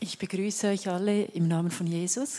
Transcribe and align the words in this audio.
Ich 0.00 0.18
begrüße 0.18 0.66
euch 0.68 0.88
alle 0.88 1.24
im 1.24 1.48
Namen 1.48 1.70
von 1.70 1.86
Jesus. 1.86 2.38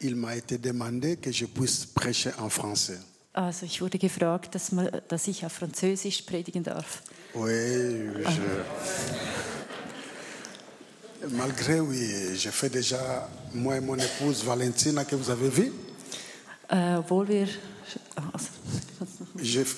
Il 0.00 0.16
m'a 0.16 0.34
été 0.34 0.58
demandé 0.58 1.16
que 1.16 1.30
je 1.30 1.46
puisse 1.46 1.86
prêcher 1.86 2.32
en 2.38 2.50
français. 2.50 2.98
Also 3.34 3.64
ich 3.64 3.80
wurde 3.80 3.98
gefragt, 3.98 4.54
dass, 4.54 4.72
man, 4.72 4.90
dass 5.08 5.26
ich 5.26 5.46
auf 5.46 5.52
Französisch 5.52 6.22
predigen 6.22 6.62
darf. 6.62 7.02
Oui, 7.34 7.50
je... 7.50 8.42
Malgré, 11.30 11.80
oui, 11.80 12.36
j'ai 12.36 12.50
fait 12.50 12.68
déjà, 12.68 13.28
moi 13.54 13.76
et 13.76 13.80
mon 13.80 13.96
épouse 13.96 14.44
Valentina, 14.44 15.04
que 15.04 15.16
vous 15.16 15.30
avez 15.30 15.48
vu, 15.48 15.72
Äh, 16.68 16.96
obwohl 16.96 17.28
wir... 17.28 17.48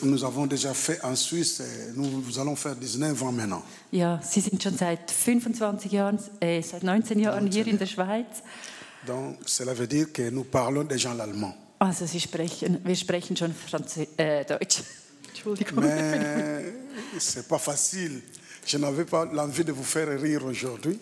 Nous 0.02 0.24
avons 0.24 0.46
déjà 0.46 0.74
fait 0.74 1.02
en 1.02 1.16
Suisse, 1.16 1.62
nous, 1.94 2.38
allons 2.38 2.56
faire 2.56 2.76
19 2.76 3.22
ans 3.22 3.32
maintenant. 3.32 3.62
ja, 3.92 4.20
Sie 4.22 4.40
sind 4.40 4.62
schon 4.62 4.76
seit 4.76 5.10
25 5.10 5.90
Jahren, 5.92 6.18
äh, 6.40 6.62
seit 6.62 6.82
19 6.82 7.18
Jahren 7.18 7.50
hier 7.50 7.66
in 7.66 7.78
der 7.78 7.86
Schweiz. 7.86 8.42
Donc, 9.06 9.38
cela 9.46 9.74
veut 9.74 9.86
dire 9.86 10.12
que 10.12 10.30
nous 10.30 10.44
parlons 10.44 10.84
déjà 10.84 11.14
l'allemand. 11.14 11.54
Also 11.78 12.06
Sie 12.06 12.20
sprechen, 12.20 12.78
wir 12.84 12.96
sprechen 12.96 13.36
schon 13.36 13.52
Franzö 13.54 14.06
äh, 14.16 14.44
Deutsch. 14.44 14.82
Entschuldigung. 15.28 15.80
Mais 15.84 16.72
c'est 17.18 17.46
pas 17.48 17.58
facile. 17.58 18.22
Je 18.66 18.78
n'avais 18.78 19.04
pas 19.04 19.26
l'envie 19.26 19.64
de 19.64 19.72
vous 19.72 19.84
faire 19.84 20.08
rire 20.20 20.44
aujourd'hui. 20.44 20.98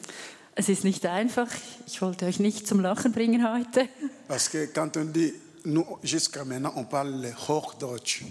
Es 0.55 0.69
ist 0.69 0.85
nicht 0.85 1.07
einfach. 1.07 1.49
Ich 1.87 2.03
wollte 2.03 2.27
euch 2.27 2.39
nicht 2.39 2.67
zum 2.67 2.81
Lachen 2.81 3.13
bringen 3.13 3.43
heute. 3.43 3.89
Parce 4.29 4.49
que 4.49 4.67
quand 4.67 4.97
on 4.97 5.05
dit, 5.05 5.33
nous, 5.65 5.87
jusqu'à 6.03 6.45
maintenant, 6.45 6.73
on 6.77 6.85
parle 6.85 7.23
le 7.23 7.33
Hochdeutsch. 7.49 8.25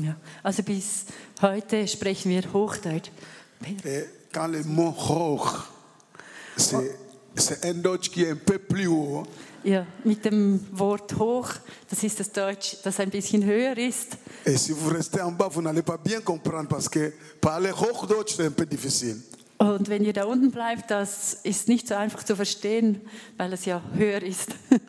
Ja, 0.00 0.16
also 0.42 0.62
bis 0.62 1.04
heute 1.40 1.86
sprechen 1.86 2.30
wir 2.30 2.42
Hochdeutsch. 2.52 3.10
Et 3.84 4.04
quand 4.32 4.48
le 4.48 4.64
mot 4.64 4.90
hoch, 4.90 5.64
c'est 6.56 6.96
c'est 7.36 7.64
un 7.64 7.74
Deutsch 7.74 8.10
qui 8.10 8.24
est 8.24 8.30
un 8.30 8.36
peu 8.36 8.58
plus 8.58 8.86
haut. 8.86 9.24
Ja, 9.64 9.86
mit 10.04 10.24
dem 10.24 10.60
Wort 10.72 11.14
hoch, 11.18 11.48
das 11.88 12.02
ist 12.02 12.20
das 12.20 12.30
Deutsch, 12.30 12.76
das 12.82 13.00
ein 13.00 13.10
bisschen 13.10 13.44
höher 13.44 13.76
ist. 13.78 14.18
Et 14.44 14.58
si 14.58 14.72
vous 14.72 14.90
restez 14.90 15.22
en 15.22 15.32
bas, 15.32 15.48
vous 15.48 15.62
n'allez 15.62 15.82
pas 15.82 15.96
bien 15.96 16.20
comprendre 16.20 16.68
parce 16.68 16.88
que 16.88 17.14
parler 17.40 17.72
Hochdeutsch, 17.72 18.36
c'est 18.36 18.46
un 18.46 18.50
peu 18.50 18.66
difficile. 18.66 19.16
Und 19.58 19.88
wenn 19.88 20.04
ihr 20.04 20.12
da 20.12 20.24
unten 20.24 20.50
bleibt, 20.50 20.90
das 20.90 21.38
ist 21.44 21.68
nicht 21.68 21.88
so 21.88 21.94
einfach 21.94 22.24
zu 22.24 22.36
verstehen, 22.36 23.00
weil 23.38 23.52
es 23.52 23.64
ja 23.64 23.82
höher 23.96 24.22
ist. 24.22 24.50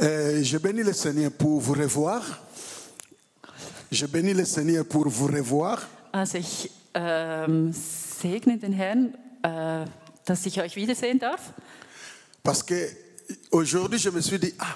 Euh, 0.00 0.42
je 0.42 0.58
bénis 0.58 0.82
le 0.82 0.92
Seigneur 0.92 1.30
pour 1.30 1.60
vous 1.60 1.74
revoir. 1.74 2.20
Je 3.94 4.06
bénis 4.06 4.34
le 4.34 4.44
Seigneur 4.44 4.84
pour 4.84 5.08
vous 5.08 5.28
revoir. 5.28 5.78
Also 6.10 6.38
ich 6.38 6.68
ähm, 6.94 7.72
segne 7.72 8.58
den 8.58 8.72
Herrn, 8.72 9.14
äh, 9.42 9.84
dass 10.24 10.44
ich 10.46 10.60
euch 10.60 10.74
wiedersehen 10.74 11.20
darf. 11.20 11.52
Parce 12.42 12.64
que 12.64 12.88
aujourd'hui, 13.52 14.00
je 14.00 14.10
me 14.10 14.20
suis 14.20 14.40
dit, 14.40 14.52
ah, 14.58 14.74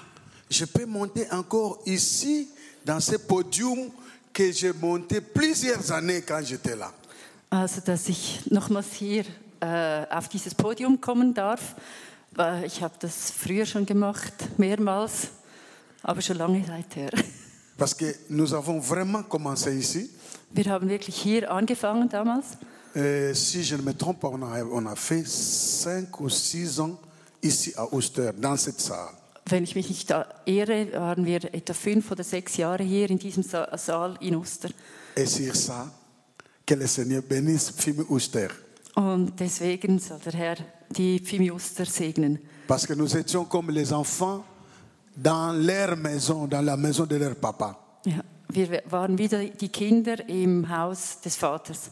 je 0.49 0.65
peux 0.67 0.87
monter 0.87 1.27
encore 1.33 1.81
ici, 1.85 2.49
dans 2.85 3.01
ce 3.01 3.17
podium 3.17 3.91
que 4.33 4.53
j'ai 4.53 4.73
monté 4.73 5.21
plusieurs 5.21 5.91
années 5.91 6.23
quand 6.23 6.45
j'étais 6.45 6.77
là. 6.77 6.93
Also 7.51 7.81
dass 7.81 8.09
ich 8.09 8.43
nochmals 8.51 8.93
hier 9.01 9.25
äh, 9.61 10.07
auf 10.15 10.29
dieses 10.29 10.55
Podium 10.55 11.01
kommen 11.01 11.35
darf. 11.35 11.75
Äh, 12.39 12.67
Ich 12.67 12.83
habe 12.83 12.95
das 13.01 13.33
früher 13.33 13.67
schon 13.67 13.85
gemacht, 13.85 14.35
mehrmals, 14.59 15.29
aber 16.05 16.21
schon 16.21 16.37
lange 16.37 16.65
Zeit 16.65 16.95
her. 16.95 17.11
Parce 17.79 17.95
que 17.95 18.05
nous 18.29 18.53
avons 18.53 18.81
vraiment 18.81 19.23
commencé 19.23 19.75
ici. 19.75 20.11
Wir 20.53 20.67
haben 20.69 20.89
wirklich 20.91 21.25
hier 21.25 21.51
angefangen 21.51 22.09
damals. 22.09 22.57
Si 23.35 23.63
je 23.63 23.77
ne 23.77 23.83
me 23.83 23.93
trompe 23.95 24.21
pas, 24.21 24.29
on 24.29 24.43
a, 24.43 24.63
on 24.65 24.87
a 24.87 24.97
fait 24.97 25.25
cinq 25.27 26.21
ou 26.21 26.29
six 26.29 26.81
ans 26.81 26.99
ici 27.43 27.73
à 27.77 27.85
Oster, 27.95 28.33
dans 28.37 28.57
cette 28.57 28.81
salle. 28.81 29.15
Wenn 29.49 29.63
ich 29.65 29.75
mich 29.77 29.89
nicht 29.89 30.13
irre, 30.47 30.89
waren 30.93 31.25
wir 31.25 31.55
etwa 31.55 31.73
fünf 31.73 32.11
oder 32.11 32.25
sechs 32.25 32.57
Jahre 32.57 32.83
hier 32.83 33.09
in 33.11 33.19
diesem 33.19 33.43
Sa- 33.43 33.75
Saal 33.79 34.17
in 34.21 34.35
Oster. 34.35 34.71
Et 35.17 35.27
sur 35.27 35.55
ça, 35.55 35.87
que 36.67 36.75
le 36.75 36.87
Seigneur 36.87 37.23
bénisse 37.23 37.71
Fimi 37.77 38.05
Oster. 38.11 38.49
Und 38.97 39.39
deswegen 39.39 39.99
soll 40.01 40.19
der 40.25 40.33
Herr 40.35 40.57
die 40.91 41.19
Pfimi 41.21 41.51
Oster 41.51 41.87
segnen. 41.87 42.39
Parce 42.67 42.87
que 42.87 42.95
nous 42.95 43.17
étions 43.17 43.45
comme 43.45 43.71
les 43.71 43.93
enfants 43.93 44.45
dans 45.23 45.53
leur 45.53 45.97
maison, 45.97 46.47
dans 46.47 46.65
la 46.65 46.77
maison 46.77 47.05
de 47.07 47.17
leur 47.17 47.35
papa. 47.37 47.77
Ja, 48.05 48.23
wir 48.51 48.83
waren 48.91 49.19
wieder 49.19 49.45
die 49.45 49.69
Kinder 49.69 50.17
im 50.29 50.65
Haus 50.69 51.19
des 51.25 51.37
Vaters. 51.37 51.91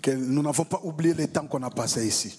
Que 0.00 0.14
nous 0.14 0.42
n'avons 0.42 0.64
pas 0.66 0.80
oublié 0.84 1.14
le 1.14 1.26
temps 1.28 1.46
qu'on 1.48 1.62
a 1.62 1.70
passé 1.70 2.06
ici. 2.06 2.38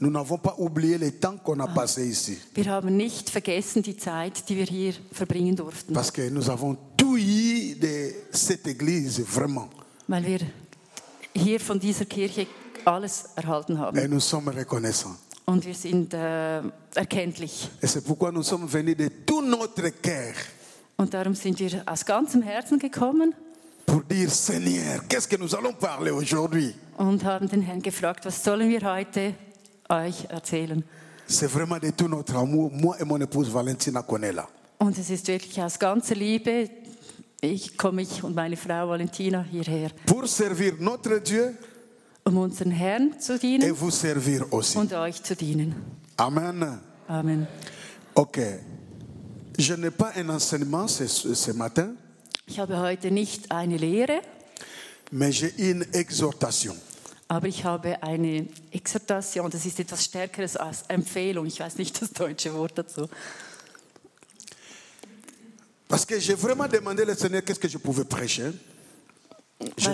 Nous 0.00 0.10
n'avons 0.10 0.38
pas 0.38 0.54
oublié 0.58 0.98
le 0.98 1.10
temps 1.12 1.36
qu'on 1.36 1.60
a 1.60 1.66
passé 1.68 2.06
ici. 2.08 2.38
wir 2.54 2.66
haben 2.66 2.96
nicht 2.96 3.30
vergessen 3.30 3.82
die 3.82 3.96
Zeit, 3.96 4.48
die 4.48 4.56
wir 4.56 4.66
hier 4.66 4.94
verbringen 5.12 5.54
durften, 5.54 5.92
Parce 5.94 6.10
que 6.10 6.28
nous 6.30 6.48
avons 6.50 6.76
tout 6.96 7.16
eu 7.18 7.74
de 7.76 8.14
cette 8.32 8.66
église, 8.66 9.20
vraiment. 9.22 9.68
weil 10.08 10.24
wir 10.26 10.40
hier 11.34 11.60
von 11.60 11.78
dieser 11.78 12.04
Kirche 12.06 12.46
alles 12.84 13.24
erhalten 13.36 13.76
Et 13.76 13.78
haben. 13.78 14.10
nous 14.10 14.20
sommes 14.24 14.48
reconnaissants. 14.48 15.16
Und 15.46 15.66
wir 15.66 15.74
sind 15.74 16.14
äh, 16.14 16.62
erkenntlich. 16.94 17.68
Et 17.82 17.86
c'est 17.86 18.02
pourquoi 18.02 18.32
nous 18.32 18.42
sommes 18.42 18.66
venus 18.66 18.96
de 18.96 19.08
tout 19.26 19.42
notre 19.42 19.90
cœur 20.00 20.34
Und 20.96 21.12
darum 21.12 21.34
sind 21.34 21.58
wir 21.58 21.82
aus 21.86 22.04
ganzem 22.04 22.42
Herzen 22.42 22.78
gekommen 22.78 23.34
pour 23.84 24.02
dire 24.02 24.30
Seigneur, 24.30 25.02
qu'est-ce 25.08 25.28
que 25.28 25.36
nous 25.36 25.54
allons 25.54 25.74
parler 25.74 26.10
aujourd'hui 26.10 26.74
und 26.96 27.24
haben 27.24 27.48
den 27.48 27.62
Herrn 27.62 27.82
gefragt, 27.82 28.24
was 28.24 28.42
sollen 28.42 28.68
wir 28.70 28.80
heute 28.82 29.34
euch 29.88 30.24
erzählen? 30.30 30.82
C'est 31.26 31.48
vraiment 31.50 31.78
de 31.78 31.90
tout 31.90 32.08
notre 32.08 32.36
amour. 32.36 32.70
Moi 32.72 32.96
et 33.00 33.04
mon 33.04 33.20
épouse 33.20 33.50
Valentina 33.52 34.02
Conella. 34.02 34.46
Und 34.78 34.98
es 34.98 35.10
ist 35.10 35.26
wirklich 35.26 35.60
aus 35.60 35.78
ganzer 35.78 36.14
Liebe, 36.14 36.70
ich 37.40 37.76
komme 37.76 38.02
ich 38.02 38.22
und 38.22 38.34
meine 38.34 38.56
Frau 38.56 38.88
Valentina 38.88 39.42
hierher, 39.42 39.90
Pour 40.06 40.26
servir 40.26 40.74
notre 40.78 41.20
Dieu 41.20 41.54
um 42.24 42.38
unseren 42.38 42.70
Herrn 42.70 43.20
zu 43.20 43.34
et 43.34 43.42
dienen 43.42 43.70
vous 43.78 43.90
servir 43.90 44.46
aussi. 44.52 44.78
und 44.78 44.92
euch 44.92 45.22
zu 45.22 45.34
dienen. 45.36 45.74
Amen. 46.16 46.80
Amen. 47.08 47.46
Ok. 48.14 48.38
Je 49.58 49.74
n'ai 49.74 49.90
pas 49.90 50.12
un 50.16 50.28
enseignement 50.30 50.88
ce, 50.88 51.06
ce 51.06 51.52
matin, 51.52 51.94
Ich 52.46 52.58
habe 52.58 52.76
heute 52.78 53.10
nicht 53.10 53.50
eine 53.50 53.76
Lehre, 53.78 54.20
mais 55.10 55.32
j'ai 55.32 55.52
une 55.58 55.82
exhortation. 55.92 56.74
aber 57.28 57.46
ich 57.48 57.64
habe 57.64 58.02
eine 58.02 58.46
Exhortation. 58.72 59.50
Das 59.50 59.64
ist 59.64 59.78
etwas 59.80 60.04
Stärkeres 60.04 60.56
als 60.56 60.82
Empfehlung. 60.88 61.46
Ich 61.46 61.60
weiß 61.60 61.76
nicht 61.78 62.00
das 62.02 62.10
deutsche 62.12 62.52
Wort 62.54 62.76
dazu. 62.78 63.08
Parce 65.88 66.04
que 66.06 66.18
j'ai 66.20 66.34
vraiment 66.34 66.66
demandé 66.68 67.02
au 67.04 67.14
Seigneur 67.14 67.42
qu'est-ce 67.44 67.60
que 67.60 67.68
je 67.68 67.78
pouvais 67.78 68.04
prêcher. 68.04 68.52
Ich 69.58 69.86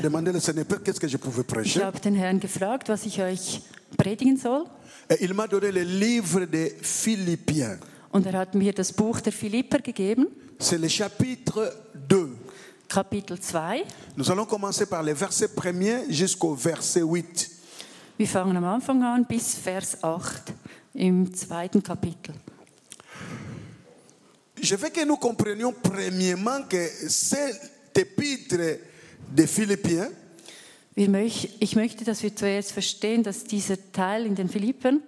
habe 1.82 2.00
den 2.00 2.14
Herrn 2.14 2.40
gefragt, 2.40 2.88
was 2.88 3.06
ich 3.06 3.20
euch 3.20 3.62
predigen 3.96 4.36
soll. 4.36 4.66
Et 5.08 5.20
il 5.22 5.34
m'a 5.34 5.48
donné 5.48 5.72
le 5.72 5.82
livre 5.82 6.46
des 6.46 6.72
Philippiens. 6.80 7.78
Und 8.12 8.26
er 8.26 8.38
hat 8.38 8.54
mir 8.54 8.72
das 8.72 8.92
Buch 8.92 9.20
der 9.20 9.32
Philipper 9.32 9.80
gegeben, 9.80 10.28
C'est 10.60 10.78
le 10.78 10.88
chapitre 10.88 11.72
2. 12.08 12.28
Kapitel 12.88 13.40
2. 13.40 13.82
Nous 14.16 14.30
allons 14.30 14.44
commencer 14.44 14.84
par 14.84 15.02
les 15.02 15.14
versets 15.14 15.48
premiers 15.48 16.04
jusqu'au 16.10 16.54
verset 16.54 17.02
8. 17.02 17.50
Wir 18.18 18.28
fangen 18.28 18.56
am 18.56 18.64
Anfang 18.64 19.02
an 19.02 19.24
bis 19.24 19.54
Vers 19.54 19.96
8 20.02 20.52
im 20.94 21.32
zweiten 21.34 21.82
Kapitel. 21.82 22.34
Je 24.60 24.76
veux 24.76 24.90
que 24.90 25.04
nous 25.06 25.16
comprenions 25.16 25.72
premièrement 25.72 26.62
que 26.68 26.86
cet 27.08 27.96
épître 27.96 28.78
des 29.28 29.46
Philippiens 29.46 30.10
ich 30.96 31.76
möchte, 31.76 32.04
dass 32.04 32.22
wir 32.22 32.34
zuerst 32.34 32.72
verstehen, 32.72 33.22
dass 33.22 33.44
dieser 33.44 33.76
Teil 33.92 34.26
in 34.26 34.34
den 34.34 34.48
Philippern 34.48 35.02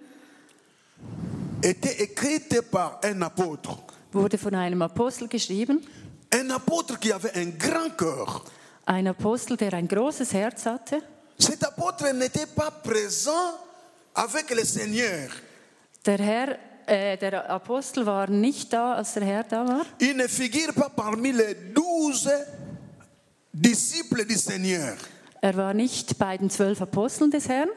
était 1.61 1.99
écrite 1.99 2.63
par 2.63 2.99
un 3.03 3.21
apôtre. 3.21 3.77
wurde 4.11 4.37
von 4.37 4.55
einem 4.55 4.81
Apostel 4.81 5.27
geschrieben. 5.27 5.81
Un 6.33 6.49
apôtre 6.51 6.99
qui 6.99 7.11
avait 7.13 7.35
un 7.35 7.51
grand 7.57 7.95
cœur. 7.95 8.43
Ein 8.85 9.07
Apostel, 9.07 9.55
der 9.57 9.73
ein 9.73 9.87
großes 9.87 10.33
Herz 10.33 10.65
hatte. 10.65 11.01
Cet 11.39 11.63
apôtre 11.63 12.11
n'était 12.13 12.47
pas 12.47 12.71
présent 12.71 13.59
avec 14.13 14.49
le 14.49 14.63
Seigneur. 14.65 15.29
Der 16.05 16.19
Herr, 16.19 16.57
äh, 16.87 17.17
der 17.17 17.49
Apostel 17.49 18.05
war 18.05 18.29
nicht 18.29 18.73
da, 18.73 18.93
als 18.95 19.13
der 19.13 19.25
Herr 19.25 19.43
da 19.43 19.67
war. 19.67 19.85
Il 19.99 20.15
ne 20.15 20.27
figure 20.27 20.73
pas 20.73 20.89
parmi 20.89 21.31
les 21.31 21.55
douze 21.73 22.31
disciples 23.53 24.25
du 24.27 24.35
Seigneur. 24.35 24.97
Er 25.41 25.55
war 25.55 25.73
nicht 25.73 26.17
bei 26.17 26.37
den 26.37 26.49
zwölf 26.49 26.81
Aposteln 26.81 27.31
des 27.31 27.47
Herrn, 27.47 27.69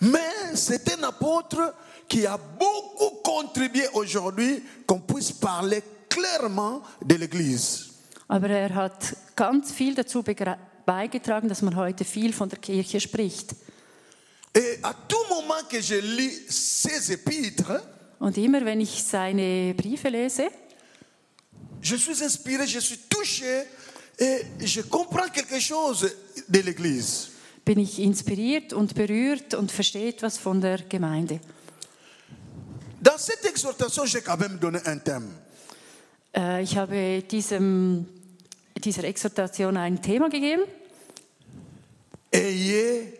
Mais 0.00 0.54
c'est 0.54 0.92
un 0.92 1.04
apôtre 1.04 1.72
qui 2.08 2.26
a 2.26 2.36
beaucoup 2.36 3.22
contribué 3.22 3.88
aujourd'hui 3.94 4.62
qu'on 4.86 5.00
puisse 5.00 5.32
parler 5.32 5.82
clairement 6.08 6.82
de 7.00 7.14
l'Église. 7.14 7.90
aber 8.28 8.50
er 8.50 8.74
hat 8.74 9.16
ganz 9.36 9.70
viel 9.70 9.94
dazu 9.94 10.22
beigetragen, 10.84 11.48
dass 11.48 11.62
man 11.62 11.76
heute 11.76 12.04
viel 12.04 12.32
von 12.32 12.48
der 12.48 12.58
Kirche 12.58 13.00
spricht. 13.00 13.54
Et 14.56 14.78
à 14.82 14.94
tout 15.08 15.26
moment 15.28 15.62
que 15.68 15.80
je 15.80 15.96
lis 16.00 16.42
ces 16.48 17.10
épîtres, 17.12 17.80
Und 18.18 18.36
immer 18.38 18.64
wenn 18.64 18.80
ich 18.80 19.04
seine 19.04 19.74
Briefe 19.74 20.08
lese, 20.08 20.48
je 21.82 21.96
suis 21.96 22.22
inspiré, 22.22 22.66
je 22.66 22.80
suis 22.80 22.98
touché 23.08 23.64
et 24.18 24.44
je 24.60 24.80
comprends 24.82 25.28
quelque 25.28 25.58
chose 25.60 26.08
de 26.48 26.60
l'Église. 26.60 27.30
bin 27.64 27.78
ich 27.78 27.98
inspiriert 27.98 28.72
und 28.74 28.94
berührt 28.94 29.54
und 29.54 29.72
verstehe 29.72 30.08
etwas 30.10 30.36
von 30.36 30.60
der 30.60 30.78
Gemeinde. 30.88 31.40
Dans 33.00 33.18
cette 33.18 33.44
exhortation, 33.46 34.04
j'ai 34.06 34.20
quand 34.22 34.38
même 34.38 34.58
donné 34.58 34.80
un 34.86 34.98
thème. 34.98 35.28
Äh, 36.36 36.62
Ich 36.62 36.76
habe 36.76 37.22
diesem, 37.22 38.06
dieser 38.82 39.04
Exhortation 39.04 39.76
ein 39.76 40.00
Thema 40.02 40.28
gegeben. 40.28 40.62
Ayez 42.32 43.12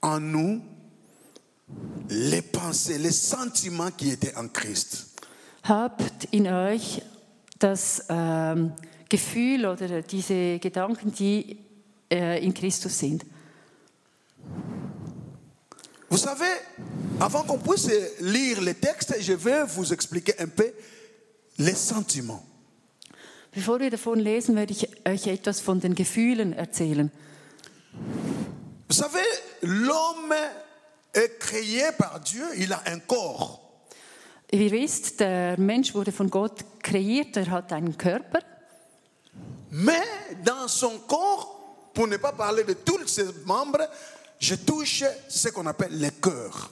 en 0.00 0.18
nous 0.20 0.62
les 2.08 2.42
pensées, 2.42 2.98
les 2.98 3.12
sentiments 3.12 3.90
qui 3.96 4.10
étaient 4.10 4.34
en 4.36 4.48
Christ. 4.48 5.06
Habt 5.62 6.26
in 6.32 6.46
euch 6.46 7.02
das 7.58 8.04
ähm, 8.08 8.72
Gefühl 9.10 9.66
oder 9.66 10.00
diese 10.00 10.58
Gedanken, 10.58 11.12
die 11.12 11.58
äh, 12.10 12.42
in 12.42 12.54
Christus 12.54 12.98
sind. 12.98 13.26
Vous 16.08 16.18
savez, 16.18 16.50
avant 17.20 17.44
qu'on 17.44 17.58
puisse 17.58 17.90
lire 18.20 18.60
les 18.62 18.74
textes, 18.74 19.14
je 19.20 19.34
vais 19.34 19.64
vous 19.66 19.92
expliquer 19.92 20.34
un 20.40 20.48
peu 20.48 20.72
les 21.58 21.74
sentiments. 21.74 22.42
Bevor 23.52 23.80
wir 23.80 23.90
davon 23.90 24.18
lesen, 24.18 24.54
werde 24.56 24.72
ich 24.72 24.88
euch 25.06 25.26
etwas 25.26 25.60
von 25.60 25.80
den 25.80 25.94
Gefühlen 25.94 26.52
erzählen. 26.52 27.10
Vous 28.88 28.96
savez, 28.96 29.26
l'homme 29.62 30.34
est 31.12 31.38
créé 31.38 31.92
par 31.98 32.20
Dieu, 32.20 32.44
il 32.56 32.72
a 32.72 32.82
un 32.86 33.00
corps. 33.00 33.60
Wie 34.50 34.64
ihr 34.64 34.72
wisst, 34.72 35.20
der 35.20 35.58
Mensch 35.58 35.94
wurde 35.94 36.12
von 36.12 36.28
Gott 36.28 36.64
kreiert, 36.82 37.36
er 37.36 37.50
hat 37.50 37.72
einen 37.72 37.96
Körper. 37.96 38.40
Mais 39.70 40.02
dans 40.44 40.68
son 40.68 40.98
corps, 41.06 41.90
pour 41.94 42.06
ne 42.06 42.16
pas 42.16 42.32
parler 42.32 42.64
de 42.64 42.74
tous 42.74 43.06
ses 43.06 43.26
membres, 43.44 43.88
je 44.38 44.54
touche 44.54 45.04
ce 45.28 45.48
qu'on 45.48 45.66
appelle 45.66 46.00
le 46.00 46.10
cœur. 46.10 46.70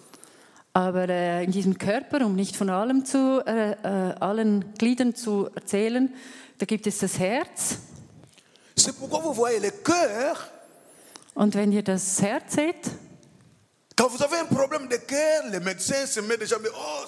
Aber 0.74 1.08
äh, 1.08 1.44
in 1.44 1.50
diesem 1.50 1.76
Körper, 1.76 2.24
um 2.24 2.34
nicht 2.34 2.54
von 2.54 2.70
allem 2.70 3.04
zu, 3.04 3.42
äh, 3.46 3.72
äh, 3.72 4.14
allen 4.20 4.74
Gliedern 4.74 5.14
zu 5.14 5.48
erzählen, 5.54 6.12
da 6.58 6.66
gibt 6.66 6.86
es 6.86 6.98
das 6.98 7.18
Herz. 7.18 7.78
C'est 8.76 8.92
pourquoi 8.96 9.20
vous 9.20 9.34
voyez 9.34 9.58
le 9.58 9.70
cœur, 9.70 10.36
Und 11.38 11.54
wenn 11.54 11.70
ihr 11.70 11.84
das 11.84 12.20
Herz 12.20 12.54
seht, 12.54 12.90
quand 13.94 14.08
vous 14.08 14.20
avez 14.20 14.38
un 14.38 14.46
problème 14.46 14.88
de 14.88 14.96
cœur, 14.96 15.44
les 15.52 15.60
médecins 15.60 16.04
se 16.04 16.18
mettent 16.18 16.40
déjà, 16.40 16.58
mais 16.58 16.68
oh, 16.74 17.06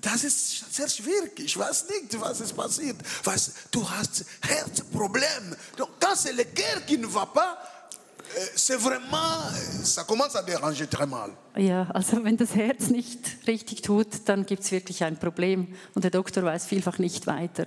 das 0.00 0.24
ist 0.24 0.74
sehr 0.74 0.88
schwierig, 0.88 1.38
ich 1.38 1.56
weiß 1.58 1.86
nicht, 1.88 2.20
was 2.20 2.40
ist 2.40 2.54
passiert. 2.56 2.96
Was, 3.24 3.52
du 3.70 3.88
hast 3.88 4.24
Herzproblem. 4.42 5.56
Donc 5.76 5.88
quand 6.00 6.14
c'est 6.16 6.32
le 6.32 6.44
cœur 6.44 6.84
qui 6.86 6.98
ne 6.98 7.06
va 7.06 7.26
pas, 7.26 7.56
euh, 8.36 8.46
c'est 8.56 8.76
vraiment, 8.76 9.16
euh, 9.16 9.84
ça 9.84 10.04
commence 10.04 10.34
à 10.36 10.42
déranger 10.42 10.86
très 10.86 11.06
mal. 11.06 11.30
ja, 11.56 11.86
also 11.94 12.22
wenn 12.22 12.36
das 12.36 12.54
Herz 12.54 12.88
nicht 12.88 13.20
richtig 13.46 13.82
tut, 13.82 14.08
dann 14.26 14.44
gibt 14.44 14.62
es 14.64 14.70
wirklich 14.72 15.02
ein 15.04 15.16
Problem. 15.18 15.68
Und 15.94 16.02
der 16.04 16.10
Doktor 16.10 16.42
weiß 16.44 16.66
vielfach 16.66 16.98
nicht 16.98 17.26
weiter. 17.26 17.64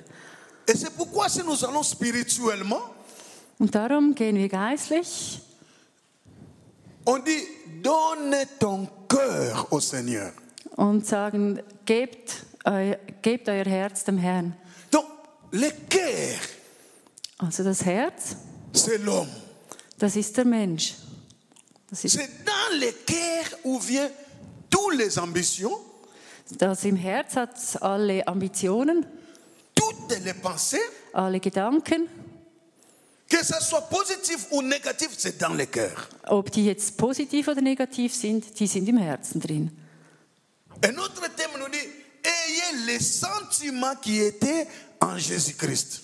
Et 0.68 0.78
c'est 0.78 0.92
pourquoi 0.96 1.28
si 1.30 1.42
nous 1.44 1.64
allons 1.66 1.84
spirituellement, 1.84 2.84
Und 3.58 3.74
darum 3.76 4.14
gehen 4.16 4.36
wir 4.38 4.48
geistlich 4.50 5.42
on 7.06 7.18
dit 7.24 7.48
donne 7.82 8.36
ton 8.60 8.88
cœur 9.08 9.68
au 9.72 9.80
Seigneur. 9.80 10.32
Und 10.80 11.06
sagen, 11.06 11.62
gebt, 11.86 12.46
eu, 12.66 12.94
gebt 13.22 13.50
euer 13.50 13.66
Herz 13.66 14.06
dem 14.06 14.18
Herrn. 14.18 14.56
Donc 14.92 15.06
le 15.52 15.70
cœur, 15.90 16.40
Also 17.38 17.64
das 17.64 17.84
Herz, 17.86 18.36
c'est 18.74 18.98
l'homme. 19.04 19.28
das 19.98 20.16
ist 20.16 20.36
der 20.38 20.46
Mensch. 20.46 20.96
Das 21.90 22.04
ist 22.06 22.18
C'est 22.18 22.30
dans 22.46 22.80
le 22.80 22.92
cœur 23.06 23.58
où 23.64 23.80
viennent 23.80 24.12
toutes 24.70 24.96
les 24.98 25.18
ambitions, 25.18 25.78
das 26.58 26.84
im 26.86 26.96
Herz 26.96 27.36
hat 27.36 27.82
alle 27.82 28.26
Ambitionen, 28.28 29.06
toutes 29.76 30.18
les 30.24 30.34
pensées, 30.34 30.80
alle 31.14 31.40
Gedanken, 31.40 32.08
que 33.28 33.44
ce 33.44 33.60
soit 33.62 33.90
positif 33.90 34.48
ou 34.52 34.62
négatif, 34.62 35.10
c'est 35.18 35.38
dans 35.40 35.54
le 35.58 35.66
cœur. 35.66 36.08
ob 36.28 36.50
die 36.52 36.66
jetzt 36.66 36.96
positiv 36.98 37.48
oder 37.50 37.62
negativ 37.62 38.14
sind, 38.14 38.58
die 38.60 38.68
sind 38.68 38.88
im 38.88 38.98
Herzen 38.98 39.40
drin. 39.42 39.72
Un 40.84 40.98
autre 40.98 41.22
thème 41.36 41.52
nous 41.60 41.70
dit 41.70 41.88
ayez 42.24 42.86
les 42.86 43.00
sentiments 43.00 43.96
qui 44.02 44.20
étaient 44.22 44.68
en 45.02 45.18
Jésus-Christ. 45.18 46.04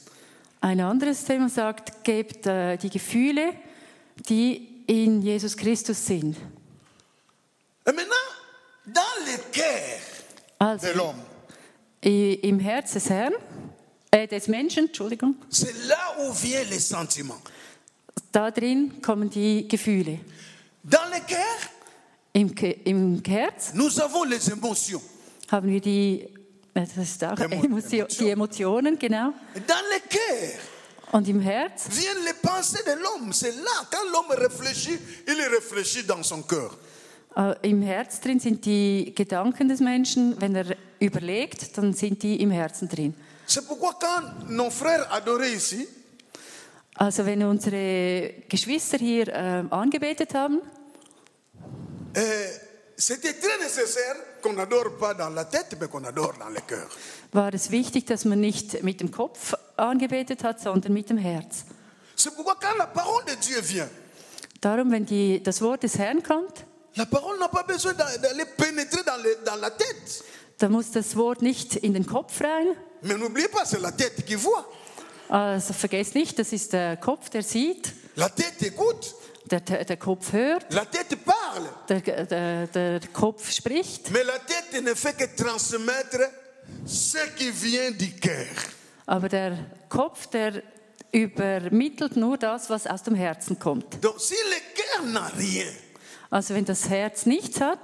Ein 0.61 0.79
anderes 0.81 1.23
Thema 1.23 1.47
sagt, 1.49 2.03
gebt 2.03 2.45
äh, 2.47 2.77
die 2.77 2.89
Gefühle, 2.89 3.53
die 4.27 4.83
in 4.87 5.21
Jesus 5.21 5.55
Christus 5.55 6.03
sind. 6.05 6.35
Et 7.85 7.93
maintenant, 7.93 8.25
dans 8.87 9.01
le 9.25 9.37
cœur 9.51 9.99
Also 10.59 10.87
de 10.87 10.93
l'homme, 10.93 11.21
i- 12.03 12.39
im 12.43 12.59
Herz 12.59 12.93
des 12.93 13.09
Herrn, 13.09 13.33
äh, 14.11 14.27
des 14.27 14.47
Menschen, 14.47 14.87
Entschuldigung, 14.87 15.35
c'est 15.49 15.73
là 15.87 16.15
où 16.19 16.33
viennent 16.33 16.69
les 16.69 16.79
sentiments. 16.79 17.41
da 18.31 18.49
drin 18.51 18.89
kommen 19.01 19.29
die 19.29 19.67
Gefühle. 19.67 20.19
Dans 20.83 21.05
le 21.13 21.19
cœur, 21.27 21.57
Im, 22.35 22.53
im 22.83 23.21
Herz 23.25 23.73
nous 23.73 23.97
avons 23.99 24.25
les 24.25 24.49
émotions. 24.49 25.01
haben 25.49 25.69
wir 25.69 25.79
die, 25.79 26.27
das 26.73 26.97
ist 26.97 27.23
auch 27.23 27.37
Emo- 27.39 27.63
Emotio 27.63 28.05
die 28.07 28.29
Emotionen, 28.29 28.99
genau. 28.99 29.31
Dans 29.65 29.83
le 29.93 30.01
cœur 30.09 30.59
Und 31.13 31.29
im 31.29 31.39
Herz 31.39 31.87
viennent 31.89 32.25
les 32.25 32.33
pensées 32.41 32.83
de 32.85 32.91
l'homme. 33.01 33.31
C'est 33.31 33.55
là, 33.55 33.85
quand 33.89 34.03
l'homme 34.11 34.31
réfléchit, 34.37 34.97
il 35.27 35.41
réfléchit 35.55 36.03
dans 36.05 36.21
son 36.23 36.41
cœur. 36.43 36.71
Äh, 37.37 37.69
Im 37.69 37.81
Herz 37.83 38.19
drin 38.19 38.39
sind 38.39 38.65
die 38.65 39.13
Gedanken 39.15 39.69
des 39.69 39.79
Menschen. 39.79 40.35
Wenn 40.41 40.55
er 40.55 40.75
überlegt, 40.99 41.77
dann 41.77 41.93
sind 41.93 42.21
die 42.21 42.41
im 42.41 42.51
Herzen 42.51 42.89
drin. 42.89 43.13
C'est 43.47 43.65
pourquoi 43.65 43.93
quand 43.97 44.49
nos 44.49 44.71
frères 44.73 45.07
adoraient 45.11 45.53
ici, 45.55 45.87
Also 46.95 47.25
wenn 47.25 47.43
unsere 47.43 48.33
Geschwister 48.49 48.97
hier 48.97 49.27
äh, 49.29 49.63
angebetet 49.69 50.33
haben, 50.33 50.59
war 57.31 57.53
es 57.53 57.69
wichtig, 57.71 58.05
dass 58.05 58.23
man 58.25 58.39
nicht 58.39 58.83
mit 58.83 59.01
dem 59.01 59.11
Kopf 59.11 59.53
angebetet 59.75 60.43
hat, 60.43 60.61
sondern 60.61 60.93
mit 60.93 61.09
dem 61.09 61.17
Herz. 61.17 61.65
Darum, 64.61 64.91
wenn 64.91 65.05
die, 65.05 65.43
das 65.43 65.61
Wort 65.61 65.83
des 65.83 65.97
Herrn 65.97 66.23
kommt, 66.23 66.65
d'a- 70.59 70.69
muss 70.69 70.91
das 70.91 71.15
Wort 71.17 71.41
nicht 71.41 71.75
in 71.75 71.93
den 71.93 72.05
Kopf 72.05 72.39
rein. 72.41 72.67
Also 75.27 75.73
vergesst 75.73 76.15
nicht, 76.15 76.39
das 76.39 76.53
ist 76.53 76.71
der 76.71 76.95
Kopf, 76.97 77.29
der 77.29 77.43
sieht, 77.43 77.91
La 78.15 78.29
tête 78.29 78.61
écoute, 78.61 79.13
der, 79.51 79.59
der 79.85 79.97
Kopf 79.97 80.33
hört, 80.33 80.73
la 80.73 80.85
tête 80.85 81.15
parle. 81.17 81.69
der, 81.89 82.25
der, 82.25 82.67
der 82.67 82.99
Kopf 83.13 83.51
spricht, 83.51 84.11
Mais 84.11 84.23
la 84.23 84.39
tête 84.39 84.81
ne 84.83 84.93
fait 84.95 85.15
que 85.17 85.25
transmettre 85.43 86.19
ce 86.85 87.19
qui 87.37 87.51
vient 87.51 87.91
du 87.91 88.11
cœur. 88.19 88.55
aber 89.05 89.29
der 89.29 89.57
Kopf, 89.89 90.27
der 90.27 90.61
übermittelt 91.11 92.15
nur 92.17 92.37
das, 92.37 92.69
was 92.69 92.87
aus 92.87 93.03
dem 93.03 93.15
Herzen 93.15 93.57
kommt. 93.59 94.03
Donc 94.03 94.19
si 94.19 94.33
le 94.33 94.57
cœur 94.75 95.05
n'a 95.13 95.27
rien, 95.37 95.67
Also 96.31 96.53
wenn 96.55 96.65
das 96.65 96.89
Herz 96.89 97.25
nichts 97.27 97.61
hat, 97.61 97.79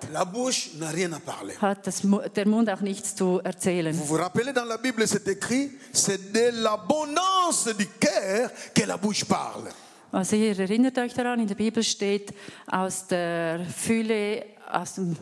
hat 1.61 1.87
das, 1.87 2.01
der 2.35 2.47
Mund 2.47 2.69
auch 2.69 2.81
nichts 2.81 3.15
zu 3.15 3.39
erzählen. 3.43 3.93
Vous 3.95 4.07
vous 4.07 4.17
rappelez 4.21 4.51
dans 4.51 4.65
la 4.67 4.77
Bible, 4.77 5.07
c'est 5.07 5.27
écrit, 5.27 5.71
c'est 5.93 6.33
de 6.33 6.49
l'abondance 6.63 7.67
du 7.77 7.87
cœur 7.87 8.49
que 8.73 8.83
la 8.85 8.97
bouche 8.97 9.23
parle. 9.23 9.69
Also 10.11 10.35
ihr 10.35 10.57
erinnert 10.59 10.97
euch 10.97 11.13
daran, 11.13 11.39
in 11.39 11.47
der 11.47 11.55
Bibel 11.55 11.83
steht, 11.83 12.33
aus 12.67 13.07
der 13.07 13.65
Fülle, 13.65 14.45
aus 14.71 14.95
dem... 14.95 15.15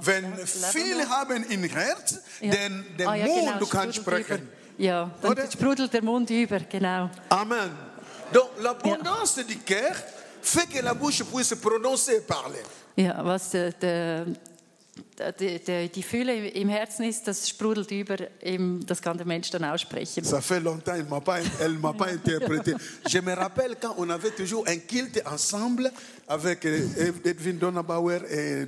Wenn 0.00 0.32
viele 0.46 1.06
haben 1.08 1.44
ein 1.50 1.62
Herz, 1.64 2.18
Ja. 2.40 2.50
denn 2.52 2.84
der 2.98 3.08
Ah, 3.08 3.14
ja, 3.16 3.26
Mund 3.26 3.40
genau, 3.46 3.58
du 3.58 3.66
kannst 3.66 3.96
sprechen. 3.96 4.38
Über. 4.38 4.82
Ja, 4.84 5.10
dann 5.20 5.30
Oder? 5.32 5.50
sprudelt 5.50 5.92
der 5.92 6.02
Mund 6.02 6.30
über, 6.30 6.58
genau. 6.60 7.10
Amen. 7.28 7.70
Donc 8.32 8.48
l'abondance 8.62 9.36
du 9.46 9.56
cœur 9.58 9.94
fait 10.42 10.66
que 10.68 10.80
la 10.82 10.94
bouche 10.94 11.22
puisse 11.24 11.54
prononcer 11.56 12.16
et 12.16 12.26
parler. 12.26 12.62
Ja, 12.96 13.22
was 13.24 13.50
der, 13.50 13.72
der, 13.72 14.26
die, 15.40 15.58
die, 15.58 15.88
die 15.88 16.02
Fülle 16.02 16.48
im 16.48 16.68
Herzen 16.68 17.04
ist, 17.04 17.26
das 17.26 17.48
sprudelt 17.48 17.90
über, 17.90 18.16
eben, 18.42 18.84
das 18.86 19.00
kann 19.02 19.16
der 19.16 19.26
Mensch 19.26 19.50
dann 19.50 19.64
aussprechen. 19.64 20.24
Ça 20.24 20.40
fait 20.40 20.60
longtemps, 20.62 20.94
il 20.96 21.04
pas- 21.04 21.40
elle 21.60 21.74
ne 21.74 21.78
m'a 21.78 21.92
pas 21.92 22.08
interprété. 22.10 22.74
Je 23.08 23.18
me 23.20 23.32
rappelle 23.34 23.76
quand 23.80 23.94
on 23.98 24.08
avait 24.10 24.30
toujours 24.30 24.64
un 24.68 24.76
culte 24.78 25.22
ensemble 25.26 25.90
avec 26.28 26.64
euh, 26.66 26.86
Edwin 27.24 27.58
Donabauer 27.58 28.20
et 28.30 28.66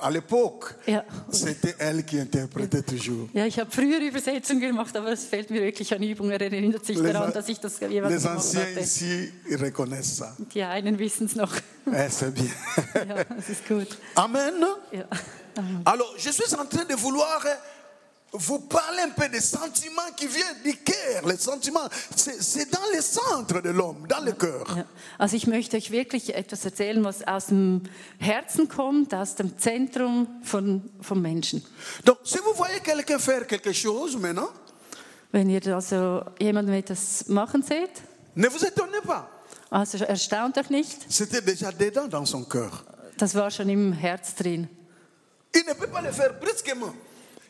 à 0.00 0.10
l'époque, 0.10 0.74
Ja. 0.86 1.04
c'était 1.30 1.74
elle 1.78 2.02
qui 2.02 2.18
interprétait 2.18 2.80
toujours. 2.82 3.28
Ja, 3.34 3.44
ich 3.44 3.58
habe 3.58 3.70
früher 3.70 4.00
Übersetzungen 4.00 4.60
gemacht, 4.62 4.96
aber 4.96 5.12
es 5.12 5.24
fällt 5.24 5.50
mir 5.50 5.60
wirklich 5.60 5.92
an 5.92 6.02
Übung. 6.02 6.30
Er 6.30 6.40
erinnert 6.40 6.86
sich 6.86 6.96
Les, 6.98 7.12
daran, 7.12 7.32
dass 7.34 7.48
ich 7.50 7.60
das 7.60 7.78
jeweils 7.78 8.10
les 8.14 8.26
anciens 8.26 8.62
hatte. 8.62 8.80
ici, 8.80 9.30
reconnaissent 9.50 10.16
ça. 10.22 10.34
Die 10.54 10.62
einen 10.62 10.98
wissen 10.98 11.26
es 11.26 11.36
noch. 11.36 11.54
Eh, 11.86 12.08
c'est 12.08 12.30
bien. 12.32 12.50
Ja, 12.94 13.24
das 13.24 13.48
ist 13.50 13.68
gut. 13.68 13.88
Amen. 14.14 14.54
Ja. 14.90 15.04
Alors, 15.84 16.14
je 16.16 16.30
suis 16.30 16.54
en 16.54 16.64
train 16.66 16.84
de 16.84 16.94
vouloir 16.94 17.40
euh, 17.46 17.54
vous 18.32 18.58
parler 18.60 19.00
un 19.02 19.10
peu 19.10 19.28
des 19.28 19.40
sentiments 19.40 20.10
qui 20.16 20.26
viennent 20.26 20.62
du 20.64 20.76
cœur. 20.76 21.26
Les 21.26 21.36
sentiments, 21.38 21.88
c'est 22.14 22.70
dans 22.70 22.86
le 22.94 23.00
centre 23.00 23.60
de 23.60 23.70
l'homme, 23.70 24.06
dans 24.08 24.24
le 24.24 24.32
cœur. 24.32 24.66
Ja. 24.76 24.84
Also 25.18 25.36
ich 25.36 25.46
möchte 25.46 25.76
euch 25.76 25.90
wirklich 25.90 26.34
etwas 26.34 26.64
erzählen, 26.64 27.02
was 27.04 27.26
aus 27.26 27.46
dem 27.46 27.82
Herzen 28.18 28.68
kommt, 28.68 29.14
aus 29.14 29.34
dem 29.34 29.56
Zentrum 29.58 30.26
von, 30.42 30.82
vom 31.00 31.20
Menschen. 31.22 31.62
Donc, 32.04 32.18
si 32.24 32.38
vous 32.38 32.54
voyez 32.54 32.80
quelqu'un 32.80 33.18
faire 33.18 33.46
quelque 33.46 33.72
chose 33.72 34.16
maintenant, 34.18 34.50
Wenn 35.30 35.50
ihr 35.50 35.66
also 35.74 36.22
jemandem 36.40 36.74
etwas 36.74 37.26
machen 37.28 37.62
seht, 37.62 37.90
ne 38.34 38.48
vous 38.48 38.64
étonnez 38.64 39.00
pas. 39.06 39.28
also 39.70 39.98
erstaunt 40.04 40.56
euch 40.58 40.70
nicht, 40.70 41.06
C'était 41.10 41.42
déjà 41.42 41.70
dedans 41.72 42.08
dans 42.08 42.24
son 42.26 42.44
cœur. 42.44 42.84
das 43.18 43.34
war 43.34 43.50
schon 43.50 43.68
im 43.68 43.92
Herz 43.92 44.34
drin. 44.34 44.68
Il 45.54 45.64
ne 45.66 45.74
peut 45.74 45.86
pas 45.88 46.00
le 46.02 46.12
faire 46.12 46.38
brusquement. 46.38 46.94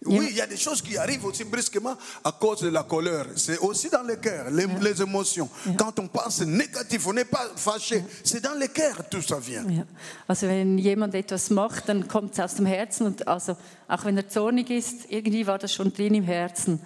Oui, 0.04 0.28
il 0.30 0.36
y 0.36 0.40
a 0.40 0.46
des 0.46 0.56
choses 0.56 0.80
qui 0.80 0.96
arrivent 0.96 1.24
aussi 1.24 1.42
brusquement 1.44 1.96
à 2.22 2.30
cause 2.32 2.60
de 2.60 2.68
la 2.68 2.84
colère. 2.84 3.26
C'est 3.34 3.58
aussi 3.58 3.90
dans 3.90 4.02
le 4.02 4.14
cœur, 4.16 4.48
les, 4.50 4.66
les 4.80 5.02
émotions. 5.02 5.48
Quand 5.76 5.98
on 5.98 6.06
pense 6.06 6.40
négatif, 6.42 7.04
on 7.08 7.12
n'est 7.12 7.24
pas 7.24 7.50
fâché. 7.56 8.04
C'est 8.22 8.40
dans 8.40 8.56
le 8.58 8.68
cœur 8.68 9.08
tout 9.10 9.22
ça 9.22 9.40
vient. 9.40 9.64
Ja. 9.68 9.82
Also 10.28 10.46
wenn 10.46 10.78
jemand 10.78 11.14
etwas 11.14 11.50
macht, 11.50 11.88
dann 11.88 12.06
kommt 12.06 12.34
es 12.34 12.40
aus 12.40 12.54
dem 12.54 12.66
Herzen 12.66 13.06
und 13.06 13.26
also 13.26 13.56
auch 13.88 14.04
wenn 14.04 14.16
er 14.16 14.28
zornig 14.28 14.70
ist, 14.70 15.10
irgendwie 15.10 15.46
war 15.46 15.58
das 15.58 15.72
schon 15.72 15.92
drin 15.92 16.14
im 16.14 16.24
Herzen. 16.24 16.80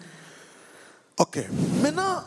Ok. 1.16 1.44
Maintenant, 1.82 2.22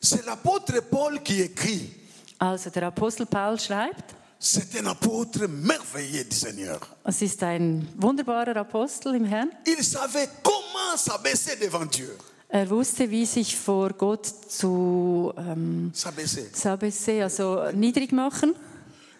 c'est 0.00 0.24
l'apôtre 0.26 0.82
Paul 0.82 1.20
qui 1.20 1.42
écrit. 1.42 1.92
Also 2.40 2.70
der 2.70 2.88
Apostel 2.88 3.26
Paul 3.26 3.60
schreibt, 3.60 4.16
C'est 4.42 4.74
un 4.80 4.86
apôtre 4.86 5.46
merveilleux 5.46 6.24
du 6.24 6.34
Seigneur. 6.34 6.80
es 7.04 7.20
ist 7.20 7.42
ein 7.42 7.86
wunderbarer 7.98 8.56
Apostel 8.56 9.14
im 9.14 9.26
Herrn. 9.26 9.50
Il 9.66 9.84
savait 9.84 10.30
comment 10.42 10.96
s'abaisser 10.96 11.56
devant 11.56 11.84
Dieu. 11.84 12.08
Er 12.48 12.70
wusste, 12.70 13.10
wie 13.10 13.26
sich 13.26 13.54
vor 13.54 13.90
Gott 13.90 14.24
zu 14.24 15.34
ähm, 15.36 15.92
S'abaisser. 15.94 17.22
Also 17.22 17.70
niedrig 17.74 18.12
machen. 18.12 18.54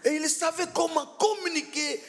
Et 0.03 0.17
il 0.17 0.27
savait 0.27 0.69
comment 0.73 1.07
communiquer 1.19 2.01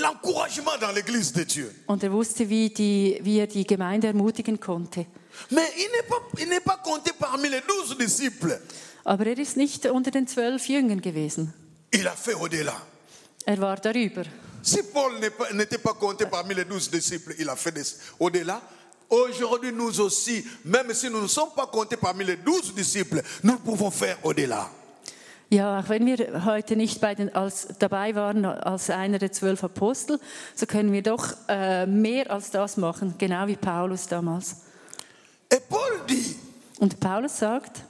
l'encouragement 0.00 0.78
dans 0.80 0.92
l'église 0.92 1.32
de 1.32 1.42
Dieu. 1.42 1.74
Und 1.88 2.04
er 2.04 2.12
wusste, 2.12 2.48
wie, 2.48 2.70
die, 2.70 3.18
wie 3.20 3.40
er 3.40 3.48
die 3.48 3.66
Gemeinde 3.66 4.06
ermutigen 4.06 4.60
konnte. 4.60 5.06
Mais 5.50 5.66
il 5.76 5.90
n'est 5.90 6.08
pas, 6.08 6.22
il 6.40 6.48
n'est 6.48 6.64
pas 6.64 6.78
compté 6.84 7.10
parmi 7.18 7.48
les 7.48 7.62
douze 7.66 7.98
disciples. 7.98 8.60
Aber 9.02 9.26
er 9.26 9.38
ist 9.38 9.56
nicht 9.56 9.86
unter 9.86 10.12
den 10.12 10.28
zwölf 10.28 10.68
Jüngern 10.68 11.00
gewesen. 11.00 11.52
Il 11.92 12.06
a 12.06 12.12
fait 12.12 12.34
au-delà. 12.34 12.76
Er 13.46 13.58
war 13.58 13.80
darüber. 13.80 14.24
Si 14.62 14.82
Paul 14.82 15.12
n'était 15.54 15.78
pas 15.78 15.94
compté 15.94 16.26
parmi 16.26 16.54
les 16.54 16.64
douze 16.64 16.90
disciples, 16.90 17.34
il 17.38 17.48
a 17.48 17.56
fait 17.56 17.74
au-delà. 18.18 18.60
Aujourd'hui, 19.08 19.72
nous 19.72 20.00
aussi, 20.00 20.44
même 20.64 20.92
si 20.92 21.08
nous 21.08 21.22
ne 21.22 21.28
sommes 21.28 21.52
pas 21.56 21.66
comptés 21.66 21.96
parmi 21.96 22.24
les 22.24 22.36
douze 22.36 22.74
disciples, 22.74 23.22
nous 23.42 23.58
pouvons 23.58 23.90
faire 23.90 24.18
au-delà. 24.22 24.68
Ja, 25.50 25.78
auch 25.80 25.88
wenn 25.88 26.04
wir 26.04 26.44
heute 26.44 26.76
nicht 26.76 27.00
den, 27.02 27.34
als, 27.34 27.68
dabei 27.78 28.14
waren 28.14 28.44
als 28.44 28.90
einer 28.90 29.18
der 29.18 29.32
zwölf 29.32 29.64
Apostel, 29.64 30.20
so 30.54 30.66
können 30.66 30.92
wir 30.92 31.02
doch 31.02 31.32
äh, 31.48 31.86
mehr 31.86 32.30
als 32.30 32.50
das 32.50 32.76
machen, 32.76 33.14
genau 33.16 33.46
wie 33.46 33.56
Paulus 33.56 34.08
damals. 34.08 34.56
Et 35.48 35.66
Paul 35.70 36.02
dit, 36.06 36.36
Und 36.78 37.00
Paulus 37.00 37.38
sagt, 37.38 37.82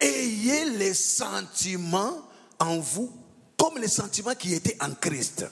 ayez 0.00 0.64
les 0.78 1.16
sentiments 1.16 2.22
en 2.62 2.78
vous 2.78 3.10
comme 3.56 3.78
les 3.78 3.88
sentiments 3.88 4.34
qui 4.34 4.54
étaient 4.54 4.76
en 4.80 4.94
Christ. 4.94 5.46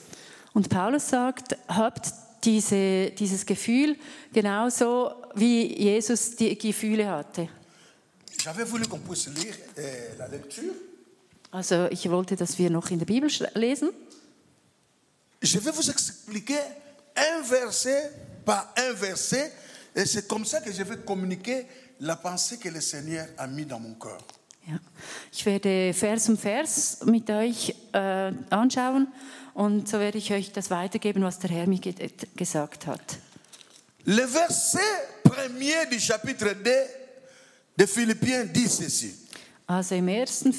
und 0.53 0.67
Paulus 0.69 1.09
sagt, 1.09 1.55
habt 1.67 2.11
diese, 2.43 3.11
dieses 3.11 3.45
Gefühl 3.45 3.97
genauso 4.33 5.11
wie 5.35 5.73
Jesus 5.77 6.35
die 6.35 6.57
Gefühle 6.57 7.09
hatte. 7.09 7.47
J'avais 8.37 8.65
voulu 8.65 8.87
qu'on 8.87 8.99
puisse 8.99 9.29
lire 9.29 9.55
euh, 9.77 10.15
la 10.17 10.27
lecture. 10.27 10.73
Also 11.51 11.87
ich 11.91 12.09
wollte, 12.09 12.35
dass 12.35 12.57
wir 12.57 12.69
noch 12.69 12.89
in 12.89 12.97
der 12.97 13.05
Bibel 13.05 13.29
lesen. 13.55 13.91
Je 15.41 15.59
vais 15.59 15.71
vous 15.71 15.89
expliquer 15.89 16.59
un 17.15 17.41
verset 17.43 18.11
par 18.45 18.73
un 18.77 18.93
verset. 18.93 19.51
Et 19.95 20.05
c'est 20.05 20.27
comme 20.27 20.45
ça 20.45 20.61
que 20.61 20.71
je 20.71 20.83
vais 20.83 20.97
communiquer 21.05 21.65
la 21.99 22.15
pensée 22.15 22.57
que 22.57 22.69
le 22.69 22.81
Seigneur 22.81 23.27
a 23.37 23.47
mis 23.47 23.65
dans 23.65 23.79
mon 23.79 23.93
cœur. 23.95 24.19
Ja. 24.67 24.79
Ich 25.31 25.45
werde 25.45 25.93
Vers 25.93 26.29
um 26.29 26.37
Vers 26.37 26.99
mit 27.05 27.29
euch 27.29 27.75
äh, 27.93 28.31
anschauen 28.49 29.07
und 29.53 29.87
so 29.87 29.99
werde 29.99 30.17
ich 30.17 30.31
euch 30.31 30.51
das 30.51 30.69
weitergeben, 30.69 31.23
was 31.23 31.39
der 31.39 31.49
Herr 31.49 31.67
mir 31.67 31.79
ge 31.79 31.93
gesagt 32.35 32.87
hat. 32.87 33.17
Le 34.05 34.27
verset 34.27 35.23
premier 35.23 35.85
du 35.89 35.99
chapitre 35.99 36.55
2 36.55 36.71
de 37.75 37.87
Philippiens 37.87 38.45
dit 38.51 38.69
ceci. 38.69 39.13
Also 39.67 39.95
im 39.95 40.07
ersten, 40.07 40.53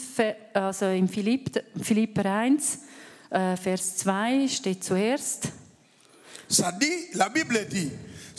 also 0.54 0.86
im 0.86 1.08
Philipp, 1.08 1.62
Philipper 1.82 2.24
1, 2.24 2.78
äh, 3.30 3.56
Vers 3.56 3.96
2 3.98 4.48
steht 4.48 4.82
zuerst. 4.82 5.48
Ça 6.48 6.72
dit, 6.72 7.14
la 7.14 7.28
Bible 7.28 7.66
dit, 7.66 7.92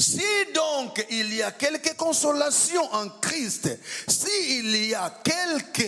si 0.03 0.51
donc 0.53 1.05
il 1.09 1.33
y 1.33 1.41
a 1.41 1.51
quelque 1.51 1.95
consolation 1.95 2.83
en 2.93 3.09
Christ, 3.21 3.77
s'il 4.07 4.87
y 4.87 4.93
a 4.93 5.09
quelque 5.23 5.87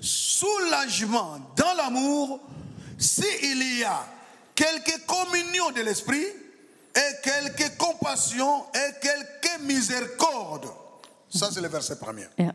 soulagement 0.00 1.40
dans 1.56 1.74
l'amour, 1.74 2.40
s'il 2.98 3.78
y 3.78 3.84
a 3.84 4.06
quelque 4.54 5.04
communion 5.06 5.70
de 5.72 5.82
l'esprit, 5.82 6.26
et 6.94 7.22
quelque 7.22 7.76
compassion, 7.78 8.64
et 8.74 9.00
quelque 9.00 9.62
miséricorde. 9.62 10.66
Ça, 11.30 11.50
c'est 11.50 11.62
le 11.62 11.68
verset 11.68 11.96
premier. 11.96 12.26
Ja. 12.38 12.52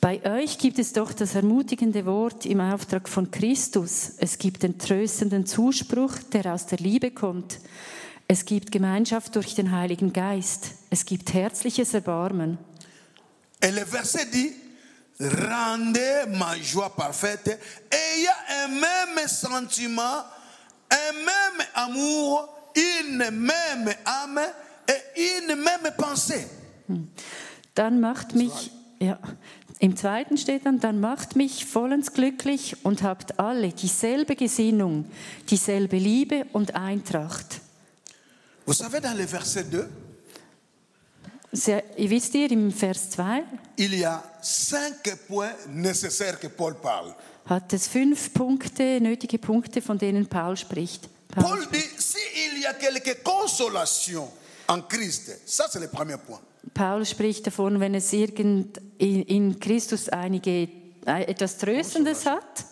Bei 0.00 0.20
euch 0.24 0.58
gibt 0.58 0.78
es 0.78 0.92
doch 0.92 1.14
das 1.14 1.34
ermutigende 1.34 2.04
Wort 2.04 2.44
im 2.44 2.60
Auftrag 2.60 3.08
von 3.08 3.30
Christus. 3.30 4.10
Es 4.18 4.36
gibt 4.36 4.62
den 4.62 4.78
tröstenden 4.78 5.46
Zuspruch, 5.46 6.12
der 6.32 6.52
aus 6.52 6.66
der 6.66 6.78
Liebe 6.78 7.10
kommt. 7.10 7.58
Es 8.30 8.44
gibt 8.44 8.70
Gemeinschaft 8.70 9.34
durch 9.36 9.54
den 9.54 9.72
Heiligen 9.72 10.12
Geist. 10.12 10.72
Es 10.90 11.06
gibt 11.06 11.32
herzliches 11.32 11.94
Erbarmen. 11.94 12.58
Et 13.58 13.74
le 13.74 13.86
verset 13.86 14.26
dit, 14.30 14.54
rendez 15.18 16.26
ma 16.36 16.54
joie 16.56 16.94
parfaite, 16.94 17.58
ayant 17.90 18.36
un 18.64 18.68
même 18.68 19.26
sentiment, 19.26 20.24
un 20.90 21.12
même 21.24 21.66
amour, 21.72 22.48
une 22.76 23.30
même 23.30 23.94
âme 24.04 24.40
et 24.86 25.40
une 25.40 25.56
même 25.56 25.90
pensée. 25.96 26.46
Dann 27.74 27.98
macht 27.98 28.34
mich, 28.34 28.70
ja, 29.00 29.18
im 29.78 29.96
zweiten 29.96 30.36
steht 30.36 30.66
dann, 30.66 30.80
dann 30.80 31.00
macht 31.00 31.34
mich 31.34 31.64
vollends 31.64 32.12
glücklich 32.12 32.76
und 32.84 33.02
habt 33.02 33.40
alle 33.40 33.70
dieselbe 33.70 34.36
Gesinnung, 34.36 35.06
dieselbe 35.48 35.96
Liebe 35.96 36.44
und 36.52 36.74
Eintracht. 36.74 37.62
Vous 38.68 38.74
savez, 38.74 39.00
dans 39.00 39.16
le 39.16 39.24
verset 39.24 39.64
2, 39.64 39.88
Sehr, 41.50 41.82
ihr 41.96 42.10
wisst 42.10 42.34
ihr, 42.34 42.52
im 42.52 42.70
Vers 42.70 43.08
2 43.08 43.42
il 43.78 43.94
y 43.94 44.04
a 44.04 44.22
cinq 44.42 45.16
points 45.26 45.54
nécessaires 45.68 46.38
que 46.38 46.48
Paul 46.48 46.74
parle. 46.74 47.14
hat 47.46 47.72
es 47.72 47.88
fünf 47.88 48.34
Punkte, 48.34 49.00
nötige 49.00 49.38
Punkte, 49.38 49.80
von 49.80 49.96
denen 49.96 50.26
Paul 50.26 50.54
spricht. 50.58 51.08
Paul 51.34 51.44
Paul 51.44 51.66
dit, 51.72 51.88
s'il 51.98 52.60
y 52.60 52.66
a 52.66 52.74
quelque 52.74 53.22
consolation 53.24 54.28
en 54.66 54.82
Christ, 54.82 55.30
ça 55.46 55.66
c'est 55.70 55.80
le 55.80 55.88
premier 55.88 56.18
point. 56.18 56.42
Paul 56.74 57.06
spricht 57.06 57.46
davon, 57.46 57.80
wenn 57.80 57.94
es 57.94 58.12
irgend 58.12 58.78
in, 58.98 59.22
in 59.22 59.58
Christus 59.58 60.10
einige 60.10 60.68
äh, 61.06 61.24
etwas 61.26 61.56
Tröstendes 61.56 62.26
hat. 62.26 62.66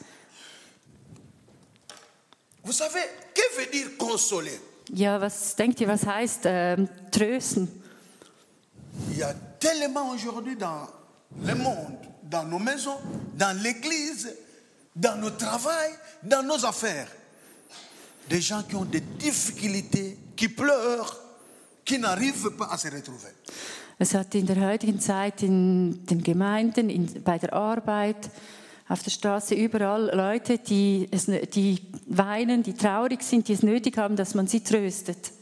Vous 2.62 2.76
savez, 2.76 3.00
que 3.32 3.40
veut 3.56 3.70
dire 3.72 3.96
consoler 3.96 4.60
Ja, 4.92 5.20
was 5.20 5.56
denkt 5.56 5.80
ihr, 5.80 5.88
was 5.88 6.06
heißt 6.06 6.42
ähm, 6.44 6.88
trösten? 7.10 7.68
Il 9.10 9.18
y 9.18 9.22
a 9.22 9.34
tellement 9.58 10.10
aujourd'hui 10.10 10.56
dans 10.56 10.88
le 11.42 11.54
monde, 11.54 11.98
dans 12.22 12.44
nos 12.44 12.58
maisons, 12.58 12.98
dans 13.36 13.56
l'église, 13.62 14.28
dans 14.94 15.20
nos 15.20 15.30
travails, 15.30 15.92
dans 16.22 16.42
nos 16.42 16.64
affaires. 16.64 17.08
des 18.28 18.40
gens 18.40 18.62
qui 18.62 18.74
ont 18.74 18.84
des 18.84 19.00
difficultés, 19.00 20.18
qui 20.34 20.48
pleurent, 20.48 21.16
qui 21.84 21.98
n'arrivent 21.98 22.50
pas 22.50 22.68
à 22.70 22.76
se 22.76 22.88
retrouver. 22.88 23.30
Es 23.98 24.12
hat 24.12 24.34
in 24.34 24.44
der 24.44 24.60
heutigen 24.60 25.00
Zeit 25.00 25.42
in 25.42 26.04
den 26.06 26.22
Gemeinden, 26.22 26.90
in, 26.90 27.22
bei 27.22 27.38
der 27.38 27.54
Arbeit, 27.54 28.28
auf 28.88 29.02
der 29.02 29.10
Straße, 29.10 29.54
überall 29.54 30.14
Leute, 30.14 30.58
die, 30.58 31.08
es, 31.10 31.26
die 31.26 31.82
weinen, 32.06 32.62
die 32.62 32.74
traurig 32.74 33.22
sind, 33.22 33.48
die 33.48 33.52
es 33.52 33.62
nötig 33.62 33.98
haben, 33.98 34.16
dass 34.16 34.34
man 34.34 34.46
sie 34.46 34.60
tröstet. 34.62 35.32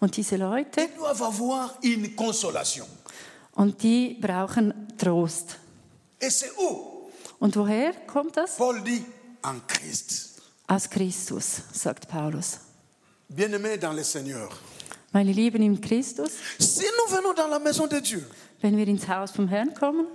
Und 0.00 0.16
diese 0.16 0.36
Leute, 0.36 0.88
und 3.54 3.82
die 3.82 4.18
brauchen 4.20 4.88
Trost. 4.98 5.58
Und 7.38 7.56
woher 7.56 7.92
kommt 8.06 8.36
das? 8.36 8.56
Paul 8.56 8.80
dit 8.82 9.04
en 9.42 9.60
Christ. 9.66 10.40
Aus 10.66 10.88
Christus, 10.88 11.62
sagt 11.72 12.08
Paulus. 12.08 12.58
Bien-aimés 13.28 13.78
dans 13.78 13.94
le 13.94 14.04
Seigneur, 14.04 14.48
Meine 15.12 15.32
Lieben 15.32 15.62
im 15.62 15.80
Christus, 15.80 16.30
si 16.58 16.84
nous 16.84 17.14
venons 17.14 17.34
dans 17.34 17.48
la 17.50 17.58
maison 17.58 17.86
de 17.86 18.00
Dieu, 18.00 18.22
wenn 18.60 18.76
wir 18.76 18.88
ins 18.88 19.06
Haus 19.08 19.30
vom 19.30 19.48
Herrn 19.48 19.74
kommen, 19.74 20.06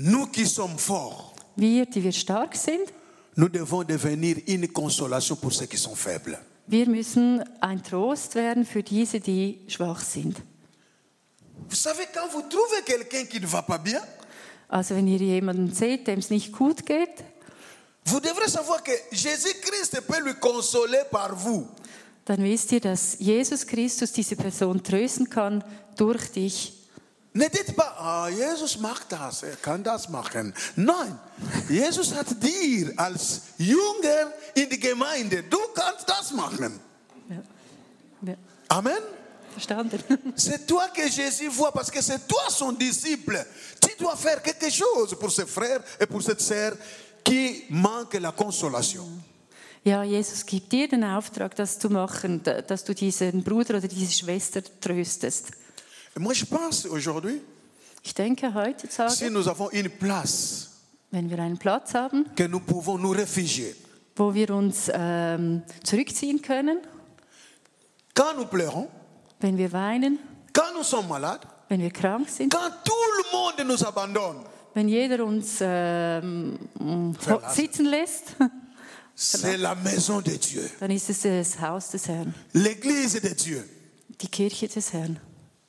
nous 0.00 0.26
qui 0.30 0.46
sommes 0.46 0.78
forts, 0.78 1.32
wir, 1.56 1.86
die 1.86 2.02
wir 2.04 2.12
stark 2.12 2.54
sind, 2.54 2.92
nous 3.36 3.48
devons 3.48 3.82
devenir 3.84 4.36
une 4.46 4.68
consolation 4.68 5.36
pour 5.36 5.52
ceux 5.52 5.66
qui 5.66 5.76
sont 5.76 5.96
faibles. 5.96 6.38
wir 6.66 6.86
müssen 6.88 7.42
ein 7.60 7.82
Trost 7.82 8.34
werden 8.34 8.64
für 8.64 8.82
diese, 8.82 9.20
die 9.20 9.58
schwach 9.68 10.02
sind. 10.02 10.36
Vous 11.68 11.76
savez, 11.76 12.06
quand 12.14 12.28
vous 12.32 12.42
trouvez 12.42 12.82
quelqu'un 12.84 13.24
qui 13.26 13.40
ne 13.40 13.46
va 13.46 13.62
pas 13.62 13.78
bien, 13.78 14.00
Also 14.70 14.94
wenn 14.94 15.08
ihr 15.08 15.18
jemanden 15.18 15.72
seht, 15.72 16.06
dem 16.06 16.18
es 16.18 16.28
nicht 16.30 16.52
gut 16.52 16.84
geht, 16.84 17.24
vous 18.04 18.20
devrez 18.20 18.48
savoir 18.48 18.82
que 18.84 18.92
Jésus-Christ 19.10 20.00
peut 20.06 20.20
lui 20.22 20.34
consoler 20.34 21.04
par 21.10 21.34
vous. 21.34 21.66
dann 22.26 22.42
wisst 22.44 22.70
ihr, 22.72 22.80
dass 22.80 23.16
Jesus 23.18 23.66
Christus 23.66 24.12
diese 24.12 24.36
Person 24.36 24.82
trösten 24.82 25.28
kann 25.30 25.64
durch 25.96 26.30
dich. 26.32 26.74
Ne 27.34 27.48
dites 27.50 27.72
pas, 27.74 27.92
ah, 27.98 28.28
Jesus 28.28 28.78
macht 28.78 29.12
das, 29.12 29.42
er 29.42 29.56
kann 29.56 29.82
das 29.82 30.08
machen. 30.08 30.52
Nein, 30.76 31.18
Jesus 31.68 32.12
hat 32.14 32.26
dir 32.42 32.92
als 32.96 33.42
Jünger 33.58 34.32
in 34.54 34.68
die 34.68 34.80
Gemeinde, 34.80 35.42
du 35.44 35.58
kannst 35.74 36.08
das 36.08 36.32
machen. 36.32 36.80
Ja, 38.22 38.34
Amen. 38.68 38.98
verstanden? 39.52 40.02
C'est 40.36 40.66
toi 40.66 40.88
que 40.88 41.02
Jésus 41.08 41.48
voit 41.48 41.70
parce 41.72 41.90
que 41.90 42.00
c'est 42.02 42.26
toi 42.26 42.42
son 42.48 42.72
disciple. 42.72 43.44
Tu 43.80 43.90
dois 43.98 44.16
faire 44.16 44.42
quelque 44.42 44.70
chose 44.70 45.14
pour 45.18 45.30
ce 45.30 45.44
frère 45.46 45.82
et 46.00 46.06
pour 46.06 46.22
cette 46.22 46.40
sœur 46.40 46.76
qui 47.24 47.64
manquent 47.68 48.14
la 48.20 48.32
consolation. 48.32 49.06
Ja, 49.84 50.02
Jesus 50.02 50.44
gibt 50.44 50.70
dir 50.72 50.88
den 50.88 51.04
Auftrag, 51.04 51.54
das 51.54 51.78
zu 51.78 51.88
machen, 51.88 52.42
da- 52.42 52.62
dass 52.62 52.84
du 52.84 52.94
diesen 52.94 53.42
Bruder 53.44 53.76
oder 53.78 53.88
diese 53.88 54.12
Schwester 54.12 54.60
tröstest. 54.80 55.50
Et 56.16 56.20
moi, 56.20 56.34
je 56.34 56.44
pense 56.44 56.86
aujourd'hui, 56.86 57.40
Ich 58.04 58.14
denke 58.14 58.46
si 58.48 58.54
heutzutage, 58.54 59.30
nous 59.30 59.48
avons 59.48 59.70
une 59.70 59.90
place 59.90 60.68
wenn 61.10 61.30
wir 61.30 61.38
einen 61.38 61.58
Platz 61.58 61.94
haben, 61.94 62.26
que 62.36 62.46
nous 62.46 62.60
pouvons 62.60 62.98
nous 62.98 63.10
réfugier, 63.10 63.74
wo 64.16 64.34
wir 64.34 64.50
uns 64.50 64.90
ähm, 64.92 65.62
zurückziehen 65.82 66.42
können, 66.42 66.78
quand 68.14 68.36
nous 68.36 68.46
pleurons, 68.46 68.88
wenn 69.40 69.56
wir 69.56 69.72
weinen, 69.72 70.18
quand 70.52 70.74
nous 70.74 70.84
sommes 70.84 71.08
malades, 71.08 71.46
wenn 71.68 71.80
wir 71.80 71.90
krank 71.90 72.28
sind, 72.28 72.52
quand 72.52 72.72
tout 72.84 72.92
le 72.92 73.32
monde 73.32 73.66
nous 73.66 73.82
abandonne, 73.84 74.44
wenn 74.74 74.88
jeder 74.88 75.24
uns 75.24 75.58
ähm, 75.60 76.58
sitzen 77.54 77.86
lässt, 77.86 78.36
c'est 79.14 79.56
la 79.56 79.74
maison 79.74 80.20
de 80.20 80.36
Dieu, 80.36 80.62
dann 80.80 80.90
ist 80.90 81.08
es 81.08 81.22
das 81.22 81.60
Haus 81.60 81.90
des 81.90 82.06
Herrn, 82.08 82.34
l'église 82.52 83.20
de 83.20 83.34
Dieu. 83.34 83.64
die 84.20 84.28
Kirche 84.28 84.68
des 84.68 84.92
Herrn. 84.92 85.18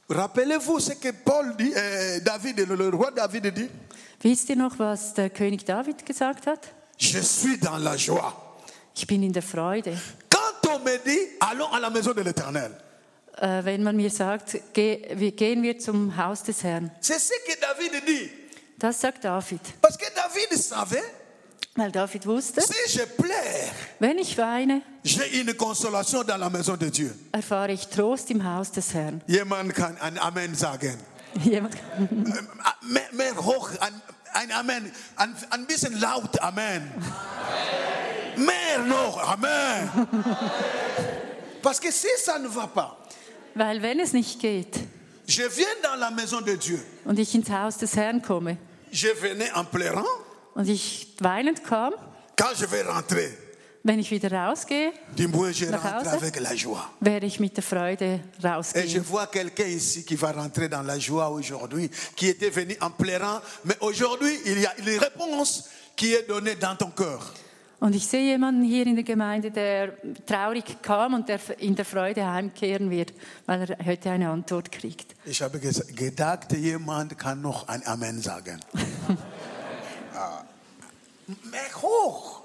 Rappelez-vous 0.09 0.79
ce 0.79 0.93
que 0.93 1.09
Paul 1.11 1.55
dit, 1.55 1.71
euh, 1.75 2.19
David, 2.21 2.59
le, 2.67 2.75
le 2.75 2.89
roi 2.89 3.11
David 3.11 3.47
dit 3.53 3.69
Wisst 4.23 4.49
ihr 4.49 4.55
noch, 4.57 4.77
was 4.79 5.13
der 5.13 5.29
König 5.29 5.63
David 5.65 6.05
gesagt 6.05 6.45
hat? 6.47 6.67
Je 6.97 7.19
suis 7.21 7.57
dans 7.57 7.77
la 7.77 7.95
joie. 7.95 8.33
Ich 8.95 9.07
bin 9.07 9.23
in 9.23 9.31
der 9.31 9.43
Freude. 9.43 9.95
Quand 10.29 10.69
on 10.75 10.79
me 10.83 10.97
dit 11.05 11.19
allons 11.39 11.71
à 11.71 11.79
la 11.79 11.89
maison 11.89 12.13
de 12.13 12.21
l'éternel, 12.21 12.71
Äh, 13.41 13.63
wenn 13.63 13.83
man 13.83 13.95
mir 13.95 14.09
sagt, 14.09 14.57
geh, 14.73 15.01
wir 15.13 15.31
gehen 15.31 15.63
wir 15.63 15.79
zum 15.79 16.17
Haus 16.17 16.43
des 16.43 16.61
Herrn. 16.61 16.91
c'est 16.99 17.19
ce 17.19 17.31
que 17.47 17.57
David 17.61 18.05
dit. 18.05 18.29
Das 18.77 18.99
sagt 18.99 19.23
David. 19.23 19.61
Parce 19.81 19.97
que 19.97 20.07
David 20.13 20.57
savait, 20.59 21.03
Weil 21.75 21.91
David 21.91 22.25
wusste, 22.25 22.61
si 22.61 22.73
je 22.97 23.05
pleure, 23.05 23.71
wenn 23.99 24.17
ich 24.17 24.37
weine, 24.37 24.81
j'ai 25.03 25.39
une 25.39 25.53
consolation 25.55 26.23
dans 26.23 26.37
la 26.37 26.49
maison 26.49 26.75
de 26.75 26.89
Dieu. 26.89 27.13
erfahre 27.31 27.71
ich 27.71 27.87
Trost 27.87 28.29
im 28.31 28.43
Haus 28.43 28.71
des 28.71 28.93
Herrn. 28.93 29.21
Jemand 29.27 29.73
kann 29.75 29.97
ein 30.01 30.17
Amen 30.17 30.55
sagen. 30.55 30.97
Jemand- 31.43 31.75
Ähm, 31.97 32.47
Mehr, 32.81 33.03
mehr 33.13 33.35
hoch, 33.37 33.69
ein, 33.79 34.01
ein 34.33 34.51
Amen, 34.51 34.91
ein, 35.15 35.35
ein 35.51 35.67
bisschen 35.67 35.99
laut 35.99 36.39
Amen. 36.41 36.91
Mehr 38.35 38.79
noch, 38.87 39.19
Amen. 39.31 39.89
Parce 41.61 41.79
que 41.79 41.91
si 41.91 42.07
ça 42.25 42.39
ne 42.39 42.47
va 42.47 42.67
pas, 42.67 42.97
Weil 43.53 43.81
wenn 43.81 43.99
es 43.99 44.11
nicht 44.13 44.39
geht 44.39 44.79
je 45.27 45.43
viens 45.55 45.75
dans 45.83 45.95
la 45.99 46.09
maison 46.09 46.41
de 46.41 46.55
Dieu, 46.57 46.79
und 47.05 47.19
ich 47.19 47.33
ins 47.35 47.49
Haus 47.51 47.77
des 47.77 47.95
Herrn 47.95 48.21
komme 48.21 48.57
je 48.91 49.09
venais 49.21 49.51
en 49.53 49.63
pleurant, 49.65 50.07
und 50.55 50.67
ich 50.67 51.15
weinend 51.19 51.63
kam, 51.63 51.93
quand 52.37 52.55
je 52.59 52.65
vais 52.71 52.81
rentrer, 52.85 53.29
wenn 53.83 53.99
ich 53.99 54.11
wieder 54.11 54.31
rausgehe, 54.31 54.91
Nach 55.71 55.83
Hause? 55.99 56.11
avec 56.11 56.39
la 56.39 56.53
joie. 56.53 56.83
werde 56.99 57.25
ich 57.25 57.39
mit 57.39 57.55
der 57.55 57.63
Freude 57.63 58.05
Et 58.15 58.41
je 58.41 58.47
rausgehen. 58.47 59.03
vois 59.03 59.27
quelqu'un 59.27 59.67
ici 59.67 60.03
qui 60.03 60.15
va 60.15 60.31
rentrer 60.31 60.67
dans 60.69 60.81
la 60.85 60.99
joie 60.99 61.29
aujourd'hui, 61.29 61.89
qui 62.15 62.27
était 62.27 62.49
venu 62.49 62.75
en 62.81 62.91
pleurant, 62.91 63.39
mais 63.63 63.75
aujourd'hui, 63.79 64.37
il 64.45 64.59
y 64.59 64.65
a 64.65 64.77
une 64.77 64.99
réponse 64.99 65.69
qui 65.95 66.13
est 66.13 66.27
donnée 66.27 66.55
dans 66.55 66.75
ton 66.75 66.91
cœur. 66.91 67.33
Und 67.81 67.95
ich 67.95 68.05
sehe 68.07 68.33
jemanden 68.33 68.61
hier 68.65 68.85
in 68.87 68.95
der 68.95 69.05
Gemeinde, 69.05 69.51
der 69.51 69.93
traurig 70.25 70.81
kam 70.81 71.13
und 71.13 71.29
der 71.29 71.39
in 71.59 71.75
der 71.75 71.85
Freude 71.85 72.25
heimkehren 72.29 72.89
wird, 72.91 73.13
weil 73.45 73.61
er 73.71 73.85
heute 73.85 74.09
eine 74.11 74.29
Antwort 74.29 74.69
kriegt. 74.69 75.15
Ich 75.25 75.41
habe 75.41 75.59
gedacht, 75.61 76.51
jemand 76.51 77.17
kann 77.17 77.41
noch 77.41 77.69
ein 77.69 77.81
Amen 77.87 78.21
sagen. 78.21 78.59
Mais 81.45 81.69
hoch. 81.81 82.43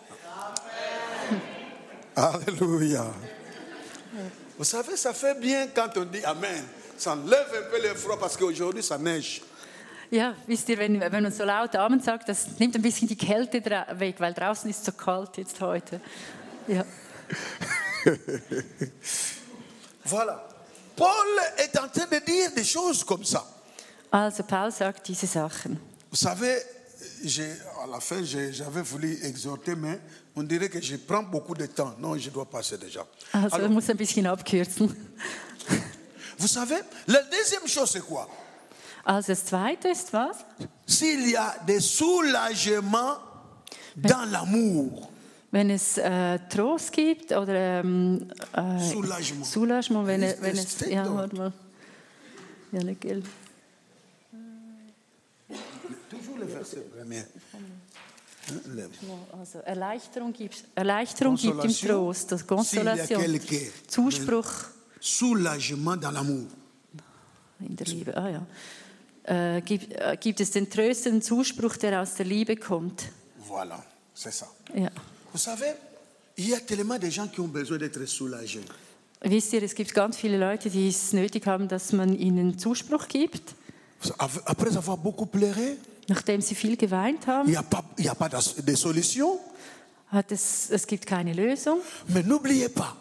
Alléluia. 2.16 3.06
Vous 4.56 4.64
savez, 4.64 4.96
ça 4.96 5.12
fait 5.12 5.38
bien 5.40 5.68
quand 5.74 5.96
on 5.96 6.04
dit 6.04 6.24
Amen. 6.24 6.64
Ça 6.96 7.12
enlève 7.12 7.48
un 7.52 7.70
peu 7.70 7.82
le 7.82 7.94
froid 7.94 8.18
parce 8.18 8.36
qu'aujourd'hui, 8.36 8.82
ça 8.82 8.98
neige. 8.98 9.42
Ja, 10.10 10.34
wisst 10.46 10.68
ihr, 10.68 10.78
wenn, 10.78 11.00
wenn 11.00 11.22
man 11.22 11.32
so 11.32 11.44
laut 11.44 11.74
Amen 11.74 12.00
sagt, 12.00 12.28
das 12.28 12.46
nimmt 12.60 12.76
ein 12.76 12.82
bisschen 12.82 13.08
die 13.08 13.16
Kälte 13.16 13.60
weg, 13.98 14.20
weil 14.20 14.32
draußen 14.32 14.70
ist 14.70 14.84
so 14.84 14.92
kalt 14.92 15.36
jetzt 15.36 15.60
heute. 15.60 16.00
Ja. 16.68 16.84
Voilà. 20.04 20.46
Paul 20.96 21.26
est 21.56 21.76
en 21.78 21.88
train 21.88 22.06
de 22.06 22.18
dire 22.24 22.50
des 22.54 22.64
choses 22.64 23.02
comme 23.02 23.24
ça. 23.24 23.42
Also 24.10 24.42
Paul 24.42 24.70
sagt 24.70 25.08
diese 25.08 25.26
Sachen. 25.26 25.80
Vous 26.10 26.20
savez, 26.20 26.62
à 27.82 27.86
la 27.86 28.00
fin, 28.00 28.22
j'avais 28.22 28.82
voulu 28.82 29.18
exhorter, 29.22 29.74
mais 29.74 30.00
on 30.36 30.42
dirait 30.42 30.68
que 30.68 30.80
je 30.80 30.96
prends 30.96 31.22
beaucoup 31.22 31.54
de 31.54 31.66
temps. 31.66 31.94
Non, 31.98 32.16
je 32.16 32.30
dois 32.30 32.46
passer 32.46 32.78
déjà. 32.78 33.06
Also 33.32 33.46
er 33.48 33.54
Alors, 33.54 33.70
muss 33.70 33.88
ein 33.90 33.96
bisschen 33.96 34.26
abkürzen. 34.26 34.88
vous 36.38 36.48
savez, 36.48 36.80
la 37.06 37.22
deuxième 37.22 37.66
chose, 37.66 37.90
c'est 37.90 38.04
quoi? 38.04 38.28
Also 39.04 39.32
das 39.32 39.44
Zweite 39.44 39.88
ist 39.88 40.12
was? 40.12 40.36
S'il 40.86 41.30
y 41.30 41.36
a 41.36 41.56
des 41.66 41.80
soulagements 41.80 43.18
dans 43.96 44.30
l'amour, 44.30 45.10
Wenn 45.54 45.70
es 45.70 45.98
äh, 45.98 46.40
Trost 46.48 46.90
gibt 46.90 47.30
oder 47.30 47.80
ähm, 47.80 48.28
äh, 48.54 48.80
Soulagement. 48.80 49.46
Soulagement, 49.46 50.04
wenn, 50.04 50.22
wenn 50.40 50.58
es... 50.58 50.80
Ja, 50.80 51.04
dort? 51.04 51.16
warte 51.16 51.36
mal. 51.36 51.52
Ja, 52.72 52.82
nicht 52.82 53.04
Also 59.38 59.58
Erleichterung 59.60 60.32
gibt, 60.32 60.64
Erleichterung 60.74 61.36
gibt 61.36 61.64
im. 61.64 61.72
Trost, 61.72 62.32
das 62.32 62.46
Konsolation, 62.46 63.40
Zuspruch 63.86 64.50
soulagement 65.00 66.02
dans 66.02 66.12
l'amour. 66.12 66.46
in 67.60 67.76
der 67.76 67.86
Liebe. 67.86 68.16
Ah 68.16 68.30
ja. 68.30 69.56
Äh, 69.56 69.62
gibt, 69.62 69.92
äh, 69.92 70.16
gibt 70.20 70.40
es 70.40 70.50
den 70.50 70.68
tröstenden 70.68 71.22
Zuspruch, 71.22 71.76
der 71.76 72.02
aus 72.02 72.14
der 72.14 72.26
Liebe 72.26 72.56
kommt? 72.56 73.10
Voilà, 73.48 73.82
c'est 74.14 74.32
ça. 74.32 74.46
Ja. 74.74 74.90
Vous 75.32 75.42
savez, 75.42 75.74
il 76.36 76.48
y 76.48 76.54
a 76.54 76.60
tellement 76.60 76.98
de 76.98 77.08
gens 77.10 77.28
qui 77.28 77.40
ont 77.40 77.48
besoin 77.48 77.78
d'être 77.78 78.04
soulagés. 78.06 78.64
Wisst 79.22 79.54
ihr, 79.54 79.62
es 79.62 79.74
gibt 79.74 79.94
ganz 79.94 80.18
viele 80.18 80.36
Leute, 80.36 80.68
die 80.68 80.88
es 80.88 81.14
nötig 81.14 81.46
haben, 81.46 81.66
dass 81.68 81.92
man 81.92 82.14
ihnen 82.14 82.58
Zuspruch 82.58 83.08
gibt, 83.08 83.54
Après 84.18 84.76
avoir 84.76 84.98
beaucoup 84.98 85.24
pleuré, 85.24 85.78
nachdem 86.08 86.40
sie 86.40 86.54
viel 86.54 86.76
geweint 86.76 87.22
il 87.24 87.28
haben. 87.28 87.48
n'y 87.50 87.56
a 87.56 87.62
pas, 87.62 87.84
il 87.98 88.04
y 88.04 88.08
a 88.08 88.14
pas 88.14 88.28
de 88.28 88.62
de 88.62 88.74
solution. 88.76 89.38
hat 90.08 90.30
es, 90.32 90.70
es 90.70 90.86
gibt 90.86 91.06
keine 91.06 91.32
Lösung. 91.32 91.78
Mais 92.08 92.22
n'oubliez 92.22 92.68
pas, 92.68 92.96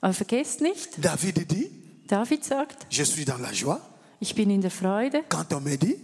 Aber 0.00 0.12
vergesst 0.12 0.60
nicht, 0.60 0.90
David 0.98 1.48
dit, 1.50 1.70
David 2.08 2.44
sagt, 2.44 2.86
je 2.90 3.04
suis 3.04 3.24
dans 3.24 3.38
la 3.40 3.52
joie 3.52 3.80
ich 4.20 4.34
bin 4.34 4.50
in 4.50 4.60
der 4.60 4.70
Freude, 4.70 5.24
quand 5.28 5.52
on 5.52 5.60
me 5.62 5.76
dit, 5.76 5.98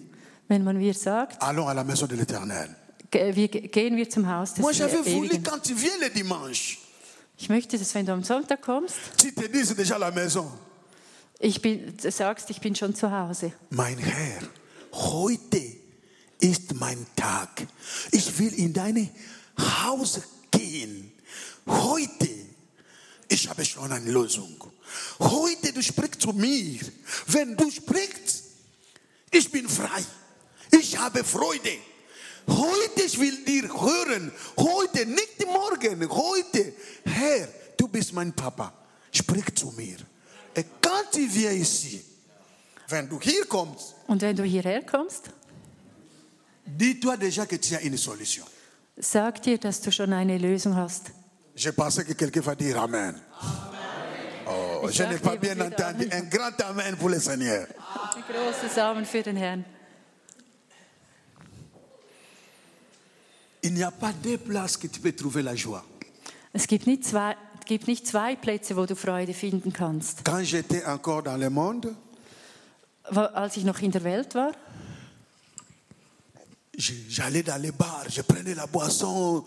wenn 0.49 0.65
man 0.65 0.77
mir 0.79 0.95
sagt, 0.95 1.41
allons 1.43 1.69
à 1.69 1.75
la 1.75 1.85
maison 1.85 2.07
de 2.07 2.15
l'Éternel. 2.17 2.75
wir, 3.13 3.49
gehen 3.49 3.97
wir 3.97 4.09
zum 4.11 4.27
Haus 4.29 4.55
des 4.55 4.61
Moi, 4.63 4.73
j'avais 4.73 5.03
voulu, 5.03 5.41
quand 5.43 5.61
tu 5.63 5.75
viens 5.75 5.97
le 6.01 6.11
dimanche, 6.11 6.79
Ich 7.41 7.49
möchte, 7.49 7.79
dass 7.79 7.95
wenn 7.95 8.05
du 8.05 8.13
am 8.13 8.25
Sonntag 8.25 8.61
kommst, 8.63 8.97
tu 9.17 9.31
te 9.33 9.49
dises 9.49 9.73
déjà 9.77 9.95
à 9.95 9.99
la 9.99 10.11
maison, 10.11 10.51
ich 11.41 11.61
bin, 11.63 11.95
sagst, 11.99 12.51
ich 12.51 12.61
bin 12.61 12.75
schon 12.75 12.95
zu 12.95 13.11
Hause. 13.11 13.53
mein 13.71 13.97
Herr, 13.99 14.41
heute 14.93 15.48
ist 16.41 16.75
mein 16.75 17.07
Tag. 17.17 17.67
Ich 18.13 18.39
will 18.39 18.53
in 18.55 18.73
dein 18.73 19.11
Haus 19.59 20.21
gehen. 20.51 21.13
Heute, 21.67 22.29
ich 23.29 23.49
habe 23.49 23.65
schon 23.65 23.91
eine 23.91 24.11
Lösung. 24.11 24.57
Heute, 25.19 25.73
du 25.73 25.83
sprichst 25.83 26.23
zu 26.23 26.33
mir. 26.33 26.81
Wenn 27.27 27.57
du 27.57 27.71
sprichst, 27.71 28.45
ich 29.31 29.51
bin 29.51 29.69
frei. 29.69 30.05
Ich 30.71 30.97
habe 30.99 31.25
Freude. 31.25 31.79
Heute, 32.47 33.03
ich 33.03 33.19
will 33.19 33.45
dir 33.45 33.65
hören. 33.65 34.33
Heute, 34.57 35.05
nicht 35.07 35.45
morgen. 35.47 36.09
Heute, 36.09 36.73
Herr, 37.05 37.49
du 37.77 37.89
bist 37.89 38.13
mein 38.13 38.33
Papa. 38.33 38.73
Sprich 39.13 39.55
zu 39.55 39.73
mir. 39.73 39.97
Tu 41.11 41.29
viens 41.29 41.53
ici, 41.85 42.05
wenn 42.89 43.09
du 43.09 43.21
hier 43.21 43.45
kommst, 43.47 43.95
Und 44.07 44.23
wenn 44.23 44.37
du 44.37 44.45
hierher 44.45 44.83
kommst, 44.85 45.31
dis-toi 46.77 47.17
déjà 47.17 47.47
que 47.47 47.57
tu 47.57 47.75
as 47.75 47.83
une 47.83 47.97
solution. 47.97 48.45
sag 49.01 49.41
dir, 49.43 49.59
dass 49.59 49.81
du 49.81 49.91
schon 49.91 50.13
eine 50.13 50.39
Lösung 50.39 50.75
hast. 50.77 51.11
Je 51.55 51.71
pensais 51.71 52.05
que 52.05 52.13
quelqu'un 52.15 52.41
va 52.43 52.55
dire 52.55 52.77
Amen. 52.81 53.15
Oh, 54.47 54.89
Ich 54.89 54.97
je 54.97 55.03
n'ai 55.05 55.15
dachte, 55.19 55.23
pas 55.25 55.37
bien 55.37 55.61
entendu. 55.61 56.05
Amen. 56.07 56.13
Un 56.13 56.29
grand 56.29 56.61
Amen 56.63 56.97
pour 56.97 57.09
le 57.11 57.19
Seigneur. 57.21 57.67
Ein 58.17 58.23
großes 58.29 58.75
Samen 58.75 59.05
für 59.05 59.23
den 59.23 59.37
Herrn. 59.37 59.65
Il 63.63 63.75
n'y 63.75 63.83
a 63.83 63.91
pas 63.91 64.13
deux 64.13 64.39
places 64.39 64.77
que 64.77 64.87
tu 64.87 65.01
peux 65.01 65.13
trouver 65.13 65.43
la 65.43 65.55
joie. 65.55 65.85
Es 66.53 66.67
gibt 66.67 66.87
nicht, 66.87 67.05
zwei, 67.05 67.37
gibt 67.67 67.87
nicht 67.89 68.07
zwei 68.07 68.37
Plätze, 68.37 68.77
wo 68.77 68.87
du 68.87 68.95
Freude 68.95 69.35
finden 69.35 69.73
kannst. 69.73 70.25
Quand 70.25 70.43
j'étais 70.45 70.85
encore 70.87 71.23
dans 71.25 71.37
le 71.37 71.51
monde, 71.51 71.95
Als 73.11 73.57
ich 73.57 73.65
noch 73.65 73.81
in 73.81 73.91
der 73.91 74.05
Welt 74.05 74.35
war, 74.35 74.53
j'allais 76.79 77.43
dans 77.43 77.61
les 77.61 77.73
bars, 77.73 78.05
je 78.09 78.23
prenais 78.23 78.55
la 78.55 78.67
boisson. 78.67 79.45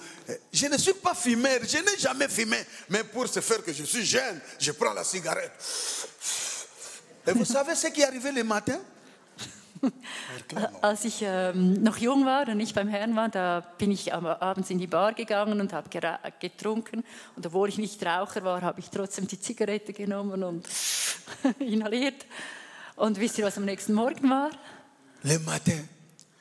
Je 0.51 0.67
ne 0.67 0.77
suis 0.77 0.93
pas 0.93 1.13
fumeur, 1.13 1.59
je 1.63 1.77
n'ai 1.77 1.97
jamais 1.97 2.27
fumé. 2.27 2.57
Mais 2.89 3.03
pour 3.03 3.27
se 3.27 3.39
faire 3.39 3.63
que 3.63 3.73
je 3.73 3.83
suis 3.83 4.05
jeune, 4.05 4.39
je 4.59 4.71
prends 4.71 4.93
la 4.93 5.03
cigarette. 5.03 5.53
Et 7.25 7.31
vous 7.31 7.45
savez 7.45 7.75
ce 7.75 7.87
qui 7.87 8.03
arrivé 8.03 8.31
le 8.31 8.43
matin 8.43 8.79
als 10.81 11.05
ich 11.05 11.21
ähm, 11.21 11.81
noch 11.81 11.97
jung 11.97 12.25
war 12.25 12.47
und 12.47 12.57
nicht 12.57 12.75
beim 12.75 12.87
Herrn 12.87 13.15
war, 13.15 13.29
da 13.29 13.61
bin 13.77 13.91
ich 13.91 14.13
am, 14.13 14.25
abends 14.25 14.69
in 14.69 14.77
die 14.77 14.87
Bar 14.87 15.13
gegangen 15.13 15.59
und 15.59 15.73
habe 15.73 15.89
getrunken. 16.39 17.03
Und 17.35 17.45
obwohl 17.45 17.69
ich 17.69 17.77
nicht 17.77 18.03
Raucher 18.05 18.43
war, 18.43 18.61
habe 18.61 18.79
ich 18.79 18.89
trotzdem 18.89 19.27
die 19.27 19.39
Zigarette 19.39 19.93
genommen 19.93 20.43
und 20.43 20.67
inhaliert. 21.59 22.25
Und 22.95 23.19
wisst 23.19 23.37
ihr, 23.37 23.45
was 23.45 23.57
am 23.57 23.65
nächsten 23.65 23.93
Morgen 23.93 24.29
war? 24.29 24.51
Le 25.23 25.39
matin, 25.39 25.87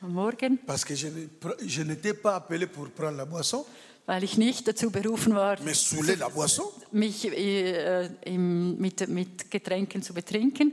Morgen, 0.01 0.57
parce 0.65 0.83
que 0.83 0.95
je 0.95 1.07
ne- 1.07 1.27
je 1.67 1.83
n'étais 1.83 2.13
pas 2.13 2.35
appelé 2.35 2.65
pour 2.67 2.89
prendre 2.89 3.17
la 3.17 3.25
boisson, 3.25 3.63
weil 4.07 4.23
ich 4.23 4.37
nicht 4.37 4.67
dazu 4.67 4.89
berufen 4.89 5.35
war, 5.35 5.57
mais 5.63 5.75
saouler 5.75 6.15
la 6.17 6.27
boisson. 6.29 6.65
mich 6.91 7.25
äh, 7.25 8.09
im, 8.25 8.77
mit, 8.79 9.07
mit 9.07 9.49
Getränken 9.51 10.01
zu 10.01 10.13
betrinken 10.13 10.71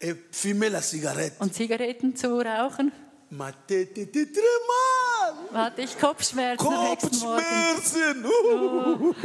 et 0.00 0.16
fumer 0.32 0.70
la 0.70 0.80
cigarette. 0.80 1.36
und 1.40 1.54
Zigaretten 1.54 2.16
zu 2.16 2.28
rauchen, 2.40 2.92
Ma 3.30 3.50
tête 3.52 3.98
était 3.98 4.26
très 4.32 5.52
mal. 5.52 5.64
hatte 5.66 5.82
ich 5.82 5.98
Kopfschmerzen 5.98 6.66
am 6.66 6.84
nächsten 6.90 7.18
Morgen. 7.18 7.42
Kopfschmerzen. 7.74 8.24
Uh. 8.24 9.14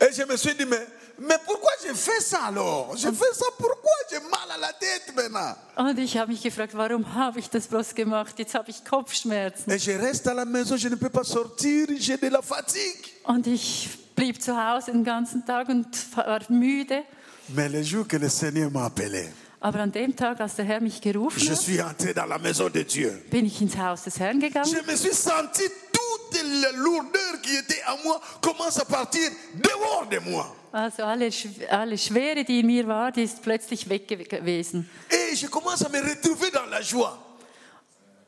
Et 0.00 0.12
je 0.16 0.24
me 0.24 0.36
suis 0.36 0.54
dit, 0.54 0.64
mais, 0.66 0.80
mais 1.18 1.36
pourquoi 1.46 1.70
j'ai 1.84 1.94
fait 1.94 2.20
ça 2.20 2.44
alors 2.46 2.94
J'ai 2.96 3.12
fait 3.12 3.34
ça 3.34 3.46
pourquoi 3.58 3.90
J'ai 4.10 4.20
mal 4.20 4.50
à 4.54 4.58
la 4.58 4.72
tête 4.72 5.12
maintenant. 5.14 5.54
Und 5.76 5.98
ich 5.98 6.16
habe 6.18 6.30
mich 6.32 6.42
gefragt, 6.42 6.74
warum 6.74 7.14
habe 7.14 7.38
ich 7.38 7.48
das 7.48 7.66
bloß 7.66 7.94
gemacht? 7.94 8.38
Jetzt 8.38 8.54
habe 8.54 8.70
ich 8.70 8.84
Kopfschmerzen. 8.84 9.70
Et 9.72 9.78
je 9.78 9.92
reste 9.92 10.26
à 10.28 10.34
la 10.34 10.44
maison, 10.44 10.76
je 10.76 10.88
ne 10.88 10.96
peux 10.96 11.08
pas 11.10 11.24
sortir, 11.24 11.86
j'ai 11.98 12.16
de 12.16 12.28
la 12.28 12.42
fatigue. 12.42 13.10
Und 13.24 13.46
ich 13.46 13.88
blieb 14.16 14.42
zu 14.42 14.52
Hause 14.56 14.92
den 14.92 15.04
ganzen 15.04 15.44
Tag 15.46 15.68
und 15.68 15.86
war 16.16 16.40
müde. 16.50 17.02
Mais 17.48 17.68
le 17.68 17.82
jour 17.82 18.06
que 18.06 18.16
le 18.18 18.28
Seigneur 18.28 18.70
m'a 18.70 18.86
appelé, 18.86 19.28
Aber 19.60 19.80
an 19.80 19.90
dem 19.92 20.14
Tag, 20.16 20.40
als 20.40 20.56
der 20.56 20.64
Herr 20.64 20.80
mich 20.80 21.00
gerufen 21.00 21.38
je 21.40 21.50
hat, 21.52 21.56
suis 21.56 21.80
entré 21.80 22.12
dans 22.12 22.26
la 22.26 22.38
maison 22.38 22.68
de 22.68 22.82
Dieu. 22.82 23.10
bin 23.30 23.44
ich 23.46 23.60
ins 23.62 23.76
Haus 23.78 24.02
des 24.04 24.18
Herrn 24.20 24.40
gegangen. 24.40 24.68
Je 24.70 24.90
me 24.90 24.96
suis 24.96 25.14
senti 25.14 25.62
toute 25.92 26.42
la 26.62 26.72
lourdeur 26.72 27.40
qui 27.42 27.56
était 27.56 27.82
à 27.86 27.96
moi 28.04 28.20
commence 28.40 28.78
à 28.78 28.84
partir 28.84 29.28
dehors 29.54 30.06
de 30.10 30.18
moi. 30.30 30.54
Also 30.72 31.02
alle, 31.04 31.28
alle 31.70 31.98
Schwere, 31.98 32.44
die 32.44 32.60
in 32.60 32.66
mir 32.66 32.86
war, 32.86 33.12
die 33.12 33.22
ist 33.24 33.42
plötzlich 33.42 33.88
weg 33.88 34.08
gew- 34.08 34.26
gewesen. 34.26 34.88
Et 35.10 35.34
je 35.38 35.46
commence 35.48 35.84
à 35.84 35.88
me 35.90 36.00
retrouver 36.00 36.50
dans 36.50 36.66
la 36.70 36.80
joie. 36.80 37.18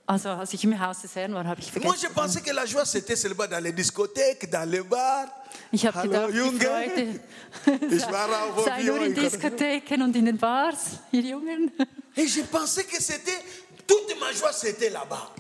Also 0.07 0.29
als 0.29 0.53
ich 0.53 0.63
im 0.65 0.79
Haus 0.79 1.01
des 1.01 1.17
Herrn 1.17 1.33
war, 1.33 1.45
habe 1.47 1.61
ich 1.63 1.73
Moi, 1.77 1.95
je 1.95 2.01
vergessen. 2.09 2.15
pensais 2.15 2.43
que 2.43 2.51
la 2.53 2.67
joie, 2.67 2.85
c'était 2.85 3.17
seulement 3.17 3.47
dans 3.51 3.63
les 3.63 3.73
discothèques, 3.73 4.51
dans 4.51 4.69
les 4.71 4.83
bars. 4.83 5.29
Ich 5.73 5.87
habe 5.87 6.03
gedacht, 6.07 6.31
die 6.31 6.37
Junge. 6.37 6.61
Freude 6.61 7.21
war 8.13 8.29
auch 8.29 8.65
sei 8.67 8.83
nur 8.83 9.01
in. 9.01 9.15
Diskotheken 9.15 10.03
und 10.03 10.15
in 10.15 10.27
den 10.27 10.37
Bars, 10.37 10.99
ihr 11.13 11.23
Jungen. 11.23 11.73
Et 12.17 12.27
je 12.29 12.43
pensais 12.43 12.85
que 12.85 13.01
c'était, 13.03 13.41
toute 13.87 14.15
ma 14.21 14.31
joie, 14.33 14.53
c'était 14.53 14.91
là-bas. 14.91 15.31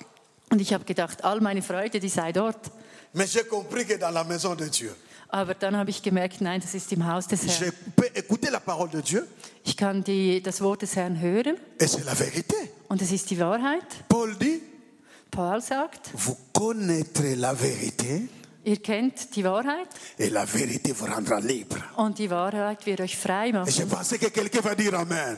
Und 0.51 0.61
ich 0.62 0.73
habe 0.73 0.85
gedacht, 0.85 1.23
all 1.23 1.40
meine 1.43 1.61
Freude, 1.61 2.01
die 2.01 2.09
sei 2.09 2.33
dort. 2.33 2.71
Mais 3.12 3.31
j'ai 3.31 3.45
compris 3.45 3.85
que 3.85 3.99
dans 3.99 4.11
la 4.11 4.25
maison 4.25 4.55
de 4.55 4.67
Dieu, 4.69 4.95
Aber 5.37 5.55
dann 5.55 5.77
habe 5.77 5.90
ich 5.90 6.01
gemerkt, 6.01 6.40
nein, 6.40 6.61
das 6.61 6.75
ist 6.75 6.92
im 6.92 7.05
Haus 7.11 7.27
des 7.27 7.42
je 7.42 7.51
Herrn. 7.66 7.73
peux 7.97 8.07
écouter 8.14 8.53
la 8.53 8.61
parole 8.61 8.90
de 8.90 9.03
Dieu 9.03 9.23
Ich 9.64 9.77
kann 9.77 10.05
die, 10.05 10.40
das 10.40 10.61
Wort 10.61 10.83
des 10.83 10.94
Herrn 10.94 11.18
hören 11.20 11.57
et 11.81 11.88
c'est 11.88 12.05
la 12.05 12.14
vérité. 12.14 12.55
und 12.88 13.03
es 13.03 13.11
ist 13.11 13.29
die 13.31 13.38
Wahrheit. 13.40 13.83
Paul 14.09 14.37
dit, 14.37 14.62
Paul 15.33 15.61
sagt, 15.61 16.11
vous 16.14 16.37
connaîtrez 16.53 17.35
la 17.35 17.53
vérité 17.53 18.29
ihr 18.64 18.81
kennt 18.81 19.35
die 19.35 19.42
Wahrheit 19.42 19.88
et 20.18 20.31
la 20.31 20.44
vérité 20.44 20.92
vous 20.92 21.07
rendra 21.07 21.40
libre. 21.40 21.79
und 21.97 22.16
die 22.18 22.31
Wahrheit 22.31 22.87
wird 22.87 23.01
euch 23.01 23.16
frei 23.18 23.49
Et 23.49 23.53
je 23.53 23.85
machen. 23.85 23.88
pensais 23.88 24.18
que 24.18 24.31
quelqu'un 24.31 24.61
va 24.62 24.75
dire 24.77 24.94
Amen. 24.97 25.37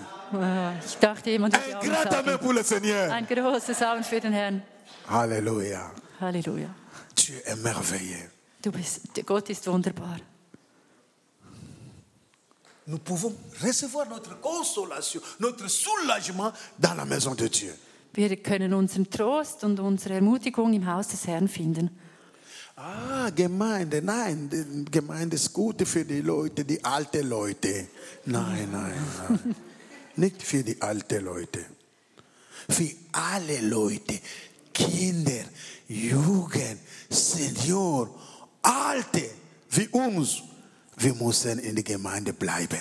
Ich 0.87 0.97
dachte, 0.99 1.31
jemand 1.31 1.55
wird 1.55 1.69
ja 1.71 1.81
Un 1.81 1.87
grand 1.89 2.13
Amen 2.13 2.25
sagen. 2.33 2.39
pour 2.45 2.53
le 2.53 2.63
Seigneur. 2.63 3.11
Ein 3.13 3.27
großes 3.27 3.81
Amen 3.81 4.05
für 4.05 4.21
den 4.21 4.33
Herrn. 4.35 4.63
Alléluia. 5.09 5.91
Halleluja. 6.21 6.69
Dieu 7.17 7.37
est 7.47 7.57
merveilleux. 7.63 8.29
Du 8.67 8.73
bist, 8.73 9.01
Gott 9.25 9.49
ist 9.49 9.65
wunderbar. 9.69 10.19
Nous 12.87 12.99
pouvons 12.99 13.33
recevoir 13.63 14.09
notre 14.09 14.41
consolation, 14.41 15.21
notre 15.39 15.69
soulagement 15.69 16.53
dans 16.77 16.95
la 16.97 17.05
maison 17.05 17.37
de 17.37 17.47
Dieu. 17.47 17.73
Wir 18.13 18.37
können 18.43 18.75
unseren 18.75 19.09
Trost 19.09 19.63
und 19.63 19.79
unsere 19.79 20.15
Ermutigung 20.15 20.73
im 20.75 20.85
Haus 20.85 21.07
des 21.07 21.29
Herrn 21.29 21.47
finden. 21.47 21.91
Ah, 22.75 23.31
Gemeinde, 23.31 24.03
nein, 24.03 24.51
die 24.51 24.91
Gemeinde 24.91 25.37
ist 25.37 25.53
gut 25.53 25.87
für 25.87 26.05
die 26.05 26.23
Leute, 26.23 26.65
die 26.65 26.83
alten 26.83 27.29
Leute. 27.29 27.87
Nein, 28.25 28.69
nein, 28.73 28.95
nein. 29.29 29.55
Nicht 30.17 30.43
für 30.43 30.65
die 30.65 30.83
alten 30.83 31.25
Leute. 31.25 31.65
Für 32.69 32.91
alle 33.13 33.61
Leute, 33.61 34.19
Kinder, 34.75 35.45
Jugend, 35.87 36.81
Senior, 37.09 38.11
Alte, 38.67 39.31
wie 39.71 39.89
uns. 39.89 40.43
Wir 40.97 41.15
müssen 41.15 41.59
in 41.59 41.75
der 41.75 41.85
Gemeinde 41.85 42.33
bleiben. 42.33 42.81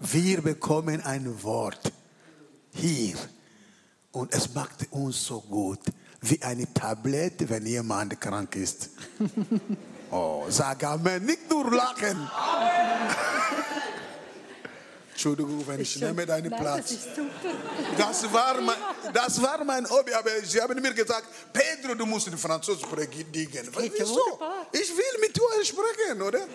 Wir 0.00 0.42
bekommen 0.42 1.00
ein 1.02 1.42
Wort 1.42 1.92
hier 2.72 3.16
und 4.12 4.34
es 4.34 4.52
macht 4.54 4.90
uns 4.90 5.24
so 5.24 5.40
gut, 5.40 5.80
wie 6.20 6.42
eine 6.42 6.72
Tablette, 6.72 7.48
wenn 7.48 7.66
jemand 7.66 8.20
krank 8.20 8.56
ist. 8.56 8.90
Oh, 10.12 10.46
sag 10.48 10.82
Amen, 10.82 11.24
nicht 11.24 11.48
nur 11.48 11.72
lachen. 11.72 12.28
Entschuldigung, 15.12 15.64
wenn 15.68 15.80
ich 15.80 16.00
nehme 16.00 16.26
deinen 16.26 16.50
Platz. 16.50 16.96
Das 17.96 18.32
war, 18.32 18.60
mein, 18.60 18.74
das 19.12 19.40
war 19.42 19.64
mein 19.64 19.88
Hobby, 19.88 20.12
aber 20.12 20.30
sie 20.42 20.60
haben 20.60 20.80
mir 20.80 20.94
gesagt, 20.94 21.26
Pedro, 21.52 21.94
du 21.94 22.06
musst 22.06 22.28
in 22.28 22.38
Französisch 22.38 22.86
predigen. 22.86 23.68
Wieso? 23.76 24.40
Ich 24.72 24.90
will 24.96 25.20
mit 25.20 25.36
dir 25.36 25.64
sprechen, 25.64 26.22
oder? 26.22 26.46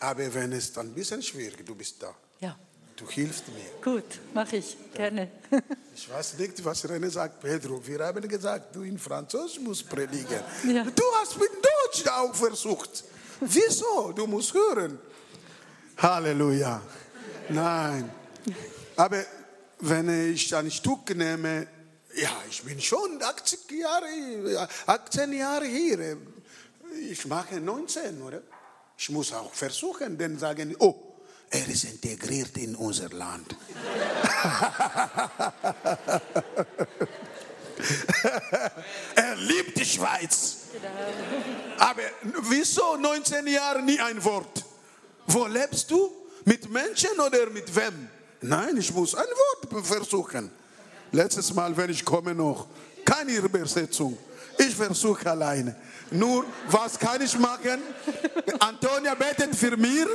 aber 0.00 0.34
wenn 0.34 0.52
es 0.52 0.72
dann 0.72 0.86
ein 0.86 0.94
bisschen 0.94 1.22
schwierig, 1.22 1.64
du 1.64 1.74
bist 1.74 2.02
da. 2.02 2.14
Ja. 2.40 2.56
Du 2.96 3.06
hilfst 3.10 3.44
mir. 3.48 3.82
Gut, 3.82 4.20
mache 4.32 4.56
ich. 4.56 4.76
Gerne. 4.94 5.30
Ich 5.94 6.10
weiß 6.10 6.38
nicht, 6.38 6.64
was 6.64 6.84
René 6.84 7.10
sagt, 7.10 7.40
Pedro. 7.40 7.80
Wir 7.86 8.06
haben 8.06 8.26
gesagt, 8.26 8.74
du 8.74 8.82
in 8.82 8.98
Französisch 8.98 9.60
musst 9.60 9.88
predigen. 9.88 10.40
Ja. 10.66 10.84
Du 10.84 11.04
hast 11.20 11.38
mit 11.38 11.50
Deutsch 11.50 12.06
auch 12.08 12.34
versucht. 12.34 13.04
Wieso? 13.40 14.12
Du 14.12 14.26
musst 14.26 14.54
hören. 14.54 14.98
Halleluja. 15.98 16.80
Nein. 17.50 18.10
Aber 18.96 19.24
wenn 19.80 20.32
ich 20.32 20.54
ein 20.54 20.70
Stück 20.70 21.14
nehme, 21.14 21.66
ja, 22.14 22.30
ich 22.48 22.62
bin 22.62 22.80
schon 22.80 23.22
80 23.22 23.70
Jahre, 23.72 24.68
18 24.86 25.32
Jahre 25.34 25.66
hier. 25.66 26.16
Ich 27.10 27.26
mache 27.26 27.60
19, 27.60 28.22
oder? 28.22 28.40
Ich 28.96 29.10
muss 29.10 29.34
auch 29.34 29.52
versuchen, 29.52 30.16
dann 30.16 30.38
sagen, 30.38 30.74
oh, 30.78 30.94
er 31.50 31.68
ist 31.68 31.84
integriert 31.84 32.56
in 32.56 32.74
unser 32.74 33.10
Land. 33.10 33.54
er 39.14 39.36
liebt 39.36 39.78
die 39.78 39.84
Schweiz. 39.84 40.56
Aber 41.78 42.00
wieso 42.48 42.96
19 42.96 43.46
Jahre 43.46 43.82
nie 43.82 44.00
ein 44.00 44.24
Wort? 44.24 44.64
Wo 45.26 45.46
lebst 45.46 45.90
du? 45.90 46.10
Mit 46.46 46.70
Menschen 46.70 47.20
oder 47.20 47.50
mit 47.50 47.74
wem? 47.74 48.08
Nein, 48.42 48.76
ich 48.76 48.92
muss 48.92 49.14
ein 49.14 49.24
Wort 49.24 49.86
versuchen. 49.86 50.50
Letztes 51.12 51.52
Mal, 51.54 51.76
wenn 51.76 51.90
ich 51.90 52.04
komme 52.04 52.34
noch, 52.34 52.66
keine 53.04 53.32
Übersetzung. 53.32 54.16
Ich 54.58 54.74
versuche 54.74 55.30
alleine. 55.30 55.76
Nur, 56.10 56.44
was 56.68 56.98
kann 56.98 57.20
ich 57.20 57.36
machen? 57.38 57.80
Antonia 58.60 59.14
betet 59.14 59.54
für 59.54 59.76
mich. 59.76 60.06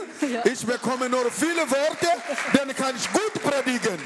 Ich 0.46 0.66
bekomme 0.66 1.10
nur 1.10 1.30
viele 1.32 1.62
Worte, 1.70 2.08
dann 2.54 2.76
kann 2.76 2.96
ich 2.96 3.12
gut 3.12 3.34
predigen. 3.44 4.00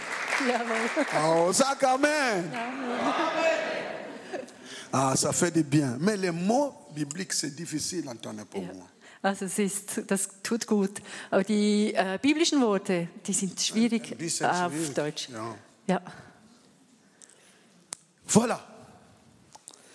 Jawohl. 0.47 1.47
Oh, 1.47 1.51
sag 1.51 1.83
Amen. 1.83 2.51
Ah, 4.91 5.15
ça 5.15 5.31
fait 5.33 5.51
du 5.51 5.63
bien. 5.63 5.97
Mais 5.99 6.15
les 6.17 6.31
mots 6.31 6.73
bibliques, 6.93 7.33
c'est 7.33 7.53
difficile, 7.55 8.07
Antonia, 8.09 8.45
pour 8.45 8.61
Ja. 8.61 8.73
moi. 8.73 8.85
Also 9.25 9.45
es 9.45 9.57
ist, 9.57 10.03
das 10.05 10.29
tut 10.43 10.67
gut. 10.67 11.01
Aber 11.31 11.43
die 11.43 11.95
äh, 11.95 12.19
biblischen 12.21 12.61
Worte, 12.61 13.07
die 13.25 13.33
sind 13.33 13.59
schwierig 13.59 14.15
bisschen 14.15 14.45
auf 14.45 14.71
schwierig, 14.71 14.93
Deutsch. 14.93 15.29
ja. 15.29 15.55
Ja. 15.87 16.01
Voilà. 18.27 18.59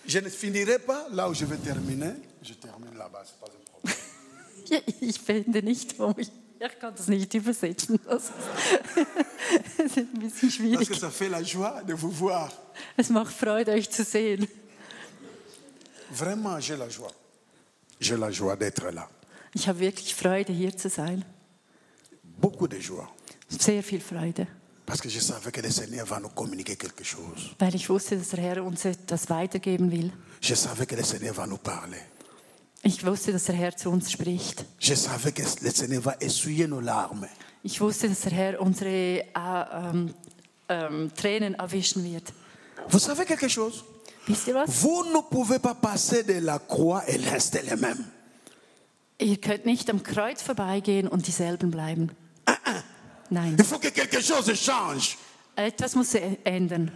Je 0.05 0.19
ne 0.19 0.29
finirai 0.29 0.79
pas 0.79 1.07
là 1.11 1.29
où 1.29 1.33
je 1.33 1.45
vais 1.45 1.55
terminer. 1.63 2.13
Je 2.41 2.55
termine 2.55 2.97
là-bas, 2.97 3.23
c'est 3.23 3.39
pas 3.39 3.47
un 3.47 3.63
problème. 3.71 4.91
Ich 5.01 5.21
finde 5.21 5.63
nicht, 5.63 5.97
wo 5.97 6.13
ich, 6.17 6.29
ich 6.59 6.79
kann 6.79 6.93
das 6.93 7.07
nicht 7.07 7.33
übersetzen. 7.33 8.01
Das 8.05 8.23
ist, 9.85 9.97
ein 9.97 10.19
bisschen 10.19 10.51
schwierig. 10.51 10.89
que 10.89 10.95
ça 10.95 11.09
fait 11.09 11.29
la 11.29 11.41
joie 11.41 11.81
de 11.83 11.93
vous 11.93 12.11
voir. 12.11 12.51
Es 12.97 13.09
macht 13.09 13.33
Freude, 13.33 13.71
euch 13.71 13.89
zu 13.89 14.03
sehen. 14.03 14.45
Vraiment, 16.09 16.59
j'ai 16.59 16.75
la 16.75 16.89
joie. 16.89 17.13
J'ai 18.01 18.17
la 18.17 18.29
joie 18.29 18.57
d'être 18.57 18.91
là. 18.91 19.09
Ich 19.53 19.67
habe 19.67 19.79
wirklich 19.79 20.15
Freude, 20.15 20.53
hier 20.53 20.75
zu 20.75 20.89
sein. 20.89 21.25
Beaucoup 22.23 22.67
de 22.67 22.79
joie. 22.79 23.07
Sehr 23.49 23.83
viel 23.83 23.99
Freude. 24.01 24.47
Parce 24.85 25.01
que 25.01 25.09
je 25.09 25.19
savais 25.19 25.51
que 25.51 25.61
le 25.61 25.69
Seigneur 25.69 26.05
va 26.05 26.19
nous 26.19 26.29
communiquer 26.29 26.75
quelque 26.75 27.03
chose. 27.03 27.51
Weil 27.59 27.75
ich 27.75 27.89
wusste, 27.89 28.17
dass 28.17 28.29
der 28.29 28.39
Herr 28.39 28.63
uns 28.63 28.85
etwas 28.85 29.29
weitergeben 29.29 29.91
will. 29.91 30.11
Je 30.41 30.55
savais 30.55 30.85
que 30.85 30.95
le 30.95 31.03
Seigneur 31.03 31.35
va 31.35 31.45
nous 31.45 31.59
parler. 31.59 32.01
Ich 32.83 33.05
wusste, 33.05 33.31
dass 33.31 33.43
der 33.43 33.55
Herr 33.55 33.75
zu 33.77 33.89
uns 33.89 34.11
spricht. 34.11 34.65
Je 34.79 34.95
savais 34.95 35.31
que 35.31 35.43
le 35.61 35.71
Seigneur 35.71 36.03
va 36.03 36.15
essuyer 36.19 36.67
nos 36.67 36.81
larmes. 36.81 37.29
Ich 37.63 37.79
wusste, 37.79 38.09
dass 38.09 38.21
der 38.21 38.31
Herr 38.31 38.59
unsere 38.59 38.89
äh, 38.89 39.23
ähm, 39.35 40.13
ähm, 40.67 41.11
Tränen 41.15 41.53
erwischen 41.55 42.03
wird. 42.03 42.33
Vous 42.89 43.03
savez 43.03 43.25
quelque 43.25 43.49
chose 43.49 43.83
Wisst 44.27 44.47
ihr 44.47 44.55
was? 44.55 44.69
Vous 44.81 45.03
ne 45.05 45.21
pouvez 45.29 45.59
pas 45.59 45.75
passer 45.75 46.23
de 46.23 46.39
la 46.39 46.59
croix 46.59 47.03
et 47.07 47.17
rester 47.17 47.61
les 47.61 47.75
mêmes. 47.75 48.03
Ihr 49.21 49.37
könnt 49.39 49.65
nicht 49.65 49.89
am 49.89 50.01
Kreuz 50.03 50.41
vorbeigehen 50.41 51.07
und 51.07 51.27
dieselben 51.27 51.69
bleiben. 51.71 52.11
Nein, 53.29 53.55
Il 53.57 53.63
faut 53.63 53.79
que 53.81 53.91
quelque 53.91 54.19
chose 54.21 54.53
change. 54.55 55.15
etwas 55.55 55.95
muss 55.95 56.13
ändern. 56.43 56.91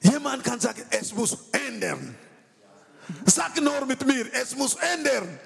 Jemand 0.00 0.44
kann 0.44 0.60
sagen, 0.60 0.82
es 0.90 1.12
muss 1.14 1.36
ändern. 1.68 2.14
Sag 3.24 3.60
nur 3.60 3.84
mit 3.84 4.06
mir, 4.06 4.26
es 4.32 4.56
muss 4.56 4.74
ändern. 4.76 5.38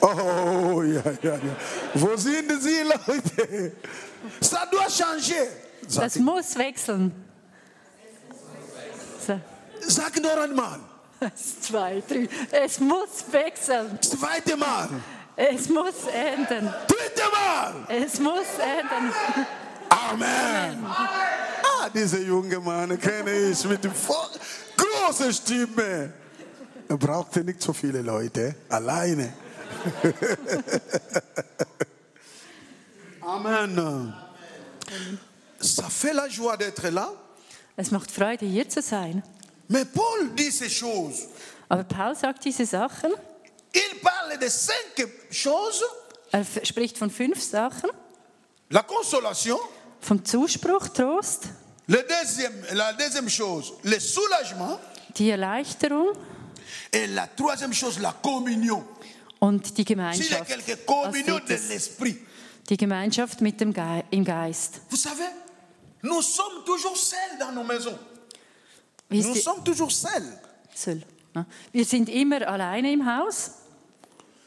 Oh, 0.00 0.82
ja, 0.82 1.02
ja, 1.22 1.34
ja. 1.34 1.56
Wo 1.94 2.16
sind 2.16 2.50
Sie, 2.62 2.82
Leute? 2.82 3.72
Ça 4.40 4.66
doit 4.70 4.88
changer. 4.90 5.46
Sag, 5.88 6.04
Das 6.04 6.16
muss 6.16 6.56
wechseln. 6.56 7.12
Sag 9.86 10.20
nur 10.22 10.40
einmal. 10.42 10.80
Zwei, 11.34 12.02
drei. 12.06 12.28
Es 12.50 12.80
muss 12.80 13.24
wechseln. 13.30 13.98
Zweite 14.02 14.56
Mal. 14.56 14.88
Es 15.36 15.68
muss 15.68 16.06
ändern. 16.12 16.72
Dritte 16.86 17.22
Mal. 17.32 17.74
Es 17.88 18.20
muss 18.20 18.46
ändern. 18.58 19.12
Amen. 19.88 20.84
Ah, 20.86 21.88
diese 21.92 22.20
junge 22.20 22.58
Mann 22.60 22.98
kenne 23.00 23.32
ich 23.50 23.64
mit 23.64 23.82
großer 24.76 25.32
Stimme. 25.32 26.12
Er 26.88 26.96
brauchte 26.96 27.42
nicht 27.42 27.62
so 27.62 27.72
viele 27.72 28.02
Leute, 28.02 28.54
alleine. 28.68 29.32
Amen. 33.22 34.14
Ça 35.60 35.88
fait 35.88 36.12
la 36.12 36.28
joie 36.28 36.56
d'être 36.56 36.90
là. 36.90 37.10
Es 37.76 37.90
macht 37.90 38.10
Freude, 38.10 38.46
hier 38.46 38.68
zu 38.68 38.82
sein. 38.82 39.22
Mais 39.68 39.84
Paul 39.84 40.34
dit 40.34 40.50
ces 40.52 40.68
choses. 40.68 41.26
Aber 41.68 41.84
Paul 41.84 42.14
sagt 42.14 42.44
diese 42.44 42.66
Sachen. 42.66 43.10
Il 43.74 44.00
parle 44.00 44.38
de 44.38 44.48
cinq 44.48 45.08
choses. 45.30 45.82
Er 46.32 46.44
spricht 46.64 46.98
von 46.98 47.10
fünf 47.10 47.40
Sachen. 47.42 47.90
La 48.70 48.82
consolation. 48.82 49.58
Vom 50.00 50.24
Zuspruch, 50.24 50.88
Trost, 50.92 51.44
Le 51.86 52.02
deuxième, 52.02 52.52
la 52.74 52.92
deuxième 52.92 53.28
chose, 53.28 53.72
le 53.84 53.98
soulagement. 53.98 54.78
die 55.16 55.30
Erleichterung 55.30 56.12
Et 56.92 57.06
la 57.08 57.26
troisième 57.26 57.72
chose, 57.72 57.98
la 58.00 58.12
communion. 58.22 58.84
und 59.40 59.76
die 59.76 59.84
Gemeinschaft. 59.84 60.86
communion 60.86 61.40
de 61.46 61.54
l'esprit. 61.68 62.18
Die 62.68 62.76
Gemeinschaft 62.76 63.40
mit 63.40 63.60
dem 63.60 63.72
Ge 63.72 64.02
im 64.10 64.24
Geist. 64.24 64.80
Vous 64.90 64.96
savez, 65.00 65.28
nous 66.02 66.22
sommes 66.22 66.64
toujours 66.66 66.96
seuls 66.96 67.38
dans 67.38 67.52
nos 67.52 67.64
maisons. 67.64 67.98
Wisst 69.14 69.28
Nous 69.28 69.36
sommes 69.42 69.64
toujours 69.64 69.90
seuls. 69.92 70.38
Söll, 70.74 71.02
ne? 71.34 71.46
Wir 71.72 71.84
sind 71.84 72.08
immer 72.08 72.46
alleine 72.46 72.92
im 72.92 73.02
Haus. 73.06 73.50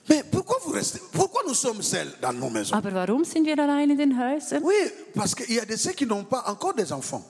Mais 0.09 0.23
pourquoi 0.23 0.57
vous 0.63 0.71
restez 0.71 0.99
Pourquoi 1.11 1.41
nous 1.45 1.53
sommes 1.53 1.81
seuls 1.81 2.13
dans 2.21 2.31
nos 2.33 2.49
maisons 2.49 2.73
Aber 2.75 2.93
warum 2.93 3.25
sind 3.25 3.45
wir 3.45 3.59
alleine 3.59 3.93
in 3.93 3.97
den 3.97 4.17
Häusern? 4.17 4.63
Oui, 4.63 4.73
parce 5.13 5.35
qu'il 5.35 5.53
y 5.53 5.59
a 5.59 5.65
de 5.65 5.75
ceux 5.75 5.91
qui 5.91 6.05
n'ont 6.05 6.23
pas 6.23 6.43
encore 6.47 6.73
des 6.73 6.91
enfants. 6.93 7.23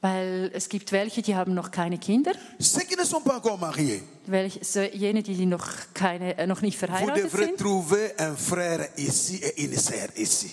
Weil 0.00 0.50
es 0.54 0.68
gibt 0.68 0.92
welche, 0.92 1.22
die 1.22 1.34
haben 1.34 1.54
noch 1.54 1.70
keine 1.70 1.98
Kinder. 1.98 2.32
Ceux 2.60 2.84
qui 2.84 2.94
ne 2.94 3.04
sont 3.04 3.22
pas 3.22 3.36
encore 3.38 3.58
mariés. 3.58 4.02
Welche, 4.26 4.60
jene, 4.92 5.22
die 5.22 5.46
noch, 5.46 5.66
keine, 5.94 6.36
äh, 6.36 6.46
noch 6.46 6.60
nicht 6.60 6.78
Vous 6.80 6.86
verheiratet 6.86 7.24
devrez 7.24 7.46
sind. 7.46 7.58
trouver 7.58 8.12
un 8.18 8.36
frère 8.36 8.88
ici 8.96 9.40
et 9.42 9.58
une 9.64 9.76
sœur 9.76 10.08
ici. 10.16 10.50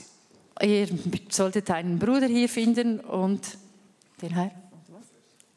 Ihr 0.61 0.87
solltet 1.29 1.69
einen 1.69 1.99
Bruder 1.99 2.27
hier 2.27 2.47
finden 2.47 2.99
und 3.01 3.41
den 4.21 4.31
Herr. 4.31 4.51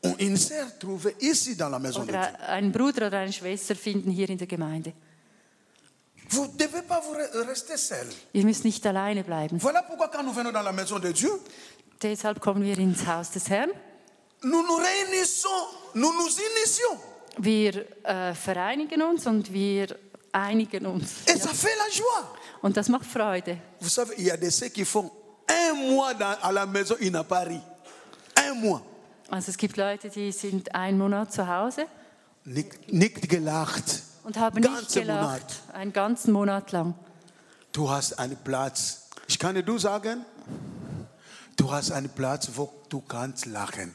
Ou 0.04 0.14
Une 0.18 0.36
sœur 0.36 0.66
trouvée 0.78 1.16
ici 1.20 1.56
dans 1.56 1.68
la 1.70 1.78
maison 1.78 2.00
de 2.00 2.06
Dieu. 2.12 2.14
Oder 2.18 2.48
einen 2.48 2.72
Bruder 2.72 3.06
oder 3.06 3.18
eine 3.20 3.32
Schwester 3.32 3.74
finden 3.74 4.10
hier 4.10 4.28
in 4.28 4.36
der 4.38 4.46
Gemeinde. 4.46 4.92
Vous 6.30 6.46
devez 6.56 6.82
pas 6.82 7.00
vous 7.00 7.14
re- 7.14 7.46
rester 7.48 7.76
seul. 7.76 8.06
Ihr 8.32 8.44
müsst 8.44 8.64
nicht 8.64 8.84
alleine 8.86 9.22
bleiben. 9.24 9.58
Voilà 9.60 9.82
pourquoi 9.82 10.08
quand 10.08 10.22
nous 10.22 10.32
venons 10.34 10.52
dans 10.52 10.62
la 10.64 10.72
maison 10.72 10.98
de 10.98 11.12
Dieu, 11.12 11.30
Deshalb 12.02 12.40
kommen 12.40 12.62
wir 12.64 12.78
ins 12.78 13.06
Haus 13.06 13.30
des 13.30 13.48
Herrn. 13.48 13.70
nous 14.42 14.62
nous 14.62 14.76
réunissons, 14.76 15.48
nous 15.94 16.12
nous 16.12 16.28
initions. 16.38 16.98
Wir 17.38 17.86
äh, 18.04 18.34
vereinigen 18.34 19.02
uns 19.02 19.26
und 19.26 19.52
wir 19.52 19.96
einigen 20.32 20.86
uns. 20.86 21.22
Et 21.26 21.38
ça 21.40 21.52
fait 21.54 21.74
la 21.78 21.88
joie. 21.92 22.28
Und 22.62 22.76
das 22.76 22.88
macht 22.88 23.06
Freude. 23.06 23.58
Vous 23.80 23.88
savez, 23.92 24.14
il 24.18 24.24
y 24.26 24.30
a 24.30 24.36
des 24.36 24.50
ceux 24.50 24.68
qui 24.68 24.84
font 24.84 25.10
un 25.48 25.74
mois 25.74 26.14
dans- 26.14 26.36
à 26.42 26.52
la 26.52 26.66
maison, 26.66 26.94
ils 27.00 27.10
n'ont 27.12 27.24
pas 27.24 27.40
ri. 27.44 27.60
Un 28.36 28.54
mois. 28.54 28.82
Also 29.28 29.50
es 29.50 29.56
gibt 29.56 29.76
Leute, 29.76 30.10
die 30.10 30.32
sind 30.32 30.74
einen 30.74 30.98
Monat 30.98 31.32
zu 31.32 31.46
Hause 31.48 31.86
Nicht, 32.44 32.92
nicht 32.92 33.28
gelacht. 33.28 34.02
und 34.22 34.38
haben 34.38 34.60
nicht 34.60 34.92
gelacht. 34.92 35.62
Einen 35.72 35.92
ganzen 35.92 36.32
Monat 36.32 36.72
lang. 36.72 36.94
Du 37.72 37.90
hast 37.90 38.18
einen 38.18 38.36
Platz. 38.36 39.08
Ich 39.26 39.38
kann 39.38 39.54
dir 39.54 39.62
du 39.62 39.78
sagen, 39.78 40.24
du 41.56 41.72
hast 41.72 41.90
einen 41.90 42.10
Platz, 42.10 42.50
wo 42.54 42.72
du 42.88 43.00
kannst 43.00 43.46
lachen. 43.46 43.94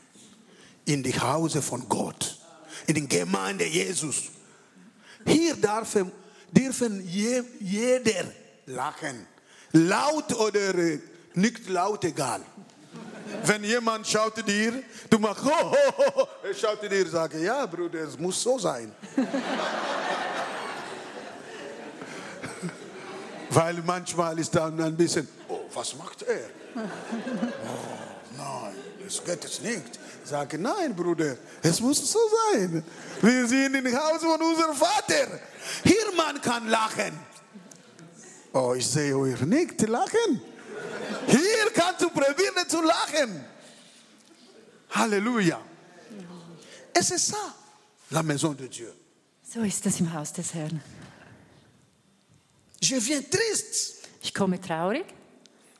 In 0.86 1.04
die 1.04 1.18
Hause 1.20 1.62
von 1.62 1.88
Gott. 1.88 2.39
In 2.88 2.96
die 2.96 3.08
Gemeinde 3.08 3.65
Jesus. 3.65 4.24
Hier 5.26 5.56
dürfen, 5.56 6.12
dürfen 6.52 7.08
je, 7.08 7.44
jeder 7.60 8.26
lachen. 8.65 9.28
Laut 9.72 10.34
oder 10.34 10.74
nicht 11.36 11.70
laut 11.70 12.04
egal. 12.04 12.42
Wenn 13.46 13.63
jemand 13.63 14.06
schaut 14.08 14.46
dir, 14.48 14.84
du 15.10 15.20
machst 15.20 15.44
ho, 15.44 15.72
ho, 15.72 15.76
ho. 16.15 16.28
Er 16.44 16.54
schaut 16.54 16.82
dir, 16.82 17.08
sage 17.08 17.39
ja, 17.39 17.65
Bruder, 17.65 18.00
es 18.02 18.18
muss 18.18 18.42
so 18.42 18.60
sein. 18.60 18.92
Weil 23.50 23.82
manchmal 23.86 24.38
ist 24.39 24.54
dann 24.54 24.80
ein 24.80 24.96
bisschen, 24.96 25.28
oh, 25.48 25.62
was 25.74 25.96
macht 25.96 26.22
er? 26.24 26.42
Oh, 26.76 26.82
nein, 28.38 28.76
das 29.04 29.24
geht 29.24 29.44
es 29.44 29.60
nicht. 29.62 30.00
Ich 30.24 30.30
sage, 30.30 30.60
nein, 30.60 30.96
Bruder, 30.96 31.36
es 31.63 31.80
muss 31.80 32.12
so 32.12 32.20
sein. 32.52 32.84
Wir 33.22 33.48
sind 33.48 33.74
im 33.74 33.98
Haus 33.98 34.22
von 34.22 34.39
unserem 34.39 34.76
Vater. 34.76 35.39
Hier 35.84 36.12
man 36.15 36.39
kann 36.42 36.68
lachen. 36.68 37.20
Oh, 38.54 38.74
ich 38.76 38.88
sehe 38.88 39.18
euch 39.18 39.42
nicht 39.42 39.82
lachen. 39.88 40.42
Hier 41.28 41.68
du 41.99 42.09
probieren 42.09 42.67
zu 42.67 42.81
lachen. 42.81 43.43
Halleluja. 44.91 45.59
Et 46.97 47.01
c'est 47.03 47.19
ça, 47.19 47.38
la 48.12 48.23
maison 48.23 48.53
de 48.53 48.67
Dieu. 48.67 48.91
So 49.43 49.62
ist 49.63 49.85
es 49.85 49.99
im 49.99 50.13
Haus 50.13 50.31
des 50.33 50.53
Herrn. 50.53 50.81
Je 52.81 52.95
viens 52.99 53.21
triste, 53.29 53.95
Ich 54.21 54.33
komme 54.33 54.59
traurig, 54.59 55.05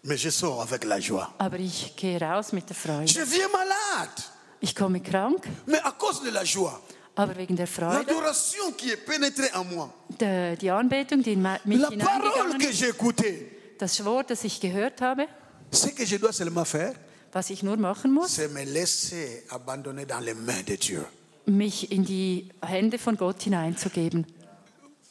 mais 0.03 0.17
je 0.17 0.29
sors 0.29 0.62
avec 0.62 0.84
la 0.86 0.99
joie. 0.99 1.29
aber 1.39 1.60
ich 1.60 1.93
gehe 1.95 2.17
raus 2.19 2.51
mit 2.53 2.67
der 2.69 2.75
Freude. 2.75 3.05
Je 3.08 3.21
viens 3.25 3.49
malade, 3.51 4.21
Ich 4.62 4.73
komme 4.75 5.01
krank, 5.01 5.45
mais 5.65 5.79
à 5.84 5.91
cause 5.91 6.21
de 6.23 6.29
la 6.29 6.43
joie, 6.45 6.79
aber 7.15 7.36
wegen 7.38 7.55
der 7.55 7.67
Freude, 7.67 8.05
l'adoration 8.08 8.71
qui 8.77 8.91
est 8.91 8.97
pénétrée 9.05 9.49
en 9.55 9.63
moi, 9.65 9.93
der, 10.19 10.55
die 10.58 10.71
Anbetung, 10.71 11.21
die 11.21 11.34
in 11.34 11.41
mich 11.65 11.79
la 11.79 11.89
parole 11.91 12.58
que 12.58 12.69
ist, 12.69 12.79
j'ai 12.79 12.89
écoutée, 12.89 13.75
das 13.77 14.03
Wort, 14.05 14.29
das 14.29 14.43
ich 14.43 14.60
gehört 14.60 15.01
habe, 15.01 15.27
ce 15.71 15.89
que 15.89 16.05
je 16.05 16.17
dois 16.17 16.34
seulement 16.34 16.65
faire, 16.65 16.93
was 17.34 17.49
ich 17.49 17.63
nur 17.63 17.77
machen 17.77 18.12
muss, 18.12 18.32
c'est 18.36 18.49
me 18.49 18.63
laisser 18.63 19.43
abandonner 19.49 20.05
dans 20.05 20.19
les 20.19 20.34
mains 20.34 20.63
de 20.65 20.75
Dieu. 20.75 21.05
mich 21.45 21.91
in 21.91 22.03
die 22.03 22.49
Hände 22.62 22.97
von 22.97 23.15
Gott 23.15 23.41
hineinzugeben. 23.43 24.25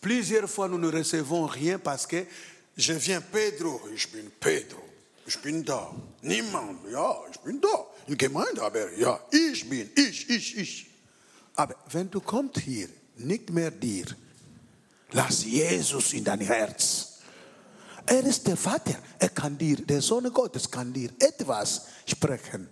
Plusieurs 0.01 0.49
fois, 0.49 0.69
nous 0.69 0.79
ne 0.79 0.89
recevons 0.89 1.47
rien 1.47 1.79
parce 1.79 2.07
que 2.07 2.25
je 2.77 2.93
viens 2.93 3.21
Pedro, 3.21 3.81
ich 3.95 4.09
bin 4.13 4.31
Pedro, 4.39 4.81
ich 5.27 5.37
bin 5.39 5.65
da. 5.65 5.91
Niemand, 6.23 6.79
ja, 6.91 7.17
ich 7.33 7.41
bin 7.41 7.61
da. 7.61 7.87
In 8.07 8.17
Gemeinde, 8.17 8.63
aber 8.63 8.93
ja, 8.97 9.19
ich 9.33 9.69
bin, 9.69 9.91
ich, 9.97 10.31
ich, 10.31 10.57
ich. 10.57 10.87
Aber 11.57 11.75
wenn 11.91 12.09
du 12.09 12.21
kommst 12.21 12.61
hier, 12.61 12.89
nicht 13.17 13.51
mehr 13.51 13.73
dir, 13.73 14.07
lass 15.11 15.45
Jesus 15.45 16.13
in 16.13 16.23
dein 16.25 16.41
Herz. 16.41 17.08
Er 18.11 18.25
ist 18.25 18.47
der 18.47 18.57
Vater, 18.57 18.95
er 19.19 19.29
kann 19.29 19.59
dir, 19.59 19.77
der 19.77 20.01
Sohn 20.01 20.33
Gottes 20.33 20.71
kann 20.71 20.95
dir 20.95 21.11
etwas 21.19 21.89
sprechen. 22.07 22.67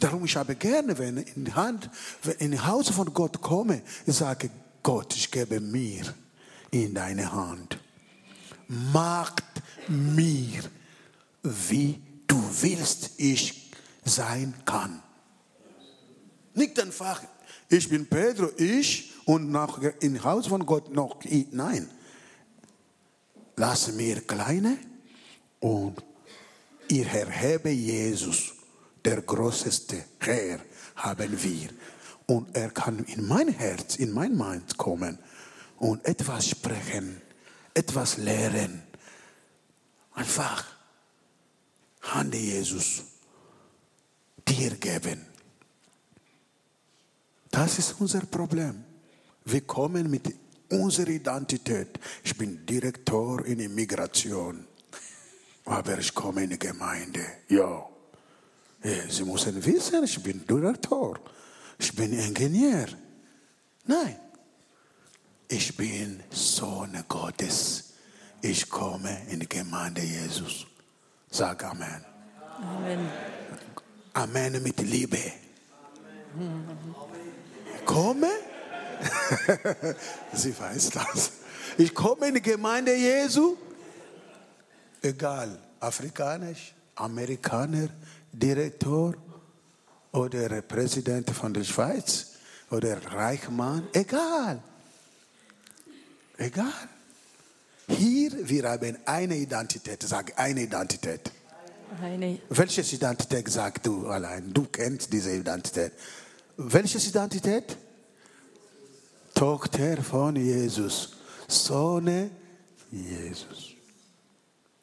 Darum 0.00 0.24
ich 0.24 0.34
habe 0.34 0.56
gerne, 0.56 0.98
wenn 0.98 1.18
ich 1.18 1.36
in 1.36 1.44
die 1.44 1.52
Hand, 1.52 1.88
wenn 2.24 2.36
in 2.38 2.50
das 2.50 2.66
Haus 2.66 2.88
von 2.90 3.14
Gott 3.14 3.40
komme, 3.40 3.82
ich 4.04 4.16
sage, 4.16 4.50
Gott, 4.82 5.14
ich 5.14 5.30
gebe 5.30 5.60
mir 5.60 6.12
in 6.72 6.92
deine 6.92 7.30
Hand. 7.30 7.78
Macht 8.66 9.44
mir, 9.86 10.64
wie 11.44 12.02
du 12.26 12.42
willst, 12.60 13.10
ich 13.18 13.70
sein 14.04 14.54
kann. 14.64 15.02
Nicht 16.54 16.80
einfach, 16.80 17.22
ich 17.68 17.88
bin 17.88 18.06
Pedro, 18.08 18.50
ich 18.56 19.12
und 19.24 19.52
nach 19.52 19.78
im 20.00 20.24
Haus 20.24 20.48
von 20.48 20.66
Gott 20.66 20.92
noch. 20.92 21.20
Nein. 21.52 21.88
Lass 23.56 23.92
mir 23.92 24.20
kleine 24.20 24.78
und 25.60 25.96
ihr 26.88 27.06
erhebe 27.06 27.70
Jesus, 27.70 28.54
der 29.04 29.22
größte 29.22 30.04
Herr, 30.20 30.60
haben 30.96 31.42
wir. 31.42 31.70
Und 32.26 32.54
er 32.54 32.70
kann 32.70 33.04
in 33.04 33.26
mein 33.26 33.48
Herz, 33.48 33.96
in 33.96 34.12
mein 34.12 34.36
Mind 34.36 34.76
kommen 34.76 35.18
und 35.78 36.04
etwas 36.04 36.48
sprechen, 36.50 37.20
etwas 37.72 38.18
lehren. 38.18 38.82
Einfach 40.12 40.64
Hand 42.02 42.34
Jesus 42.34 43.02
dir 44.46 44.76
geben. 44.76 45.24
Das 47.50 47.78
ist 47.78 47.96
unser 47.98 48.20
Problem. 48.20 48.84
Wir 49.44 49.62
kommen 49.62 50.10
mit 50.10 50.34
unserer 50.70 51.08
Identität. 51.08 51.98
Ich 52.24 52.36
bin 52.36 52.64
Direktor 52.66 53.44
in 53.44 53.60
Immigration, 53.60 54.66
aber 55.64 55.98
ich 55.98 56.14
komme 56.14 56.44
in 56.44 56.50
die 56.50 56.58
Gemeinde. 56.58 57.20
Ja. 57.48 57.86
Sie 59.08 59.24
müssen 59.24 59.64
wissen, 59.64 60.04
ich 60.04 60.22
bin 60.22 60.46
Direktor. 60.46 61.18
Ich 61.78 61.94
bin 61.94 62.12
Ingenieur. 62.12 62.86
Nein. 63.86 64.16
Ich 65.48 65.76
bin 65.76 66.22
Sohn 66.30 66.96
Gottes. 67.08 67.92
Ich 68.42 68.68
komme 68.68 69.22
in 69.30 69.40
die 69.40 69.48
Gemeinde 69.48 70.02
Jesus. 70.02 70.66
Sag 71.30 71.64
Amen. 71.64 72.04
Amen. 72.60 73.10
Amen 74.14 74.62
mit 74.62 74.80
Liebe. 74.80 75.18
Komme. 77.84 78.30
Sie 80.32 80.58
weiß 80.58 80.90
das. 80.90 81.32
Ich 81.78 81.94
komme 81.94 82.28
in 82.28 82.34
die 82.34 82.42
Gemeinde 82.42 82.94
Jesu. 82.94 83.56
Egal, 85.02 85.58
afrikanisch, 85.80 86.74
Amerikaner, 86.94 87.88
Direktor 88.32 89.14
oder 90.12 90.62
Präsident 90.62 91.30
von 91.30 91.52
der 91.52 91.64
Schweiz 91.64 92.32
oder 92.70 92.98
Reichmann. 93.12 93.86
Egal. 93.92 94.62
Egal. 96.38 96.88
Hier, 97.88 98.48
wir 98.48 98.68
haben 98.68 98.96
eine 99.04 99.36
Identität. 99.36 100.02
Sag 100.02 100.32
eine 100.38 100.62
Identität. 100.62 101.30
Eine, 102.02 102.40
Welche 102.48 102.82
Identität 102.82 103.48
sagst 103.48 103.86
du 103.86 104.08
allein? 104.08 104.52
Du 104.52 104.64
kennst 104.64 105.12
diese 105.12 105.32
Identität. 105.32 105.92
Welche 106.56 106.98
Identität? 106.98 107.76
Tochter 109.36 110.02
von 110.02 110.34
Jesus, 110.34 111.10
Sohn 111.46 112.30
Jesus, 112.90 113.74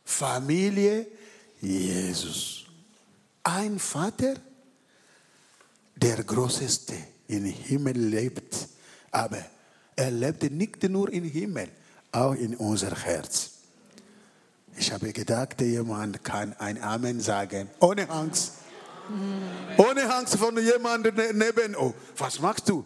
Familie 0.06 1.08
Jesus. 1.60 2.66
Ein 3.44 3.80
Vater, 3.80 4.36
der 5.96 6.24
Größte 6.24 6.94
im 7.30 7.46
Himmel 7.46 7.98
lebt, 7.98 8.68
aber 9.10 9.44
er 9.96 10.12
lebt 10.12 10.44
nicht 10.52 10.84
nur 10.84 11.12
im 11.12 11.24
Himmel, 11.24 11.70
auch 12.12 12.34
in 12.36 12.56
unser 12.56 12.96
Herz. 12.96 13.50
Ich 14.78 14.92
habe 14.92 15.12
gedacht, 15.14 15.62
jemand 15.62 16.24
kann 16.24 16.54
ein 16.60 16.80
Amen 16.80 17.20
sagen, 17.20 17.72
ohne 17.80 18.08
Angst. 18.08 18.54
Ohne 19.78 20.14
Angst 20.14 20.36
von 20.38 20.56
jemandem 20.64 21.16
ne- 21.16 21.34
neben. 21.34 21.76
Oh, 21.76 21.96
was 22.18 22.40
machst 22.40 22.70
du? 22.70 22.86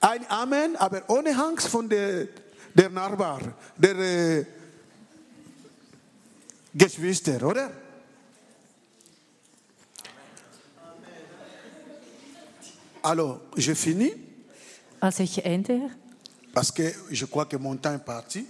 Ein 0.00 0.24
Amen, 0.28 0.76
aber 0.76 1.02
ohne 1.08 1.30
Angst 1.36 1.68
von 1.68 1.88
der, 1.88 2.28
der 2.74 2.90
Nachbar, 2.90 3.40
der 3.76 3.96
äh, 3.96 4.46
Geschwister, 6.74 7.42
oder? 7.46 7.70
Alors, 13.02 13.40
je 13.56 13.74
finis 13.74 14.12
also 15.00 15.22
ich 15.22 15.44
ende, 15.44 15.90
parce 16.52 16.72
que 16.72 16.92
je 17.10 17.26
crois 17.26 17.44
que 17.46 17.56
mon 17.56 17.76
temps 17.76 17.94
est 17.94 18.04
parti. 18.04 18.46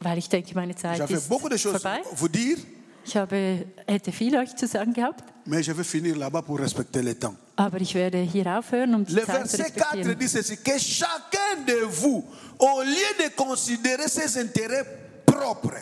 weil 0.00 0.18
ich 0.18 0.28
denke, 0.28 0.54
meine 0.54 0.76
Zeit 0.76 0.98
J'avais 0.98 1.14
ist 1.14 1.28
beaucoup 1.28 1.48
de 1.48 1.56
choses 1.56 1.80
vorbei. 1.80 2.02
vous 2.12 2.28
dire, 2.28 2.58
Ich 3.04 3.16
habe, 3.16 3.64
hätte 3.86 4.12
viel 4.12 4.36
euch 4.36 4.54
zu 4.54 4.66
sagen 4.66 4.92
gehabt, 4.92 5.24
mais 5.48 5.62
je 5.64 5.72
vais 5.72 5.84
finir 5.84 6.16
là-bas 6.16 6.42
pour 6.42 6.58
respecter 6.58 7.02
le 7.02 7.14
temps. 7.14 7.34
aber 7.56 7.80
ich 7.80 7.94
werde 7.94 8.18
hier 8.22 8.46
aufhören, 8.58 8.94
um 8.94 9.04
die 9.04 9.14
Le 9.14 9.24
Zeit 9.24 9.48
zu 9.48 9.56
verset 9.56 9.72
4 9.74 9.86
respektieren. 9.86 10.18
dit 10.18 10.28
ceci, 10.28 10.56
que 10.58 10.78
chacun 10.78 11.64
de 11.66 11.86
vous, 11.88 12.24
au 12.58 12.82
lieu 12.82 13.24
de 13.24 13.34
considérer 13.34 14.08
ses 14.08 14.36
intérêts 14.38 14.84
propres, 15.26 15.78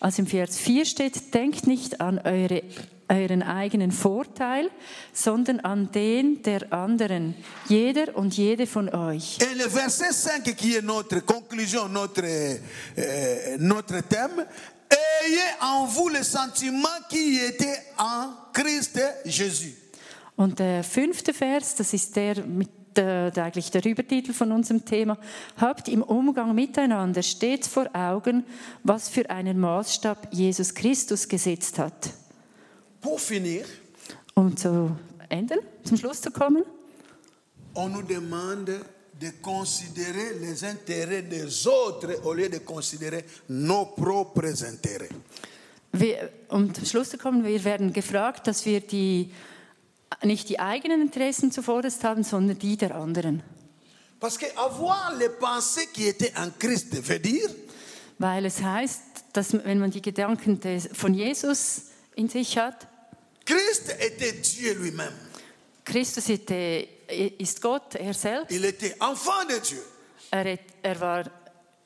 Also 0.00 0.22
im 0.22 0.26
Vers 0.26 0.56
4 0.58 0.84
steht, 0.86 1.34
denkt 1.34 1.66
nicht 1.66 2.00
an 2.00 2.18
eure, 2.24 2.62
euren 3.10 3.42
eigenen 3.42 3.92
Vorteil, 3.92 4.70
sondern 5.12 5.60
an 5.60 5.90
den 5.92 6.42
der 6.42 6.72
anderen, 6.72 7.34
jeder 7.68 8.16
und 8.16 8.34
jede 8.34 8.66
von 8.66 8.88
euch. 8.88 9.38
et 9.40 9.54
le 9.58 9.68
verset 9.68 10.12
5 10.14 10.56
qui 10.56 10.76
est 10.76 10.82
notre 10.82 11.20
conclusion, 11.26 11.88
notre, 11.88 12.22
euh, 12.24 13.56
notre 13.58 14.00
thème, 14.08 14.46
ayez 15.26 15.56
en 15.60 15.86
vous 15.86 16.08
le 16.08 16.22
sentiment 16.22 16.88
qui 17.08 17.38
était 17.38 17.82
en 17.98 18.32
Christ 18.52 19.00
Jésus. 19.24 19.74
Und 20.36 20.58
der 20.58 20.82
fünfte 20.82 21.32
Vers, 21.32 21.76
das 21.76 21.92
ist 21.92 22.16
der, 22.16 22.44
mit 22.44 22.68
der, 22.96 23.30
der, 23.30 23.44
eigentlich 23.44 23.70
der 23.70 23.84
Übertitel 23.84 24.32
von 24.32 24.50
unserem 24.52 24.84
Thema. 24.84 25.16
Habt 25.56 25.88
im 25.88 26.02
Umgang 26.02 26.54
miteinander 26.54 27.22
stets 27.22 27.68
vor 27.68 27.88
Augen, 27.94 28.44
was 28.82 29.08
für 29.08 29.30
einen 29.30 29.58
Maßstab 29.60 30.28
Jesus 30.32 30.74
Christus 30.74 31.28
gesetzt 31.28 31.78
hat. 31.78 32.10
Pour 33.00 33.20
finir, 33.20 33.64
Um 34.34 34.56
zu 34.56 34.96
enden, 35.28 35.58
zum 35.84 35.96
Schluss 35.96 36.20
zu 36.20 36.30
kommen. 36.30 36.64
on 37.74 37.88
nous 37.88 38.02
demande 38.02 38.80
de 39.20 39.32
considérer 39.40 40.38
les 40.40 40.64
intérêts 40.64 41.22
des 41.22 41.66
autres 41.66 42.24
au 42.24 42.34
lieu 42.34 42.48
de 42.48 42.58
considérer 42.58 43.24
nos 43.48 43.86
propres 43.86 44.64
intérêts. 44.64 45.10
Wir, 45.92 46.30
um 46.48 46.74
zum 46.74 46.84
Schluss 46.84 47.10
zu 47.10 47.18
kommen, 47.18 47.44
wir 47.44 47.62
werden 47.62 47.92
gefragt, 47.92 48.48
dass 48.48 48.66
wir 48.66 48.80
die, 48.80 49.30
nicht 50.24 50.48
die 50.48 50.58
eigenen 50.58 51.02
Interessen 51.02 51.52
zuvorderst 51.52 52.02
haben, 52.02 52.24
sondern 52.24 52.58
die 52.58 52.76
der 52.76 52.96
anderen. 52.96 53.42
Parce 54.18 54.38
que 54.38 54.46
avoir 54.56 55.14
les 55.18 55.28
pensées 55.38 55.86
qui 55.92 56.08
étaient 56.08 56.32
en 56.36 56.50
Christ 56.58 56.94
veut 57.06 57.20
dire 57.20 57.48
Weil 58.18 58.46
es 58.46 58.62
heißt, 58.62 59.02
dass 59.32 59.52
wenn 59.52 59.78
man 59.78 59.90
die 59.90 60.00
Gedanken 60.00 60.60
des, 60.60 60.88
von 60.92 61.14
Jesus 61.14 61.90
in 62.16 62.28
sich 62.28 62.56
hat, 62.56 62.86
Christ 63.44 63.94
était 64.00 64.40
Dieu 64.40 64.72
lui-même. 64.74 65.12
Christus 65.84 66.28
ist, 66.28 66.50
äh, 66.50 66.86
ist 67.38 67.60
Gott, 67.60 67.94
er 67.96 68.14
selbst, 68.14 68.50
Il 68.50 68.64
était 68.64 68.96
enfant 69.00 69.48
de 69.48 69.60
Dieu. 69.60 69.82
er, 70.30 70.58
er 70.82 71.00
war 71.00 71.24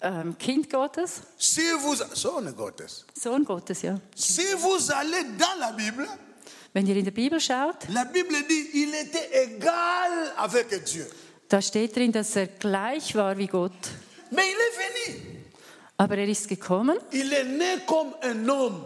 ähm, 0.01 0.37
Kind 0.39 0.71
Gottes, 0.71 1.23
Si 1.37 1.63
vous, 1.83 1.97
Sohn 2.15 2.55
Gottes. 2.55 3.05
Sohn 3.21 3.45
Gottes, 3.45 3.83
ja. 3.83 3.99
Si 4.15 4.43
vous 4.57 4.91
allez 4.93 5.25
dans 5.39 5.59
la 5.59 5.73
Bible, 5.73 6.07
Wenn 6.75 6.87
ihr 6.87 6.97
in 6.97 7.05
der 7.05 7.13
Bibel 7.13 7.41
schaut, 7.41 7.89
la 7.89 8.05
Bible 8.05 8.37
dit 8.49 8.69
il 8.75 8.95
était 8.95 9.31
égal 9.57 10.33
avec 10.37 10.69
Dieu. 10.85 11.07
da 11.49 11.61
steht 11.63 11.97
drin, 11.97 12.13
dass 12.13 12.37
er 12.37 12.47
gleich 12.47 13.15
war 13.15 13.37
wie 13.39 13.47
Gott. 13.47 13.73
Mais 14.31 14.45
il 14.45 14.57
est 14.57 15.17
venu. 15.17 15.39
Aber 15.97 16.17
er 16.19 16.29
ist 16.29 16.47
gekommen, 16.47 16.99
Il 17.11 17.33
est 17.33 17.45
né 17.45 17.79
comme 17.87 18.15
un 18.23 18.49
homme. 18.49 18.85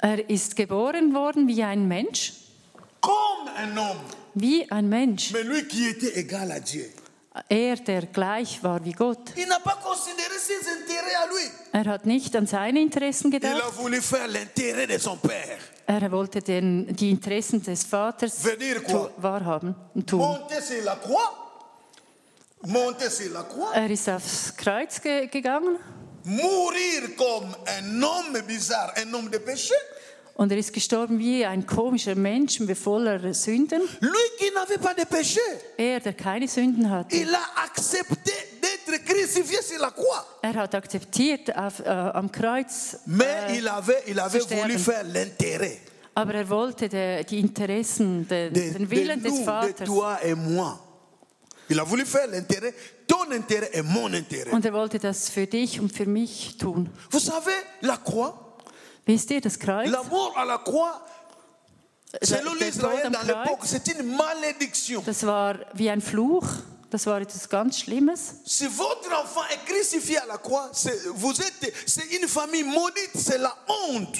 er 0.00 0.28
ist 0.30 0.54
geboren 0.54 1.12
worden 1.14 1.48
wie 1.48 1.62
ein 1.64 1.88
Mensch, 1.88 2.34
Comme 3.00 3.48
un 3.56 3.76
homme. 3.78 4.00
Wie 4.40 4.70
ein 4.70 4.88
Mensch. 4.88 5.32
Mais 5.32 5.42
lui 5.44 5.66
qui 5.66 5.88
était 5.88 6.18
égal 6.18 6.50
à 6.50 6.60
Dieu. 6.60 6.90
Er, 7.48 7.76
der 7.76 8.06
gleich 8.06 8.62
war 8.64 8.84
wie 8.84 8.92
Gott. 8.92 9.32
Il 9.36 9.46
n'a 9.46 9.60
pas 9.60 9.78
considéré 9.82 10.36
ses 10.38 10.58
intérêts 10.68 11.14
à 11.22 11.26
lui. 11.28 11.50
Er 11.72 11.86
hat 11.92 12.04
nicht 12.04 12.34
an 12.34 12.46
seine 12.46 12.80
Interessen 12.80 13.30
Il 13.30 13.36
a 13.36 13.38
gedacht, 13.38 13.74
voulu 13.76 14.00
faire 14.02 14.26
l'intérêt 14.26 14.86
de 14.88 14.98
son 14.98 15.16
père. 15.18 15.58
er 15.86 16.10
wollte 16.10 16.40
den, 16.42 16.88
die 16.96 17.10
Interessen 17.10 17.62
des 17.62 17.84
Vaters 17.84 18.32
tu- 18.42 19.08
wahrhaben 19.18 19.74
und 19.94 20.06
tun. 20.08 20.18
Monter 20.18 20.60
sur 20.62 20.82
la 20.84 20.96
croix. 20.96 21.32
Monter 22.66 23.08
sur 23.10 23.30
la 23.32 23.44
croix. 23.44 23.72
Er 23.74 23.88
ist 23.90 24.08
aufs 24.08 24.52
Kreuz 24.56 25.00
ge 25.00 25.28
gegangen 25.30 25.76
Mourir 26.24 27.14
comme 27.16 27.54
un 27.78 28.02
homme 28.02 28.42
bizarre, 28.42 28.92
un 28.96 29.14
homme 29.14 29.30
de 29.30 29.38
péché. 29.38 29.74
Und 30.38 30.52
er 30.52 30.58
ist 30.58 30.72
gestorben 30.72 31.18
wie 31.18 31.44
ein 31.44 31.66
komischer 31.66 32.14
Mensch 32.14 32.60
voller 32.80 33.34
Sünden. 33.34 33.82
Lui 34.00 34.12
qui 34.38 34.50
n'avait 34.54 34.78
pas 34.80 34.94
de 34.94 35.04
péché. 35.04 35.40
Er, 35.76 35.98
der 35.98 36.12
keine 36.12 36.46
Sünden 36.46 36.88
hatte, 36.88 37.16
Il 37.16 37.28
a 37.34 37.64
accepté 37.64 38.30
d'être 38.62 39.04
crucifié 39.04 39.60
sur 39.62 39.80
la 39.80 39.90
croix. 39.90 40.24
er 40.42 40.54
hat 40.54 40.74
akzeptiert, 40.76 41.50
auf, 41.56 41.80
äh, 41.80 41.88
am 41.88 42.30
Kreuz 42.30 42.98
Mais 43.06 43.58
il 43.58 43.66
avait, 43.66 44.04
il 44.06 44.18
avait 44.20 44.38
voulu 44.38 44.78
faire 44.78 45.02
l'intérêt 45.04 45.78
Aber 46.14 46.34
er 46.34 46.48
wollte 46.48 46.88
de, 46.88 47.24
die 47.28 47.40
Interessen, 47.40 48.26
de, 48.28 48.50
de, 48.50 48.60
den 48.72 48.84
de 48.84 48.90
Willen 48.90 49.20
des 49.20 49.30
nous, 49.30 49.40
de 49.40 49.44
Vaters. 49.44 49.86
toi 49.86 50.18
et 50.22 50.34
moi. 50.36 50.78
Il 51.68 51.78
a 51.80 51.84
voulu 51.84 52.06
faire 52.06 52.28
l'intérêt, 52.28 52.74
ton 53.08 53.30
intérêt 53.32 53.70
et 53.72 53.82
mon 53.82 54.12
intérêt. 54.12 54.52
Und 54.52 54.64
er 54.64 54.72
wollte 54.72 54.98
das 55.00 55.28
für 55.30 55.46
dich 55.48 55.80
und 55.80 55.92
für 55.92 56.06
mich 56.06 56.56
tun. 56.58 56.88
Vous 57.10 57.20
savez, 57.24 57.54
la 57.82 57.96
croix, 57.96 58.47
Wisst 59.08 59.30
ihr, 59.30 59.40
das 59.40 59.58
Kreuz, 59.58 59.90
la 59.90 60.02
mort 60.04 60.36
à 60.36 60.44
la 60.44 60.58
croix, 60.58 61.00
selon 62.22 62.54
der 62.58 62.68
l'Israël 62.68 63.02
Tod 63.02 63.12
dans 63.12 63.20
am 63.20 63.26
l'époque, 63.26 63.60
Kreuz, 63.60 63.68
c'est 63.70 63.88
une 63.98 64.14
malédiction. 64.16 65.02
das 65.04 65.24
war 65.24 65.56
wie 65.74 65.90
ein 65.90 66.00
Fluch. 66.00 66.44
Das 66.90 67.04
war 67.06 67.20
etwas 67.20 67.48
ganz 67.50 67.78
Schlimmes. 67.80 68.18
Si 68.46 68.66
votre 68.66 69.10
enfant 69.22 69.42
est 69.50 69.62
crucifié 69.70 70.18
à 70.18 70.26
la 70.26 70.38
croix, 70.38 70.70
c'est- 70.72 71.06
vous 71.14 71.32
êtes, 71.38 71.72
c'est 71.86 72.06
une 72.18 72.26
famille 72.28 72.64
maudite, 72.64 73.10
c'est 73.14 73.36
la 73.38 73.54
honte. 73.68 74.18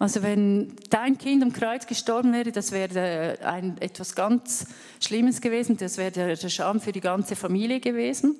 Also 0.00 0.20
wenn 0.22 0.74
dein 0.90 1.16
Kind 1.18 1.42
am 1.42 1.52
Kreuz 1.52 1.86
gestorben 1.86 2.32
wäre, 2.32 2.50
das 2.52 2.70
wäre 2.72 3.36
äh, 3.40 3.44
ein, 3.44 3.76
etwas 3.80 4.14
ganz 4.16 4.64
Schlimmes 5.00 5.40
gewesen. 5.40 5.76
Das 5.76 5.96
wäre 5.96 6.10
der, 6.12 6.36
der 6.36 6.48
Scham 6.48 6.80
für 6.80 6.92
die 6.92 7.00
ganze 7.00 7.34
Familie 7.36 7.78
gewesen. 7.80 8.36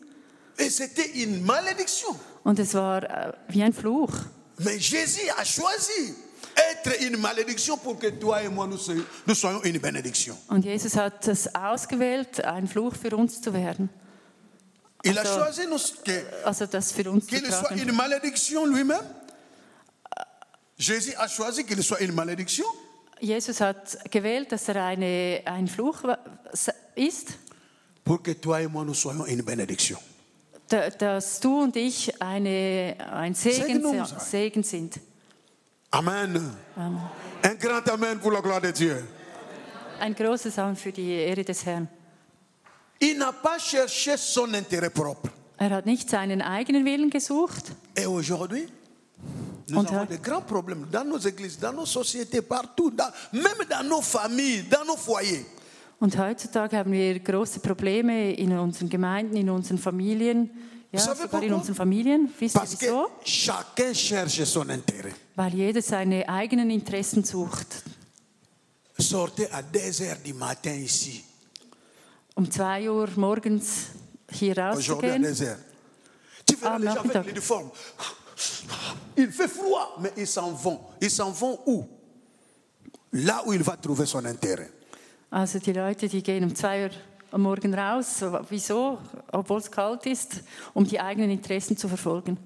Et 0.56 0.70
c'était 0.72 1.10
une 1.14 1.44
malédiction. 1.44 2.16
Und 2.44 2.58
es 2.58 2.74
war 2.74 3.02
äh, 3.04 3.32
wie 3.48 3.62
ein 3.62 3.72
Fluch. 3.72 4.12
Mais 4.60 4.78
Jésus 4.80 5.28
a 5.36 5.44
choisi 5.44 6.14
être 6.56 7.02
une 7.02 7.16
malédiction 7.16 7.76
pour 7.76 7.98
que 7.98 8.08
toi 8.08 8.42
et 8.42 8.48
moi, 8.48 8.66
nous 8.66 8.78
soyons, 8.78 9.04
nous 9.26 9.34
soyons 9.34 9.62
une 9.62 9.78
bénédiction. 9.78 10.36
Und 10.48 10.64
Jesus 10.64 10.96
hat 10.96 11.26
es 11.28 11.48
ausgewählt, 11.54 12.40
ein 12.44 12.66
Fluch 12.66 12.94
für 12.96 13.14
uns 13.16 13.40
zu 13.40 13.52
werden. 13.52 13.88
Il 15.04 15.16
a 15.16 15.20
Also- 15.22 15.38
choisi 15.38 15.66
nous- 15.68 15.94
que- 16.04 16.24
Also 16.44 16.66
das 16.66 16.90
für 16.92 17.08
uns 17.10 17.26
qu'il 17.26 17.44
soit 17.46 17.62
tragen. 17.68 17.80
une 17.82 17.92
malédiction 17.92 18.66
lui-même. 18.66 19.04
Jésus 20.76 21.14
a 21.16 21.28
choisi 21.28 21.64
qu'il 21.64 21.82
soit 21.82 22.00
une 22.00 22.12
malédiction 22.12 22.64
Jesus 23.20 23.60
hat 23.60 23.98
gewählt, 24.10 24.52
dass 24.52 24.68
er 24.68 24.76
eine, 24.84 25.42
ein 25.44 25.66
Fluch 25.66 26.02
ist, 26.94 27.30
pour 28.04 28.22
que 28.22 28.32
toi 28.34 28.60
et 28.62 28.68
moi, 28.68 28.84
nous 28.84 28.94
soyons 28.94 29.26
une 29.26 29.42
bénédiction. 29.42 29.98
Da- 30.68 30.90
dass 30.90 31.40
du 31.40 31.62
und 31.62 31.76
ich 31.76 32.20
eine, 32.20 32.96
ein 33.12 33.34
Segen, 33.34 33.66
Segnung 33.66 34.04
sein. 34.04 34.20
Segen 34.20 34.62
sind. 34.62 35.00
Amen. 35.90 36.50
Un 36.76 37.58
grand 37.58 37.88
Amen 37.88 38.18
pour 38.20 38.32
la 38.32 38.40
gloire 38.40 38.60
de 38.60 38.72
Dieu. 38.72 39.02
Ein 40.00 40.14
großes 40.14 40.58
Amen 40.58 40.76
für 40.76 40.92
die 40.92 41.10
Ehre 41.12 41.44
des 41.44 41.64
Herrn. 41.64 41.88
Il 43.00 43.16
n'a 43.18 43.32
pas 43.32 43.58
cherché 43.58 44.16
son 44.16 44.52
intérêt 44.54 44.90
propre. 44.90 45.30
Er 45.56 45.70
hat 45.70 45.86
nicht 45.86 46.10
seinen 46.10 46.42
eigenen 46.42 46.84
Willen 46.84 47.10
gesucht. 47.10 47.72
Et 47.96 48.06
aujourd'hui, 48.06 48.68
nous 49.68 49.78
Und 49.78 49.88
avons 49.90 50.04
des 50.06 50.18
grands 50.22 50.42
problèmes 50.44 50.86
dans 50.90 51.04
nos 51.04 51.18
églises, 51.18 51.58
dans 51.58 51.72
nos 51.72 51.86
sociétés, 51.86 52.42
partout, 52.42 52.90
dans- 52.90 53.12
même 53.32 53.64
dans 53.68 53.82
nos 53.88 54.02
familles, 54.02 54.64
dans 54.68 54.84
nos 54.84 54.96
foyers. 54.96 55.44
Und 56.00 56.16
heutzutage 56.16 56.76
haben 56.76 56.92
wir 56.92 57.18
große 57.18 57.60
Probleme 57.60 58.32
in 58.32 58.56
unseren 58.56 58.88
Gemeinden, 58.88 59.36
in 59.36 59.50
unseren 59.50 59.78
Familien. 59.78 60.50
Ja, 60.92 61.00
sogar 61.00 61.42
in 61.42 61.52
unseren 61.52 61.74
Familien. 61.74 62.32
Wisst 62.38 62.56
ihr 62.56 62.62
wieso? 62.62 63.08
Weil 65.34 65.54
jeder 65.54 65.82
seine 65.82 66.28
eigenen 66.28 66.70
Interessen 66.70 67.24
sucht. 67.24 67.82
Sortez 69.00 69.48
à 69.52 69.62
2 69.62 70.00
heures 70.00 70.22
du 70.24 70.34
matin 70.34 70.74
ici, 70.82 71.22
Um 72.34 72.50
zwei 72.50 72.88
Uhr 72.90 73.08
morgens 73.16 73.90
hier 74.30 74.56
rauszugehen. 74.58 75.22
2. 75.22 75.56
Tu 76.46 76.56
verras 76.56 76.74
Ah, 76.74 76.78
les 76.78 76.86
gens 76.86 77.04
avec 77.04 77.26
l'uniforme. 77.26 77.70
Il 79.16 79.30
fait 79.30 79.48
froid, 79.48 79.96
mais 80.00 80.12
ils 80.16 80.26
s'en 80.26 80.50
vont. 80.52 80.80
Ils 81.00 81.10
s'en 81.10 81.30
vont 81.32 81.60
où 81.66 81.86
Là 83.12 83.42
où 83.46 83.52
il 83.52 83.62
va 83.62 83.76
trouver 83.76 84.06
son 84.06 84.24
intérêt. 84.24 84.70
Also 85.30 85.58
die 85.58 85.72
Leute, 85.72 86.08
die 86.08 86.22
gehen 86.22 86.44
um 86.44 86.54
zwei 86.54 86.84
Uhr 86.86 86.90
am 87.30 87.42
Morgen 87.42 87.74
raus. 87.74 88.18
So, 88.20 88.38
Wieso? 88.48 88.98
Obwohl 89.32 89.58
es 89.58 89.70
kalt 89.70 90.06
ist, 90.06 90.42
um 90.74 90.84
die 90.84 90.98
eigenen 90.98 91.30
Interessen 91.30 91.76
zu 91.76 91.88
verfolgen. 91.88 92.38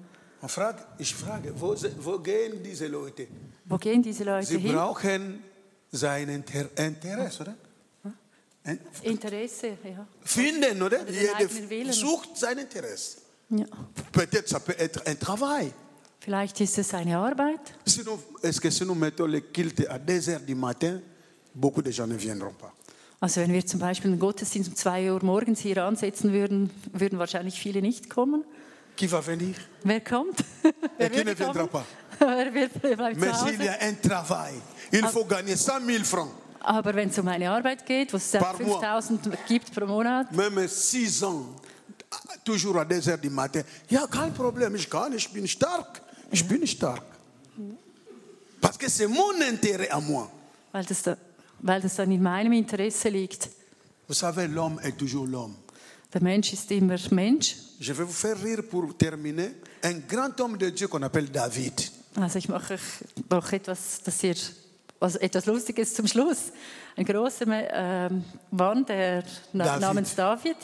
Ich 0.97 1.15
frage, 1.15 1.53
wo, 1.55 1.73
wo 1.99 2.19
gehen 2.19 2.61
diese 2.61 2.87
Leute? 2.87 3.27
Wo 3.63 3.77
gehen 3.77 4.01
diese 4.03 4.25
Leute 4.25 4.47
Sie 4.47 4.57
hin? 4.59 4.73
brauchen 4.73 5.41
sein 5.89 6.27
Inter 6.27 6.67
Interesse, 6.77 7.43
oder? 7.43 7.55
Interesse, 9.03 9.77
ja. 9.83 10.05
Finden, 10.21 10.81
oder? 10.81 10.99
den 11.05 11.69
Jeder 11.69 11.93
sucht 11.93 12.37
sein 12.37 12.57
Interesse. 12.57 13.17
ja. 13.49 13.65
Peut-être 14.11 14.49
ça 14.49 14.59
peut 14.59 14.75
être 14.77 15.01
un 15.07 15.15
travail. 15.17 15.71
Vielleicht 16.19 16.59
ist 16.61 16.77
es 16.77 16.93
eine 16.93 17.17
Arbeit. 17.17 17.59
Sinon, 17.85 18.17
est-ce 18.41 18.59
que 18.59 18.69
si 18.71 18.85
nous 18.85 18.95
mettons 18.95 19.27
le 19.27 19.41
culte 19.41 19.85
à 19.89 19.97
2 19.99 20.29
heures 20.29 20.39
du 20.45 20.55
matin, 20.55 21.01
beaucoup 21.53 21.81
de 21.81 21.91
gens 21.91 22.07
ne 22.07 22.17
viendront 22.17 22.57
pas. 22.57 22.71
Also 23.19 23.39
wenn 23.41 23.53
wir 23.53 23.65
zum 23.65 23.79
Beispiel 23.79 24.11
einen 24.11 24.19
Gottesdienst 24.19 24.69
um 24.69 24.75
2 24.75 25.13
Uhr 25.13 25.23
morgens 25.23 25.59
hier 25.61 25.83
ansetzen 25.83 26.33
würden, 26.33 26.69
würden 26.91 27.19
wahrscheinlich 27.19 27.59
viele 27.59 27.81
nicht 27.81 28.09
kommen. 28.09 28.43
Qui 28.95 29.07
va 29.07 29.21
venir 29.25 29.55
Wer 29.83 30.01
kommt? 30.01 30.43
Wer 30.97 31.09
qui 31.09 31.23
ne 31.23 31.33
viendra 31.33 31.65
pas 31.67 31.85
Wer 32.19 32.51
bleibt 32.51 33.17
Mais 33.17 33.33
s'il 33.33 33.63
y 33.63 33.67
a 33.67 33.77
un 33.81 33.95
travail, 33.99 34.53
il 34.91 35.05
faut 35.07 35.25
gagner 35.25 35.55
100 35.55 35.79
000 35.85 36.03
francs, 36.03 36.31
Aber 36.59 36.93
wenn 36.93 37.09
es 37.09 37.17
um 37.17 37.27
eine 37.27 37.49
Arbeit 37.49 37.85
geht, 37.85 38.13
wo 38.13 38.17
es 38.17 38.31
Par 38.31 38.61
mois. 38.61 38.79
5000 38.79 39.47
gibt 39.47 39.73
pro 39.73 39.85
Monat, 39.87 40.31
même 40.31 40.67
6 40.67 41.23
ans, 41.23 41.45
toujours 42.43 42.77
à 42.77 42.85
2 42.85 43.09
heures 43.09 43.17
du 43.17 43.29
matin, 43.29 43.63
il 43.89 43.97
n'y 43.97 44.03
a 44.03 44.07
kein 44.07 44.31
Problem, 44.33 44.75
ich 44.75 44.89
kann, 44.89 45.13
ich 45.13 45.31
bin 45.31 45.47
stark, 45.47 46.01
ich 46.31 46.47
bin 46.47 46.65
stark. 46.67 47.03
Parce 48.61 48.77
que 48.77 48.89
c'est 48.89 49.07
mon 49.07 49.41
intérêt 49.41 49.89
à 49.89 49.99
moi. 49.99 50.29
weil 50.73 50.85
das, 50.85 51.03
da, 51.03 51.17
weil 51.63 51.81
das 51.81 51.95
dann 51.95 52.11
in 52.11 52.21
meinem 52.21 52.53
Interesse 52.53 53.09
liegt. 53.09 53.49
Vous 54.07 54.19
savez, 54.19 54.47
l'homme 54.47 54.79
est 54.83 54.97
toujours 54.97 55.25
l'homme. 55.25 55.55
Der 56.13 56.21
Mensch 56.21 56.53
ist 56.53 56.69
immer 56.71 56.99
Mensch. 57.09 57.55
Je 57.79 57.93
vais 57.93 58.05
vous 58.05 58.13
faire 58.13 58.39
rire 58.43 58.61
pour 58.69 58.95
terminer. 58.95 59.51
Un 59.83 59.99
grand 60.07 60.39
homme 60.39 60.57
de 60.57 60.69
Dieu 60.69 60.87
qu'on 60.87 61.01
appelle 61.01 61.31
David. 61.31 61.91
Also 62.15 62.37
ich 62.37 62.47
mache 62.47 62.75
euch 62.75 62.81
noch 63.29 63.51
etwas, 63.51 64.01
das 64.03 64.23
ihr, 64.23 64.35
also 64.99 65.17
etwas 65.19 65.45
Lustiges 65.47 65.93
zum 65.95 66.05
Schluss. 66.05 66.51
Ein 66.95 67.05
großer 67.05 67.45
ähm, 67.49 68.23
Mann, 68.51 68.85
der 68.85 69.23
David. 69.51 69.81
namens 69.81 70.13
David, 70.13 70.57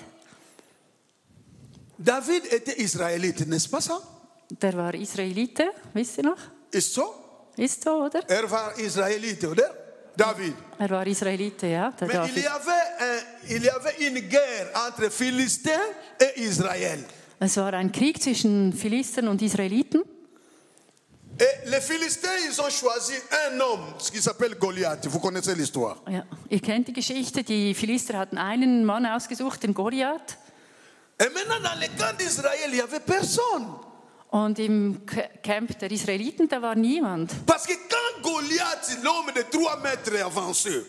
David 1.97 2.45
était 2.54 2.78
israélite, 2.78 3.47
n'est-ce 3.47 3.68
pas 3.68 3.82
ça 3.82 4.00
der 4.50 4.74
war 4.78 4.93
Israelite, 4.95 5.72
wisst 5.93 6.18
ihr 6.18 6.24
noch? 6.24 6.39
Ist 6.72 6.93
so? 6.93 7.14
Ist 7.58 7.84
so, 7.84 8.06
oder? 8.06 8.28
Er 8.28 8.50
war 8.50 8.78
Israélite, 8.78 9.50
oder 9.50 9.89
David. 10.20 10.53
Er 10.78 10.89
war 10.89 11.07
Israelite, 11.07 11.67
ja, 11.67 11.91
der 11.91 12.07
Mais 12.07 12.30
il 12.30 12.38
y, 12.39 12.43
David. 12.43 12.47
avait 12.47 12.72
un- 12.99 13.55
il 13.55 13.63
y 13.63 13.70
avait 13.70 13.95
une 14.07 14.20
guerre 14.30 14.67
entre 14.88 15.09
Philistins 15.09 15.72
et 16.20 16.38
Israël. 16.41 17.03
Es 17.39 17.55
war 17.57 17.74
ein 17.74 17.91
Krieg 17.91 18.22
zwischen 18.22 18.74
Philistern 18.74 19.28
und 19.30 19.41
Israeliten. 19.41 20.03
Et 21.41 21.70
les 21.70 21.80
Philistins, 21.80 22.36
ils 22.49 22.59
ont 22.59 22.70
choisi 22.70 23.13
un 23.49 23.59
homme, 23.61 23.93
ce 23.97 24.11
qui 24.11 24.22
s'appelle 24.22 24.55
Goliath. 24.59 25.07
Vous 25.07 25.20
connaissez 25.22 25.55
l'histoire. 25.55 25.95
Ja, 26.09 26.26
ihr 26.49 26.59
kennt 26.59 26.89
die 26.89 26.93
Geschichte, 26.93 27.43
die 27.43 27.74
Philister 27.74 28.17
hatten 28.17 28.38
einen 28.38 28.84
Mann 28.84 29.05
ausgesucht, 29.05 29.63
den 29.63 29.74
Goliath. 29.74 30.38
Et 31.17 31.34
maintenant, 31.34 31.61
dans 31.63 31.80
le 31.80 31.88
camp 31.97 32.17
d'Israël, 32.17 32.67
il 32.67 32.74
n'y 32.76 32.82
avait 32.82 32.99
personne. 32.99 33.67
Und 34.32 34.59
im 34.59 35.01
Camp 35.41 35.80
der 35.80 35.91
Israeliten, 35.91 36.47
da 36.47 36.61
war 36.61 36.75
niemand. 36.75 37.32
Parce 37.47 37.65
que 37.65 37.73
quand 37.73 38.21
Goliath, 38.23 38.97
l'homme 39.03 39.34
de 39.34 39.43
3 39.49 39.77
mètres 39.82 40.23
avancé, 40.23 40.86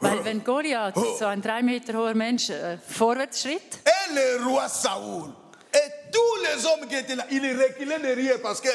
Weil 0.00 0.24
wenn 0.24 0.42
Goliath, 0.42 0.96
Oh. 0.96 1.16
so 1.18 1.26
ein 1.26 1.42
drei 1.42 1.62
Meter 1.62 1.92
hoher 1.94 2.14
Mensch, 2.14 2.48
äh, 2.48 2.78
vorwärts 2.78 3.42
schritt, 3.42 3.80
et 3.84 4.14
le 4.14 4.44
roi 4.44 4.66
Saoul, 4.68 5.28
et 5.72 5.92
tous 6.10 6.42
les 6.42 6.64
hommes 6.66 6.88
qui 6.88 6.96
étaient 6.96 7.14
là, 7.16 7.26
ils 7.30 7.54
reculaient 7.54 8.00
derrière 8.00 8.40
parce 8.40 8.62
que, 8.62 8.70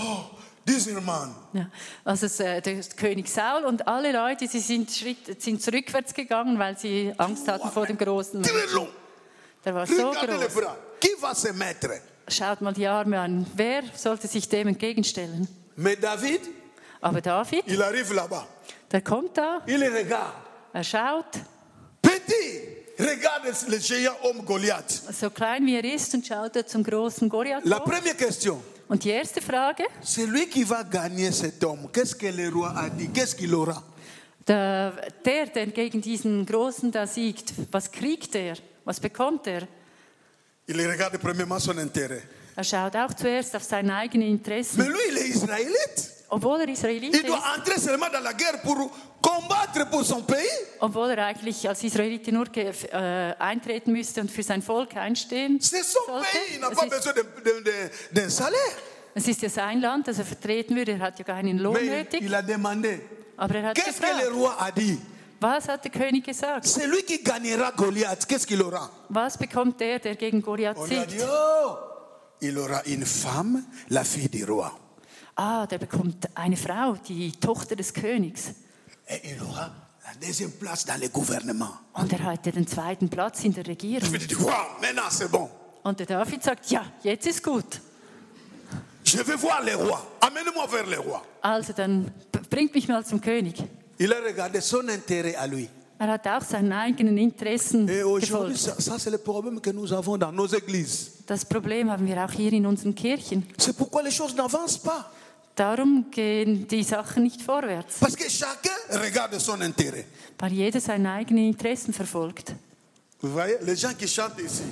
oh, 0.00 1.00
man, 1.00 1.32
ja, 1.52 1.70
also 2.04 2.26
äh, 2.42 2.60
der 2.60 2.82
König 2.96 3.28
Saul 3.28 3.64
und 3.64 3.86
alle 3.86 4.10
Leute, 4.12 4.48
sie 4.48 4.58
sind, 4.58 4.90
Schritt, 4.90 5.40
sind 5.40 5.64
rückwärts 5.72 6.12
gegangen, 6.12 6.58
weil 6.58 6.76
sie 6.76 7.14
Angst 7.18 7.46
hatten 7.46 7.70
vor 7.70 7.86
dem 7.86 7.96
großen 7.96 8.42
long. 8.74 8.88
Der 9.64 9.74
war 9.74 9.86
so 9.86 10.10
groß. 10.10 10.64
Qui 11.00 11.14
va 11.20 11.34
se 11.34 11.52
mettre 11.52 12.00
Schaut 12.28 12.60
mal 12.60 12.72
die 12.72 12.86
Arme 12.86 13.18
an. 13.20 13.46
Wer 13.54 13.82
sollte 13.94 14.26
sich 14.26 14.48
dem 14.48 14.68
entgegenstellen? 14.68 15.46
Mais 15.76 15.98
David, 16.00 16.40
Aber 17.00 17.20
David, 17.20 17.62
il 17.66 17.80
arrive 17.82 18.12
là-bas. 18.14 18.46
der 18.90 19.00
kommt 19.02 19.36
da, 19.36 19.62
Il 19.66 19.82
regarde. 19.84 20.32
er 20.72 20.82
schaut, 20.84 21.26
Petit, 22.02 22.62
regarde 22.98 23.52
le 23.68 23.78
géant 23.78 24.16
homme 24.22 24.42
Goliath. 24.44 24.90
so 25.12 25.30
klein 25.30 25.64
wie 25.66 25.76
er 25.76 25.84
ist, 25.84 26.14
und 26.14 26.26
schaut 26.26 26.56
er 26.56 26.66
zum 26.66 26.82
großen 26.82 27.28
Goliath 27.28 27.64
La 27.64 27.78
hoch. 27.78 27.84
première 27.84 28.16
question, 28.16 28.60
Und 28.88 29.02
die 29.04 29.10
erste 29.10 29.40
Frage, 29.42 29.84
c'est 30.02 30.26
lui 30.26 30.46
qui 30.48 30.64
va 30.64 30.82
gagner 30.84 31.30
cet 31.32 31.62
homme. 31.64 31.88
Qu'est-ce 31.92 32.14
que 32.16 32.26
le 32.28 32.48
roi 32.48 32.72
a 32.76 32.88
dit 32.88 33.08
Qu'est-ce 33.12 33.36
qu'il 33.36 33.54
aura 33.54 33.82
der, 34.46 34.92
der, 35.24 35.46
der 35.46 35.66
gegen 35.68 36.00
diesen 36.00 36.46
Großen 36.46 36.90
da 36.92 37.06
siegt, 37.06 37.52
was 37.72 37.90
kriegt 37.90 38.34
er? 38.36 38.56
Was 38.84 38.98
bekommt 39.00 39.46
er? 39.48 39.62
Il 39.62 39.64
regarde 39.64 39.64
premièrement 39.64 39.64
son 39.64 39.64
intérêt. 39.64 39.68
Er 42.56 42.64
schaut 42.64 42.96
auch 42.96 43.14
zuerst 43.14 43.54
auf 43.54 43.62
seine 43.62 43.94
eigenen 43.94 44.28
Mais 44.28 44.38
Interessen. 44.38 44.86
lui, 44.86 44.98
il 45.10 45.16
est 45.16 45.28
israélite. 45.28 46.12
Obwohl 46.28 46.60
er 46.60 46.68
Israelit 46.68 47.14
Il 47.14 47.22
doit 47.22 47.38
ist, 47.38 47.56
entrer 47.58 47.78
seulement 47.78 48.08
dans 48.12 48.20
la 48.20 48.32
guerre 48.32 48.60
pour 48.62 48.90
combattre 49.22 49.88
pour 49.88 50.04
son 50.04 50.22
pays. 50.24 50.42
obwohl 50.80 51.08
er 51.10 51.24
eigentlich 51.26 51.68
als 51.68 51.84
Israelit 51.84 52.26
nur 52.32 52.46
äh, 52.56 53.32
eintreten 53.38 53.92
müsste 53.92 54.22
und 54.22 54.30
für 54.32 54.42
sein 54.42 54.60
Volk 54.60 54.96
einstehen 54.96 55.60
C'est 55.60 55.84
son 55.84 56.00
sollte. 56.04 56.26
pays, 56.32 56.56
il 56.56 56.60
n'a 56.60 56.70
Es 56.72 56.76
pas 56.78 56.84
ist, 56.86 56.90
besoin 56.90 57.14
de- 57.14 57.24
de- 57.44 57.62
de- 57.62 57.90
d'un 58.22 58.28
salaire. 58.30 58.76
es 59.14 59.28
ist 59.28 59.40
ja 59.42 59.48
sein 59.48 59.80
Land, 59.80 60.08
das 60.08 60.18
er 60.18 60.24
vertreten 60.24 60.74
würde. 60.74 60.92
Er 60.92 60.98
hat 60.98 61.16
ja 61.20 61.24
keinen 61.24 61.58
Lohn 61.58 61.74
Mais 61.74 61.84
nötig. 61.88 62.22
il 62.22 62.34
a 62.34 62.42
demandé. 62.42 62.98
Aber 63.36 63.54
er 63.54 63.68
hat 63.68 63.76
Qu'est-ce 63.76 64.00
que 64.00 64.24
le 64.24 64.28
roi 64.34 64.52
a 64.58 64.72
dit 64.72 64.98
was 65.40 65.68
hat 65.68 65.84
der 65.84 65.90
König 65.90 66.24
gesagt? 66.24 66.64
C'est 66.66 66.86
lui 66.86 67.02
qui 67.02 67.22
gagnera 67.22 67.70
Goliath. 67.72 68.26
Qu'est-ce 68.26 68.46
qu'il 68.46 68.62
aura 68.62 68.90
Was 69.08 69.36
bekommt 69.38 69.78
der, 69.80 69.98
der 69.98 70.16
gegen 70.16 70.40
Goliath 70.42 70.76
On 70.78 70.86
lui 70.86 70.96
a 70.96 71.04
dit, 71.04 71.18
siegt? 71.18 71.28
oh, 71.28 71.76
il 72.40 72.58
aura 72.58 72.82
une 72.86 73.04
femme, 73.06 73.64
la 73.88 74.04
fille 74.04 74.28
du 74.28 74.44
roi. 74.44 74.70
Ah, 75.36 75.66
der 75.66 75.78
bekommt 75.78 76.28
eine 76.34 76.56
Frau, 76.56 76.96
die 77.06 77.32
Tochter 77.32 77.76
des 77.76 77.92
Königs. 77.92 78.54
Et 79.08 79.20
il 79.24 79.42
aura 79.42 79.70
la 80.04 80.26
deuxième 80.26 80.52
place 80.52 80.84
dans 80.84 81.00
le 81.00 81.08
gouvernement. 81.08 81.72
Und 81.94 82.12
er 82.12 82.24
hatte 82.24 82.52
den 82.52 82.66
zweiten 82.66 83.08
Platz 83.08 83.44
in 83.44 83.52
der 83.52 83.66
Regierung. 83.66 84.12
Je 84.14 84.36
wow, 84.38 84.80
maintenant 84.80 85.10
c'est 85.10 85.28
bon. 85.28 85.48
Und 85.82 85.98
der 86.00 86.06
David 86.06 86.42
sagt, 86.42 86.70
ja, 86.70 86.84
jetzt 87.02 87.26
ist 87.26 87.42
gut. 87.42 87.80
Je 89.04 89.18
vais 89.22 89.36
voir 89.36 89.62
le 89.62 89.76
roi. 89.76 89.98
Amenez-moi 90.20 90.66
vers 90.68 90.86
le 90.88 90.98
roi. 90.98 91.20
Also 91.42 91.72
dann 91.72 92.10
bringt 92.50 92.74
mich 92.74 92.88
mal 92.88 93.04
zum 93.04 93.20
König. 93.20 93.62
Il 93.98 94.12
a 94.12 94.20
regardé 94.20 94.60
son 94.60 94.86
intérêt 94.88 95.34
à 95.36 95.46
lui. 95.46 95.68
Er 95.98 96.08
hat 96.08 96.26
auch 96.26 96.42
seinen 96.42 96.72
eigenen 96.72 97.16
Interessen 97.16 97.86
gefolgt. 97.86 98.30
Das 101.26 101.44
Problem 101.46 101.90
haben 101.90 102.06
wir 102.06 102.22
auch 102.22 102.30
hier 102.32 102.52
in 102.52 102.66
unseren 102.66 102.94
Kirchen. 102.94 103.46
C'est 103.56 103.74
pourquoi 103.76 104.02
les 104.02 104.14
choses 104.14 104.34
n'avancent 104.34 104.78
pas. 104.82 105.06
Darum 105.54 106.10
gehen 106.10 106.68
die 106.68 106.82
Sachen 106.82 107.22
nicht 107.22 107.40
vorwärts, 107.40 107.96
Parce 108.00 108.14
que 108.14 108.28
chacun 108.28 108.76
regarde 108.90 109.40
son 109.40 109.62
intérêt. 109.62 110.04
weil 110.38 110.52
jeder 110.52 110.80
seine 110.82 111.12
eigenen 111.12 111.46
Interessen 111.46 111.94
verfolgt. 111.94 112.54
Vous 113.22 113.32
voyez, 113.32 113.56
les 113.62 113.74
gens 113.74 113.94
qui 113.96 114.06
chantent 114.06 114.38
ici, 114.38 114.64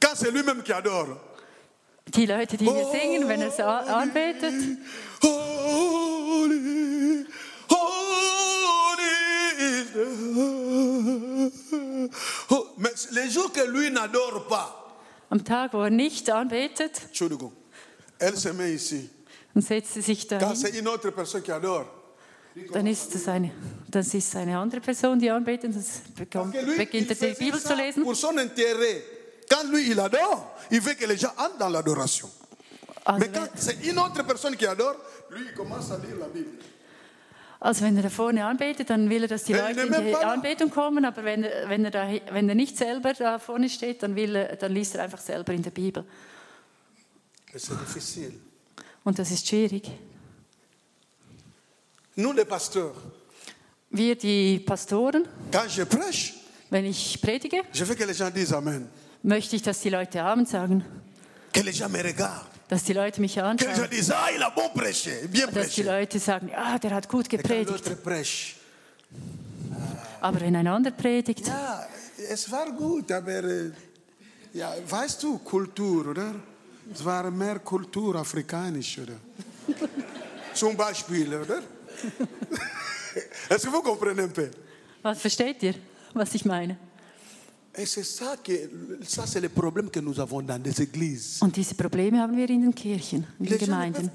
quand 0.00 0.16
c'est 0.16 0.32
lui-même 0.32 0.64
qui 0.64 0.72
adore, 0.72 1.16
Die 2.08 2.26
Leute, 2.26 2.56
die 2.56 2.64
hier 2.64 2.86
singen, 2.90 3.28
wenn 3.28 3.40
er 3.42 3.52
so 3.52 3.62
anbetet, 3.62 4.52
Holy, 5.22 7.24
holy 7.70 8.06
is 8.08 8.11
Oh, 12.50 12.66
Mais 12.78 12.90
les 13.12 13.30
jours 13.30 13.52
que 13.52 13.62
lui 13.66 13.90
n'adore 13.90 14.46
pas, 14.48 14.78
am 15.30 15.42
Tag, 15.44 15.72
wo 15.72 15.82
er 15.82 15.90
nicht 15.90 16.28
anbetet, 16.30 17.00
Entschuldigung, 17.08 17.52
elle 18.18 18.36
se 18.36 18.52
met 18.52 18.72
ici. 18.74 19.08
setzt 19.56 19.94
sich 20.02 20.28
Quand 20.28 20.54
c'est 20.54 20.78
une 20.78 20.88
autre 20.88 21.10
personne 21.10 21.42
qui 21.42 21.52
adore, 21.52 21.86
Dann 22.72 22.86
ist 22.86 23.14
das 23.14 23.28
eine, 23.28 23.50
das 23.88 24.12
ist 24.12 24.36
eine 24.36 24.58
andere 24.58 24.80
Person, 24.82 25.18
die 25.18 25.30
anbetet. 25.30 25.74
Das 25.74 26.02
bekommt, 26.14 26.52
que 26.52 26.60
lui, 26.60 26.76
beginnt 26.76 27.10
il 27.10 27.10
er 27.10 27.14
die 27.14 27.34
fait 27.34 27.38
Bibel 27.38 27.58
ça 27.60 27.70
zu 27.70 27.74
lesen. 27.76 28.02
pour 28.04 28.14
son 28.14 28.36
intérêt. 28.36 29.02
Quand 29.50 29.64
lui, 29.70 29.90
il 29.90 29.98
adore, 29.98 30.54
il 30.70 30.80
veut 30.80 30.94
que 30.94 31.06
les 31.06 31.16
gens 31.16 31.32
entrent 31.38 31.58
dans 31.58 31.70
l'adoration. 31.70 32.28
Also 33.04 33.18
Mais 33.20 33.28
quand 33.32 33.48
c'est 33.56 33.82
une 33.86 33.98
autre 33.98 34.22
personne 34.24 34.54
qui 34.56 34.66
adore, 34.66 34.96
lui, 35.30 35.46
il 35.48 35.54
commence 35.54 35.90
à 35.90 35.96
lire 35.98 36.16
la 36.20 36.28
Bible. 36.28 36.58
Also 37.62 37.84
wenn 37.84 37.96
er 37.96 38.02
da 38.02 38.10
vorne 38.10 38.44
anbetet, 38.44 38.90
dann 38.90 39.08
will 39.08 39.22
er, 39.22 39.28
dass 39.28 39.44
die 39.44 39.52
Leute 39.52 39.82
in 39.82 39.92
die. 39.92 40.14
Anbetung 40.16 40.68
kommen. 40.68 41.04
Aber 41.04 41.22
wenn 41.22 41.44
er, 41.44 41.68
wenn, 41.68 41.84
er 41.84 41.92
da, 41.92 42.08
wenn 42.32 42.48
er 42.48 42.56
nicht 42.56 42.76
selber 42.76 43.12
da 43.12 43.38
vorne 43.38 43.68
steht, 43.68 44.02
dann, 44.02 44.16
will 44.16 44.34
er, 44.34 44.56
dann 44.56 44.72
liest 44.72 44.96
er 44.96 45.04
einfach 45.04 45.20
selber 45.20 45.52
in 45.52 45.62
der 45.62 45.70
Bibel. 45.70 46.04
Und 49.04 49.18
das 49.18 49.30
ist 49.30 49.46
schwierig. 49.46 49.90
Nous, 52.16 52.32
les 52.34 52.44
pasteurs, 52.44 52.96
Wir, 53.90 54.16
die 54.16 54.58
Pastoren, 54.58 55.28
quand 55.50 55.68
je 55.68 55.84
prêche, 55.84 56.34
wenn 56.70 56.84
ich 56.84 57.20
predige, 57.22 57.62
je 57.72 57.84
veux 57.84 57.94
que 57.94 58.04
les 58.04 58.18
gens 58.18 58.30
disent 58.30 58.52
Amen. 58.54 58.88
möchte 59.22 59.56
ich, 59.56 59.62
dass 59.62 59.80
die 59.80 59.90
Leute 59.90 60.22
Amen 60.22 60.46
sagen, 60.46 60.84
Que 61.52 61.62
les 61.62 61.78
gens 61.78 61.90
me 61.90 62.02
regardent. 62.02 62.51
Dass 62.72 62.84
die 62.84 62.94
Leute 62.94 63.20
mich 63.20 63.38
anschauen, 63.38 63.70
dass 65.52 65.74
die. 65.74 65.82
Leute 65.82 66.18
sagen, 66.18 66.50
ah, 66.56 66.78
der 66.78 66.94
hat 66.94 67.06
gut 67.06 67.28
gepredigt. 67.28 67.84
Aber 70.22 70.40
wenn 70.40 70.56
ein 70.56 70.66
anderer 70.66 70.94
predigt, 70.94 71.46
ja, 71.46 71.86
es 72.30 72.50
war 72.50 72.72
gut, 72.72 73.12
aber 73.12 73.44
äh, 73.44 73.72
ja, 74.54 74.72
weißt 74.88 75.22
du, 75.22 75.36
Kultur, 75.40 76.06
oder? 76.06 76.34
Es 76.90 77.04
war 77.04 77.30
mehr 77.30 77.58
Kultur 77.58 78.16
afrikanisch, 78.16 78.98
oder? 79.00 79.16
Zum 80.54 80.74
Beispiel, 80.74 81.34
oder? 81.34 81.58
Est-ce 83.50 83.66
que 83.66 83.70
vous 83.70 83.82
comprenez 83.82 84.24
un 84.24 84.32
peu? 84.32 84.48
was 85.02 85.20
versteht 85.20 85.62
ihr, 85.62 85.74
was 86.14 86.34
ich 86.34 86.46
meine? 86.46 86.78
Und 91.40 91.56
diese 91.56 91.74
Probleme 91.74 92.18
haben 92.20 92.36
wir 92.36 92.50
in 92.50 92.62
den 92.62 92.74
Kirchen, 92.74 93.26
in 93.38 93.46
den 93.46 93.52
ne 93.52 93.58
Gemeinden. 93.58 94.10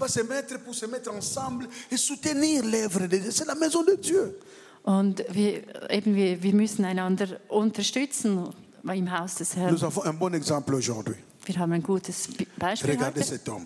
Und 4.84 5.24
wir, 5.32 5.90
eben, 5.90 6.16
wir, 6.16 6.44
wir 6.44 6.54
müssen 6.54 6.86
einander 6.86 7.40
unterstützen 7.50 8.50
im 8.84 9.20
Haus 9.20 9.36
des 9.36 9.56
Herrn. 9.56 9.76
Wir 9.76 11.58
haben 11.58 11.72
ein 11.72 11.84
gutes 11.84 12.30
Beispiel 12.58 12.92
Regardez 12.92 13.32
heute. 13.32 13.38
cet 13.38 13.50
homme. 13.50 13.66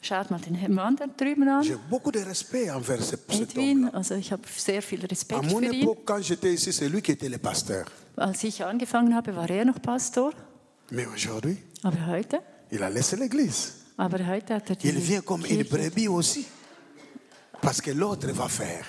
Schaut 0.00 0.30
mal 0.30 0.38
den 0.40 0.72
Mann 0.74 0.94
da 0.96 1.06
drüben 1.06 1.48
an, 1.48 1.64
Edwin. 3.28 3.90
Also 3.92 4.14
ich 4.14 4.30
habe 4.30 4.42
sehr 4.56 4.80
viel 4.80 5.00
À 5.04 5.06
Respekt 5.08 5.42
mon 5.50 5.58
für 5.62 5.74
ihn. 5.74 5.82
époque, 5.82 6.04
quand 6.06 6.22
j'étais 6.22 6.54
ici, 6.54 6.72
c'est 6.72 6.88
lui 6.88 7.02
qui 7.02 7.12
était 7.12 7.28
le 7.28 7.38
pasteur. 7.38 7.84
Als 8.16 8.44
ich 8.44 8.64
angefangen 8.64 9.14
habe, 9.14 9.34
war 9.34 9.50
er 9.50 9.64
noch 9.64 9.80
Pastor. 9.82 10.32
Mais 10.90 11.06
aujourd'hui, 11.06 11.58
Aber 11.82 12.06
heute, 12.06 12.40
il 12.70 12.82
a 12.82 12.88
laissé 12.88 13.16
l'église. 13.16 13.72
aber 13.96 14.24
heute 14.26 14.54
hat 14.54 14.70
er 14.70 14.76
die 14.76 14.88
Il 14.88 14.98
vient 15.00 15.20
comme 15.24 15.44
une 15.44 15.64
Kirche. 15.64 15.68
brebis 15.70 16.08
aussi. 16.08 16.46
Parce 17.60 17.80
que 17.82 17.90
l'autre 17.90 18.28
va 18.32 18.48
faire. 18.48 18.84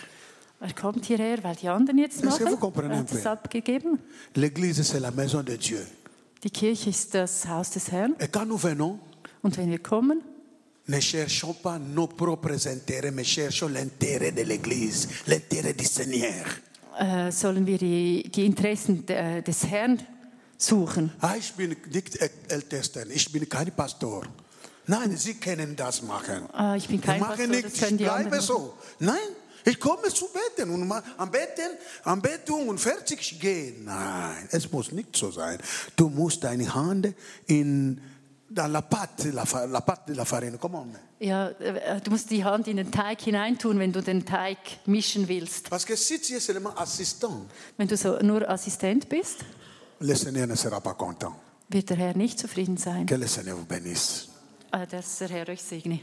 Er 0.62 0.74
kommt 0.74 1.06
hierher, 1.06 1.44
weil 1.44 1.56
die 1.56 1.68
anderen 1.70 1.98
jetzt 1.98 2.24
Est-ce 2.24 2.38
que 2.38 2.44
machen. 2.44 2.52
vous 2.52 2.58
comprenez 2.60 2.94
Er 2.94 3.00
un 3.00 3.04
hat 3.08 3.12
es 3.14 3.26
abgegeben. 3.26 3.98
L'église, 4.36 4.84
c'est 4.84 5.00
la 5.00 5.12
maison 5.12 5.42
de 5.44 5.56
Dieu. 5.58 5.80
Die 6.44 6.50
Kirche 6.52 6.90
ist 6.92 7.14
das 7.16 7.48
Haus 7.48 7.72
des 7.72 7.92
Herrn. 7.92 8.14
Et 8.20 8.32
quand 8.32 8.46
nous 8.46 8.62
venons, 8.62 9.00
Und 9.42 9.58
wenn 9.58 9.70
wir 9.72 9.80
kommen, 9.80 10.22
ne 10.90 11.00
cherchons 11.00 11.54
pas 11.54 11.80
nos 11.80 12.08
propres 12.08 12.68
intérêts, 12.68 13.12
mais 13.12 13.24
cherchons 13.24 13.70
l'intérêt 13.70 14.32
de 14.34 14.42
l'église, 14.44 15.08
l'intérêt 15.28 15.74
du 15.74 15.86
Seigneur. 15.86 16.46
äh, 17.00 17.32
sollen 17.32 17.66
wir 17.66 17.78
die, 17.78 18.30
die 18.30 18.46
Interessen 18.46 19.06
de, 19.06 19.42
des 19.42 19.64
Herrn 19.66 20.00
suchen. 20.58 21.12
Ah, 21.22 21.36
ich 21.38 21.54
bin 21.54 21.76
nicht 21.94 22.20
Ältesten, 22.50 23.10
ich 23.12 23.32
bin 23.32 23.48
kein 23.48 23.72
Pastor. 23.72 24.24
Nein, 24.88 25.16
Sie 25.16 25.36
können 25.36 25.76
das 25.76 26.02
machen. 26.02 26.50
Ah, 26.52 26.76
ich 26.76 26.88
bin 26.88 26.98
Ich 27.00 27.06
kein 27.06 27.22
Pastor, 27.22 27.48
nicht, 27.48 27.66
das 27.66 27.74
ich 27.74 27.80
können 27.80 27.98
die 27.98 28.04
bleibe 28.04 28.26
anderen. 28.26 28.42
so. 28.42 28.74
Nein, 29.00 29.16
ich 29.64 29.80
komme 29.80 30.10
zu 30.10 30.28
beten 30.34 30.70
und 30.72 30.92
am 31.18 31.32
Beten, 31.32 31.78
am 32.04 32.22
Betung 32.22 32.68
und 32.68 32.80
fertig 32.80 33.40
gehen. 33.40 33.86
Nein, 33.86 34.50
es 34.52 34.70
muss 34.72 34.92
nicht 34.92 35.16
so 35.16 35.32
sein. 35.32 35.60
Du 35.96 36.10
musst 36.10 36.44
deine 36.44 36.74
Hand 36.74 37.14
in 37.48 38.02
dans 38.50 38.72
la 38.72 38.82
pâte, 38.82 39.26
la, 39.32 39.44
la 39.68 39.82
pâte 39.82 40.08
de 40.08 40.14
la 40.16 40.26
farine. 40.26 40.58
Comment 40.58 40.82
on? 40.88 40.96
Ja, 41.20 41.50
äh, 41.50 42.02
du 42.02 42.12
musst 42.12 42.30
die 42.32 42.44
Hand 42.44 42.68
in 42.68 42.78
den 42.78 42.92
Teig 42.92 43.22
hineintun, 43.22 43.78
wenn 43.80 43.92
du 43.92 44.02
den 44.02 44.26
Teig 44.26 44.58
mischen 44.86 45.28
willst. 45.28 45.70
Parce 45.70 45.86
que 45.86 45.96
si 45.96 46.20
tu 46.20 46.34
es 46.36 46.46
seulement 46.46 46.76
assistant, 46.80 47.50
Wenn 47.78 47.88
du 47.88 47.96
so 47.98 48.18
nur 48.22 48.48
Assistent 48.50 49.08
bist, 49.10 49.40
le 50.00 50.16
Seigneur 50.16 50.48
ne 50.48 50.56
sera 50.56 50.80
pas 50.80 50.96
content. 50.98 51.34
wird 51.70 51.90
der 51.90 51.98
Herr 51.98 52.18
nicht 52.18 52.40
zufrieden 52.40 52.78
sein. 52.78 53.06
Que 53.06 53.16
le 53.18 53.28
Seigneur 53.28 53.56
vous 53.58 53.66
bénisse. 53.68 54.28
Äh, 54.72 54.88
Dass 54.88 55.18
der 55.20 55.30
Herr 55.30 55.50
euch 55.50 55.62
segne. 55.62 56.00